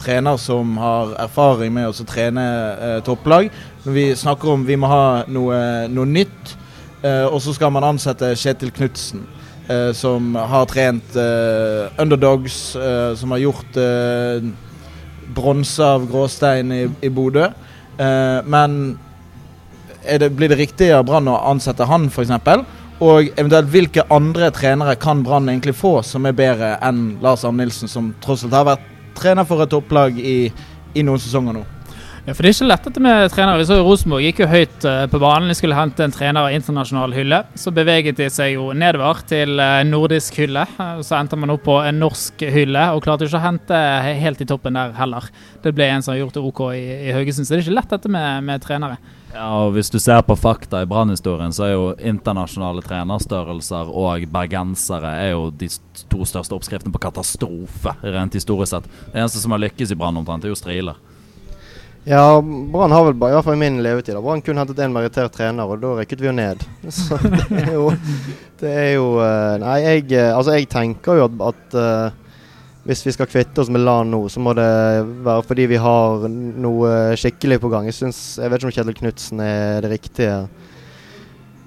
trener 0.00 0.36
som 0.36 0.76
har 0.80 1.14
erfaring 1.20 1.74
med 1.74 1.90
å 1.90 2.08
trene 2.08 2.46
eh, 2.72 2.96
topplag. 3.04 3.50
Når 3.84 3.96
vi 3.96 4.06
snakker 4.16 4.54
om 4.54 4.64
vi 4.68 4.78
må 4.80 4.90
ha 4.90 5.04
noe, 5.28 5.60
noe 5.92 6.08
nytt, 6.08 6.54
eh, 6.54 6.66
og 7.02 7.38
så 7.40 7.54
skal 7.56 7.70
man 7.72 7.86
ansette 7.88 8.28
Kjetil 8.36 8.72
Knutsen. 8.76 9.22
Eh, 9.70 9.92
som 9.92 10.34
har 10.34 10.66
trent 10.66 11.16
eh, 11.16 12.02
underdogs, 12.02 12.76
eh, 12.76 13.14
som 13.14 13.30
har 13.30 13.38
gjort 13.38 13.76
eh, 13.78 14.42
bronse 15.34 15.84
av 15.84 16.08
gråstein 16.10 16.72
i, 16.72 16.84
i 17.00 17.08
Bodø. 17.08 17.50
men 18.44 18.98
det, 20.18 20.30
blir 20.30 20.48
det 20.48 20.56
riktig 20.56 20.88
av 20.96 21.04
Brann 21.04 21.28
å 21.28 21.36
ansette 21.50 21.84
han, 21.84 22.08
f.eks.? 22.08 22.32
Og 23.04 23.28
eventuelt 23.36 23.68
hvilke 23.70 24.06
andre 24.10 24.48
trenere 24.56 24.96
kan 24.98 25.20
Brann 25.22 25.50
egentlig 25.52 25.76
få 25.76 26.00
som 26.02 26.24
er 26.26 26.34
bedre 26.34 26.72
enn 26.82 27.20
Lars 27.22 27.44
Arne 27.44 27.62
Nilsen, 27.62 27.92
som 27.92 28.14
tross 28.24 28.46
alt 28.48 28.56
har 28.56 28.66
vært 28.72 28.88
trener 29.20 29.46
for 29.46 29.62
et 29.62 29.70
topplag 29.70 30.18
i, 30.18 30.38
i 30.96 31.04
noen 31.04 31.20
sesonger 31.20 31.60
nå? 31.60 31.66
Ja, 32.30 32.34
for 32.38 32.46
Det 32.46 32.50
er 32.52 32.54
ikke 32.54 32.66
lett 32.70 32.84
dette 32.86 33.00
med 33.02 33.32
trenere. 33.34 33.58
Vi 33.58 33.64
så 33.66 33.76
jo 33.80 33.86
Rosenborg 33.88 34.22
gikk 34.22 34.44
jo 34.44 34.46
høyt 34.46 34.84
uh, 34.86 35.08
på 35.10 35.18
banen. 35.18 35.48
De 35.50 35.54
skulle 35.58 35.74
hente 35.74 36.04
en 36.04 36.12
trener 36.14 36.46
av 36.46 36.52
internasjonal 36.54 37.10
hylle. 37.16 37.40
Så 37.58 37.72
beveget 37.74 38.20
de 38.20 38.28
seg 38.30 38.52
jo 38.52 38.68
nedover 38.70 39.24
til 39.26 39.58
uh, 39.58 39.80
nordisk 39.82 40.38
hylle. 40.38 40.62
Uh, 40.76 41.00
så 41.02 41.16
endte 41.18 41.34
man 41.34 41.50
opp 41.50 41.64
på 41.66 41.80
en 41.82 41.98
norsk 41.98 42.44
hylle, 42.54 42.84
og 42.94 43.02
klarte 43.02 43.26
ikke 43.26 43.40
å 43.40 43.42
hente 43.48 43.80
helt 44.22 44.44
i 44.44 44.46
toppen 44.46 44.78
der 44.78 44.94
heller. 44.94 45.26
Det 45.64 45.74
ble 45.74 45.90
en 45.90 46.06
som 46.06 46.14
har 46.14 46.20
gjort 46.20 46.38
det 46.38 46.46
OK 46.52 46.62
i, 46.68 46.84
i 47.08 47.16
Haugesund. 47.18 47.48
Så 47.48 47.56
det 47.56 47.58
er 47.58 47.66
ikke 47.66 47.76
lett 47.80 47.96
dette 47.96 48.14
med, 48.14 48.46
med 48.46 48.62
trenere. 48.62 49.02
Ja, 49.34 49.50
og 49.64 49.74
Hvis 49.74 49.90
du 49.90 49.98
ser 49.98 50.22
på 50.22 50.38
fakta 50.38 50.84
i 50.84 50.90
Brann-historien, 50.94 51.50
så 51.50 51.66
er 51.66 51.74
jo 51.74 51.92
internasjonale 51.98 52.86
trenerstørrelser 52.86 53.90
og 53.90 54.30
bergensere 54.30 55.16
er 55.26 55.32
jo 55.34 55.48
de 55.50 55.66
to 56.06 56.22
største 56.22 56.54
oppskriftene 56.54 56.94
på 56.94 57.02
katastrofe, 57.10 57.98
rent 58.06 58.38
historisk 58.38 58.76
sett. 58.76 58.90
Det 59.10 59.18
eneste 59.18 59.42
som 59.42 59.58
har 59.58 59.66
lykkes 59.66 59.90
i 59.90 59.98
Brann 59.98 60.22
omtrent, 60.22 60.46
er 60.46 60.54
jo 60.54 60.62
Striler. 60.62 61.09
Ja, 62.08 62.40
Brann 62.40 62.92
har 62.92 63.04
vel 63.04 63.14
bare, 63.20 63.34
i 63.34 63.36
hvert 63.36 63.44
fall 63.44 63.58
i 63.58 63.60
min 63.60 63.82
levetid, 63.84 64.16
Brann 64.24 64.40
kun 64.44 64.60
hentet 64.60 64.78
én 64.80 64.94
merittert 64.94 65.34
trener, 65.36 65.68
og 65.68 65.82
da 65.82 65.92
rykket 65.98 66.22
vi 66.22 66.30
jo 66.30 66.32
ned. 66.32 66.62
Så 66.96 67.18
det 67.20 67.60
er 67.60 67.74
jo, 67.74 67.90
det 68.62 68.72
er 68.72 68.88
jo 68.94 69.10
eh, 69.20 69.58
Nei, 69.60 69.76
jeg, 69.84 70.06
eh, 70.16 70.32
altså 70.32 70.56
jeg 70.56 70.70
tenker 70.72 71.20
jo 71.20 71.28
at, 71.28 71.36
at 71.50 71.76
uh, 71.76 72.30
hvis 72.88 73.04
vi 73.04 73.12
skal 73.12 73.28
kvitte 73.28 73.60
oss 73.60 73.68
med 73.72 73.84
LAN 73.84 74.08
nå, 74.14 74.22
så 74.32 74.40
må 74.40 74.54
det 74.56 74.70
være 75.26 75.44
fordi 75.44 75.68
vi 75.74 75.80
har 75.80 76.24
noe 76.30 76.94
skikkelig 77.20 77.60
på 77.60 77.68
gang. 77.72 77.90
Jeg, 77.90 77.98
synes, 77.98 78.22
jeg 78.40 78.48
vet 78.48 78.62
ikke 78.62 78.70
om 78.70 78.76
Kjetil 78.78 78.98
Knutsen 79.02 79.44
er 79.44 79.84
det 79.84 79.92
riktige 79.92 80.34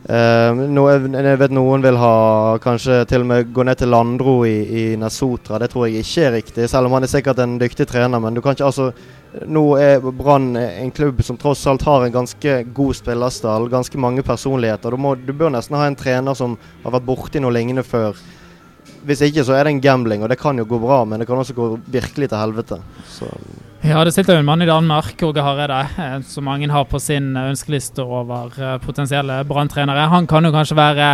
Eh, 0.03 0.61
no, 0.67 0.83
jeg 0.91 1.39
vet 1.39 1.53
noen 1.55 1.83
vil 1.83 1.95
ha 1.95 2.15
kanskje 2.63 3.05
til 3.07 3.23
og 3.23 3.29
med 3.29 3.51
gå 3.55 3.63
ned 3.63 3.79
til 3.79 3.91
Landro 3.93 4.41
i, 4.43 4.57
i 4.67 4.83
Nesotra. 4.99 5.61
Det 5.61 5.69
tror 5.71 5.87
jeg 5.87 6.03
ikke 6.03 6.25
er 6.27 6.35
riktig, 6.37 6.65
selv 6.71 6.89
om 6.89 6.97
han 6.97 7.07
er 7.07 7.11
sikkert 7.11 7.39
en 7.39 7.55
dyktig 7.61 7.87
trener. 7.87 8.19
Men 8.19 8.35
du 8.35 8.43
kan 8.43 8.57
ikke 8.57 8.71
altså 8.71 8.91
Nå 9.49 9.63
er 9.81 10.03
Brann 10.13 10.51
en 10.59 10.91
klubb 10.93 11.23
som 11.25 11.39
tross 11.41 11.63
alt 11.65 11.81
har 11.87 12.03
en 12.05 12.13
ganske 12.13 12.51
god 12.77 12.97
spillerstall, 12.99 13.65
ganske 13.65 13.97
mange 13.97 14.21
personligheter. 14.21 14.93
Du, 14.93 15.01
må, 15.01 15.15
du 15.17 15.31
bør 15.33 15.49
nesten 15.55 15.73
ha 15.79 15.87
en 15.89 15.97
trener 15.97 16.37
som 16.37 16.53
har 16.83 16.93
vært 16.93 17.07
borti 17.07 17.41
noe 17.41 17.55
lignende 17.55 17.81
før. 17.81 18.19
Hvis 19.01 19.23
ikke 19.25 19.41
så 19.47 19.55
er 19.57 19.65
det 19.65 19.73
en 19.73 19.81
gambling, 19.81 20.21
og 20.21 20.29
det 20.29 20.37
kan 20.37 20.61
jo 20.61 20.67
gå 20.69 20.77
bra, 20.83 21.01
men 21.09 21.17
det 21.17 21.25
kan 21.25 21.41
også 21.41 21.57
gå 21.57 21.71
virkelig 21.95 22.29
til 22.29 22.43
helvete. 22.43 22.77
Så 23.09 23.31
Ja, 23.83 23.99
det 24.07 24.13
sitter 24.15 24.37
jo 24.37 24.39
en 24.39 24.45
mann 24.47 24.61
i 24.63 24.65
Danmark, 24.65 25.19
Åge 25.27 25.43
Hareide, 25.43 25.77
eh, 25.99 26.13
som 26.23 26.45
mange 26.47 26.69
har 26.71 26.85
på 26.87 27.01
sin 27.03 27.33
eh, 27.35 27.49
ønskeliste 27.51 27.99
over 27.99 28.55
eh, 28.55 28.77
potensielle 28.79 29.41
branntrenere. 29.43 30.05
Han 30.07 30.23
kan 30.23 30.47
jo 30.47 30.53
kanskje 30.55 30.77
være 30.79 31.07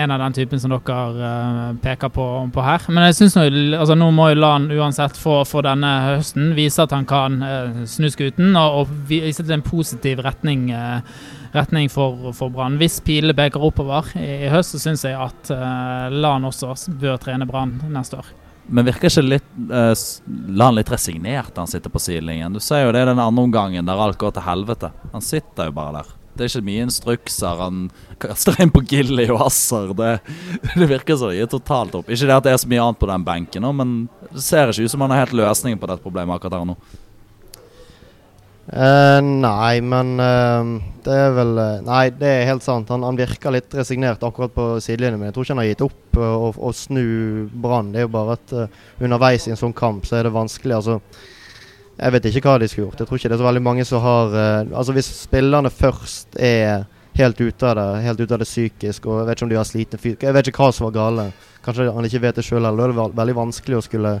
en 0.00 0.14
av 0.14 0.22
den 0.22 0.38
typen 0.38 0.62
som 0.62 0.72
dere 0.72 1.74
peker 1.84 2.08
på, 2.08 2.24
på 2.54 2.64
her. 2.64 2.88
Men 2.88 3.10
jeg 3.10 3.18
synes 3.18 3.36
nå, 3.36 3.44
altså, 3.76 3.98
nå 4.00 4.08
må 4.16 4.30
jo 4.30 4.40
Lan 4.40 4.70
uansett 4.72 5.20
få 5.20 5.42
for 5.50 5.68
denne 5.68 5.92
høsten 6.06 6.54
vise 6.56 6.80
at 6.80 6.96
han 6.96 7.04
kan 7.04 7.42
snu 7.84 8.08
skuten 8.08 8.56
og, 8.56 8.80
og 8.80 8.96
vise 9.12 9.44
til 9.44 9.58
en 9.58 9.68
positiv 9.68 10.24
retning. 10.24 10.70
Retning 11.52 11.92
for, 11.92 12.30
for 12.36 12.48
Brann. 12.52 12.80
Hvis 12.80 13.02
pilene 13.04 13.36
peker 13.36 13.60
oppover 13.68 14.08
i, 14.16 14.46
i 14.48 14.52
høst, 14.52 14.72
så 14.72 14.80
syns 14.88 15.04
jeg 15.04 15.16
at 15.16 15.52
Lan 16.12 16.48
også 16.48 16.72
bør 17.00 17.20
trene 17.20 17.48
Brann 17.48 17.80
neste 17.92 18.22
år. 18.22 18.37
Men 18.68 18.84
virker 18.88 19.08
ikke 19.08 19.24
litt 19.24 19.72
eh, 19.72 19.92
La 20.58 20.68
han 20.68 20.76
litt 20.76 20.90
resignert 20.92 21.56
han 21.56 21.70
sitter 21.70 21.92
på 21.92 22.02
sidelinjen? 22.02 22.52
Du 22.52 22.60
ser 22.60 22.84
jo 22.84 22.92
det 22.92 23.06
den 23.08 23.20
andre 23.20 23.44
omgangen 23.46 23.88
der 23.88 24.00
alt 24.04 24.20
går 24.20 24.36
til 24.36 24.44
helvete. 24.44 24.92
Han 25.14 25.24
sitter 25.24 25.70
jo 25.70 25.76
bare 25.78 26.00
der. 26.00 26.14
Det 26.38 26.44
er 26.44 26.52
ikke 26.52 26.68
mye 26.68 26.84
instrukser. 26.86 27.58
Han 27.58 27.88
kaster 28.22 28.60
inn 28.62 28.70
på 28.70 28.84
Gilly 28.86 29.26
og 29.32 29.48
Asser. 29.48 29.90
Det, 29.98 30.12
det 30.76 30.86
virker 30.86 31.18
som 31.18 31.32
det 31.32 31.40
gir 31.40 31.50
totalt 31.50 31.96
opp. 31.98 32.12
Ikke 32.12 32.28
det 32.28 32.36
at 32.36 32.46
det 32.46 32.54
er 32.54 32.62
så 32.62 32.70
mye 32.70 32.84
annet 32.84 33.00
på 33.00 33.08
den 33.10 33.26
benken, 33.26 33.64
nå, 33.64 33.72
men 33.74 33.96
det 34.30 34.44
ser 34.44 34.70
ikke 34.70 34.86
ut 34.86 34.94
som 34.94 35.02
han 35.02 35.16
har 35.16 35.24
helt 35.24 35.38
løsningen 35.40 35.80
på 35.80 35.90
dette 35.90 36.04
problemet 36.04 36.36
akkurat 36.36 36.60
her 36.60 36.68
nå. 36.68 36.76
Eh, 38.68 39.20
nei, 39.24 39.80
men 39.80 40.18
uh, 40.20 40.74
det 41.00 41.14
er 41.16 41.30
vel 41.32 41.54
uh, 41.56 41.78
Nei, 41.86 42.10
det 42.12 42.28
er 42.28 42.50
helt 42.50 42.66
sant. 42.66 42.90
Han, 42.92 43.06
han 43.06 43.16
virker 43.16 43.54
litt 43.54 43.72
resignert 43.72 44.20
akkurat 44.26 44.52
på 44.52 44.66
sidelinjen, 44.84 45.16
men 45.22 45.30
jeg 45.30 45.36
tror 45.36 45.46
ikke 45.46 45.54
han 45.54 45.62
har 45.62 45.70
gitt 45.70 45.84
opp 45.86 46.20
å, 46.20 46.72
snu 46.76 47.06
Brann. 47.48 47.94
Det 47.94 48.02
er 48.02 48.06
jo 48.08 48.12
bare 48.12 48.36
at 48.36 48.54
underveis 49.00 49.48
i 49.48 49.54
en 49.54 49.60
sånn 49.60 49.76
kamp 49.76 50.04
så 50.04 50.18
er 50.18 50.28
det 50.28 50.34
vanskelig. 50.36 50.76
Altså, 50.76 50.98
jeg 51.96 52.14
vet 52.14 52.28
ikke 52.28 52.44
hva 52.44 52.58
de 52.60 52.68
skulle 52.68 52.88
gjort. 52.88 53.00
Jeg 53.00 53.08
tror 53.08 53.20
ikke 53.20 53.30
det 53.32 53.38
er 53.38 53.42
så 53.42 53.48
veldig 53.48 53.64
mange 53.64 53.86
som 53.88 54.02
har 54.04 54.34
Altså 54.62 54.94
Hvis 54.94 55.08
spillerne 55.24 55.72
først 55.74 56.36
er 56.38 56.84
helt 57.18 57.40
ute 57.40 57.66
av 57.66 57.74
det, 57.78 57.86
helt 58.04 58.20
ute 58.20 58.34
av 58.36 58.42
det 58.42 58.46
psykisk, 58.46 59.08
og 59.08 59.22
jeg 59.22 59.28
vet 59.28 59.38
ikke 59.38 59.46
om 59.48 59.50
de 59.50 59.58
har 59.58 59.66
slitne 59.66 60.02
fyr... 60.02 60.14
Jeg 60.22 60.36
vet 60.36 60.50
ikke 60.50 60.66
hva 60.66 60.74
som 60.74 60.86
var 60.86 60.94
gale. 60.98 61.26
Kanskje 61.64 61.88
han 61.94 62.06
ikke 62.06 62.22
vet 62.26 62.38
det 62.38 62.44
sjøl 62.46 62.68
heller. 62.68 62.92
Det 62.92 63.06
er 63.06 63.16
veldig 63.22 63.38
vanskelig 63.40 63.78
å 63.78 63.86
skulle 63.88 64.14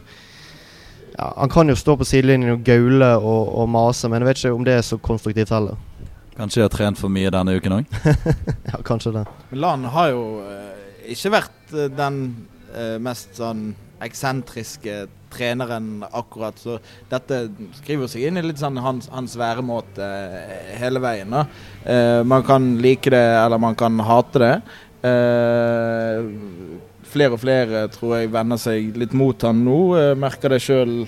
ja, 1.18 1.32
Han 1.36 1.50
kan 1.52 1.68
jo 1.68 1.76
stå 1.78 1.96
på 1.98 2.06
sidelinjen 2.08 2.54
og 2.56 2.64
gaule 2.66 3.10
og, 3.18 3.52
og 3.62 3.68
mase, 3.74 4.08
men 4.08 4.22
jeg 4.22 4.30
vet 4.30 4.42
ikke 4.42 4.54
om 4.56 4.66
det 4.66 4.78
er 4.78 4.86
så 4.86 4.98
konstruktivt 5.02 5.52
heller. 5.54 5.76
Kanskje 6.38 6.60
de 6.62 6.66
har 6.68 6.70
trent 6.70 7.00
for 7.00 7.10
mye 7.10 7.30
denne 7.34 7.56
uken 7.58 7.80
òg? 7.80 8.00
Ja, 8.70 8.78
kanskje 8.86 9.16
det. 9.16 9.26
Milan 9.50 9.84
har 9.90 10.12
jo 10.14 10.24
eh, 10.46 11.12
ikke 11.14 11.34
vært 11.34 11.74
eh, 11.74 11.88
den 11.98 12.20
eh, 12.70 12.96
mest 13.02 13.34
sånn 13.38 13.72
eksentriske 14.06 15.08
treneren 15.34 16.04
akkurat, 16.14 16.56
så 16.62 16.76
dette 17.10 17.40
skriver 17.80 18.08
seg 18.08 18.28
inn 18.28 18.38
i 18.38 18.44
litt 18.46 18.60
sånn 18.60 18.78
hans, 18.80 19.08
hans 19.12 19.34
væremåte 19.36 20.06
hele 20.78 21.02
veien. 21.02 21.34
da. 21.34 21.42
Eh, 21.82 22.20
man 22.22 22.46
kan 22.46 22.76
like 22.82 23.10
det, 23.10 23.24
eller 23.42 23.58
man 23.60 23.74
kan 23.78 23.98
hate 24.06 24.44
det. 24.44 24.52
Eh, 25.10 26.22
flere 27.10 27.36
og 27.36 27.42
flere 27.42 27.86
tror 27.92 28.18
jeg 28.18 28.32
vender 28.32 28.60
seg 28.60 28.96
litt 28.98 29.16
mot 29.16 29.42
han 29.46 29.64
nå. 29.66 29.80
Eh, 29.98 30.14
merker 30.18 30.54
det 30.54 30.62
sjøl 30.64 31.02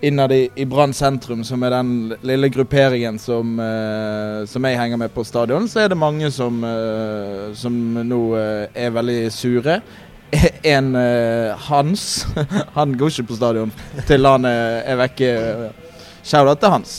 innad 0.00 0.32
i, 0.32 0.48
i 0.54 0.66
Brann 0.68 0.92
sentrum, 0.94 1.44
som 1.44 1.62
er 1.64 1.72
den 1.72 1.92
lille 2.26 2.50
grupperingen 2.52 3.18
som, 3.18 3.56
eh, 3.60 4.44
som 4.48 4.68
jeg 4.68 4.78
henger 4.78 5.00
med 5.00 5.14
på 5.14 5.24
stadion, 5.24 5.68
så 5.68 5.84
er 5.84 5.92
det 5.92 5.98
mange 5.98 6.30
som, 6.34 6.60
eh, 6.64 7.48
som 7.56 7.72
nå 8.04 8.20
eh, 8.36 8.84
er 8.86 8.94
veldig 8.96 9.20
sure. 9.32 9.80
En 10.76 10.94
eh, 10.98 11.66
Hans, 11.68 12.26
han 12.76 12.96
går 12.98 13.14
ikke 13.14 13.30
på 13.30 13.40
stadion 13.40 13.72
til 14.08 14.26
han 14.26 14.48
er, 14.48 14.82
er 14.84 15.04
vekke. 15.06 15.34
Shout-out 16.26 16.60
til 16.60 16.74
Hans. 16.74 16.96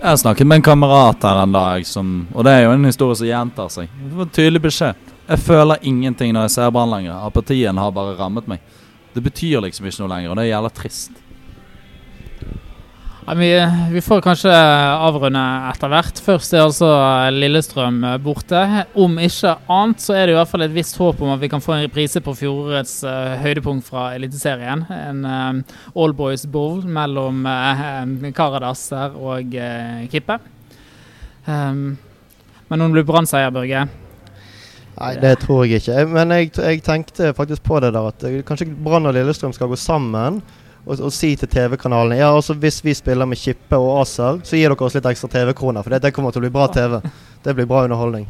Jeg 0.00 0.20
snakket 0.20 0.48
med 0.48 0.60
en 0.60 0.64
kamerat 0.64 1.24
her 1.24 1.42
en 1.42 1.52
dag, 1.52 1.86
som, 1.88 2.26
og 2.32 2.44
det 2.44 2.52
er 2.54 2.62
jo 2.64 2.74
en 2.76 2.88
historie 2.88 3.16
som 3.16 3.28
gjentar 3.28 3.72
seg. 3.72 3.88
Det 4.00 4.16
var 4.16 4.30
tydelig 4.32 4.62
beskjed. 4.64 5.09
Jeg 5.30 5.44
føler 5.46 5.78
ingenting 5.86 6.32
når 6.34 6.48
jeg 6.48 6.56
ser 6.56 6.70
Brann 6.74 6.90
lenger. 6.90 7.14
Apatien 7.22 7.78
har 7.78 7.92
bare 7.94 8.16
rammet 8.18 8.48
meg. 8.50 8.62
Det 9.14 9.22
betyr 9.22 9.60
liksom 9.62 9.86
ikke 9.86 10.02
noe 10.02 10.14
lenger, 10.16 10.32
og 10.32 10.38
det 10.38 10.46
er 10.46 10.54
jævla 10.56 10.70
trist. 10.74 11.20
Ja, 13.28 13.36
vi, 13.38 13.50
vi 13.92 14.02
får 14.02 14.24
kanskje 14.24 14.50
avrunde 14.50 15.44
etter 15.68 15.92
hvert. 15.92 16.18
Først 16.24 16.56
er 16.56 16.64
altså 16.64 16.88
Lillestrøm 17.30 18.00
borte. 18.24 18.64
Om 18.98 19.20
ikke 19.22 19.54
annet 19.70 20.02
så 20.02 20.16
er 20.18 20.26
det 20.26 20.34
i 20.34 20.38
hvert 20.40 20.50
fall 20.50 20.66
et 20.66 20.74
visst 20.74 20.98
håp 20.98 21.22
om 21.22 21.30
at 21.36 21.44
vi 21.44 21.52
kan 21.52 21.62
få 21.62 21.76
en 21.76 21.84
reprise 21.84 22.24
på 22.26 22.34
fjorårets 22.42 22.96
uh, 23.06 23.38
høydepunkt 23.44 23.86
fra 23.86 24.08
Eliteserien. 24.18 24.82
En 24.90 25.22
uh, 25.22 25.78
all 25.94 26.16
boys 26.18 26.42
bowl 26.50 26.82
mellom 26.82 27.46
uh, 27.46 28.30
Karadas 28.34 28.88
og 29.14 29.54
eh, 29.54 30.06
Kippe. 30.10 30.42
Um, 31.46 31.98
men 32.66 32.80
om 32.80 32.88
det 32.90 32.98
blir 32.98 33.12
Brann-seier, 33.14 33.54
Børge 33.54 33.86
Nei, 34.98 35.12
det 35.22 35.36
tror 35.44 35.64
jeg 35.64 35.80
ikke. 35.80 36.06
Men 36.10 36.34
jeg, 36.34 36.50
jeg 36.56 36.82
tenkte 36.84 37.30
faktisk 37.36 37.62
på 37.64 37.78
det 37.80 37.92
der 37.94 38.10
at 38.10 38.26
kanskje 38.48 38.68
Brann 38.84 39.08
og 39.08 39.14
Lillestrøm 39.16 39.54
skal 39.56 39.70
gå 39.70 39.78
sammen 39.80 40.40
og, 40.86 40.96
og 40.96 41.12
si 41.12 41.34
til 41.36 41.48
TV-kanalene 41.50 42.18
Ja, 42.20 42.32
altså 42.34 42.56
hvis 42.58 42.80
vi 42.84 42.94
spiller 42.96 43.28
med 43.28 43.38
Kippe 43.38 43.78
og 43.78 44.02
Acer, 44.02 44.42
så 44.44 44.58
gir 44.58 44.72
dere 44.72 44.86
oss 44.86 44.96
litt 44.96 45.08
ekstra 45.08 45.30
TV-kroner. 45.32 45.84
For 45.84 45.94
det, 45.94 46.02
det 46.04 46.12
kommer 46.16 46.34
til 46.34 46.42
å 46.42 46.46
bli 46.48 46.52
bra 46.54 46.68
TV. 46.72 47.00
Det 47.44 47.56
blir 47.56 47.68
bra 47.70 47.84
underholdning. 47.86 48.28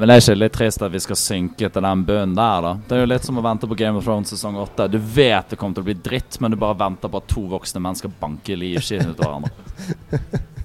Men 0.00 0.08
det 0.08 0.14
er 0.14 0.22
ikke 0.22 0.38
litt 0.38 0.54
trist 0.56 0.82
at 0.86 0.92
vi 0.94 1.00
skal 1.02 1.18
synke 1.18 1.68
til 1.68 1.84
den 1.84 2.04
bunnen 2.08 2.36
der, 2.38 2.62
da? 2.64 2.70
Det 2.88 2.96
er 2.96 3.02
jo 3.02 3.08
litt 3.10 3.26
som 3.26 3.36
å 3.36 3.44
vente 3.44 3.68
på 3.68 3.76
Game 3.76 4.00
of 4.00 4.06
Thrones 4.06 4.30
sesong 4.32 4.56
åtte. 4.62 4.86
Du 4.88 4.96
vet 4.96 5.50
det 5.50 5.58
kommer 5.60 5.76
til 5.76 5.84
å 5.84 5.88
bli 5.90 5.96
dritt, 6.00 6.38
men 6.40 6.54
du 6.54 6.56
bare 6.60 6.78
venter 6.80 7.12
på 7.12 7.20
at 7.20 7.28
to 7.28 7.44
voksne 7.50 7.82
mennesker 7.84 8.08
banker 8.08 8.54
banke 8.54 8.56
livskiten 8.62 9.12
ut 9.12 9.20
av 9.20 9.34
hverandre. 9.34 10.46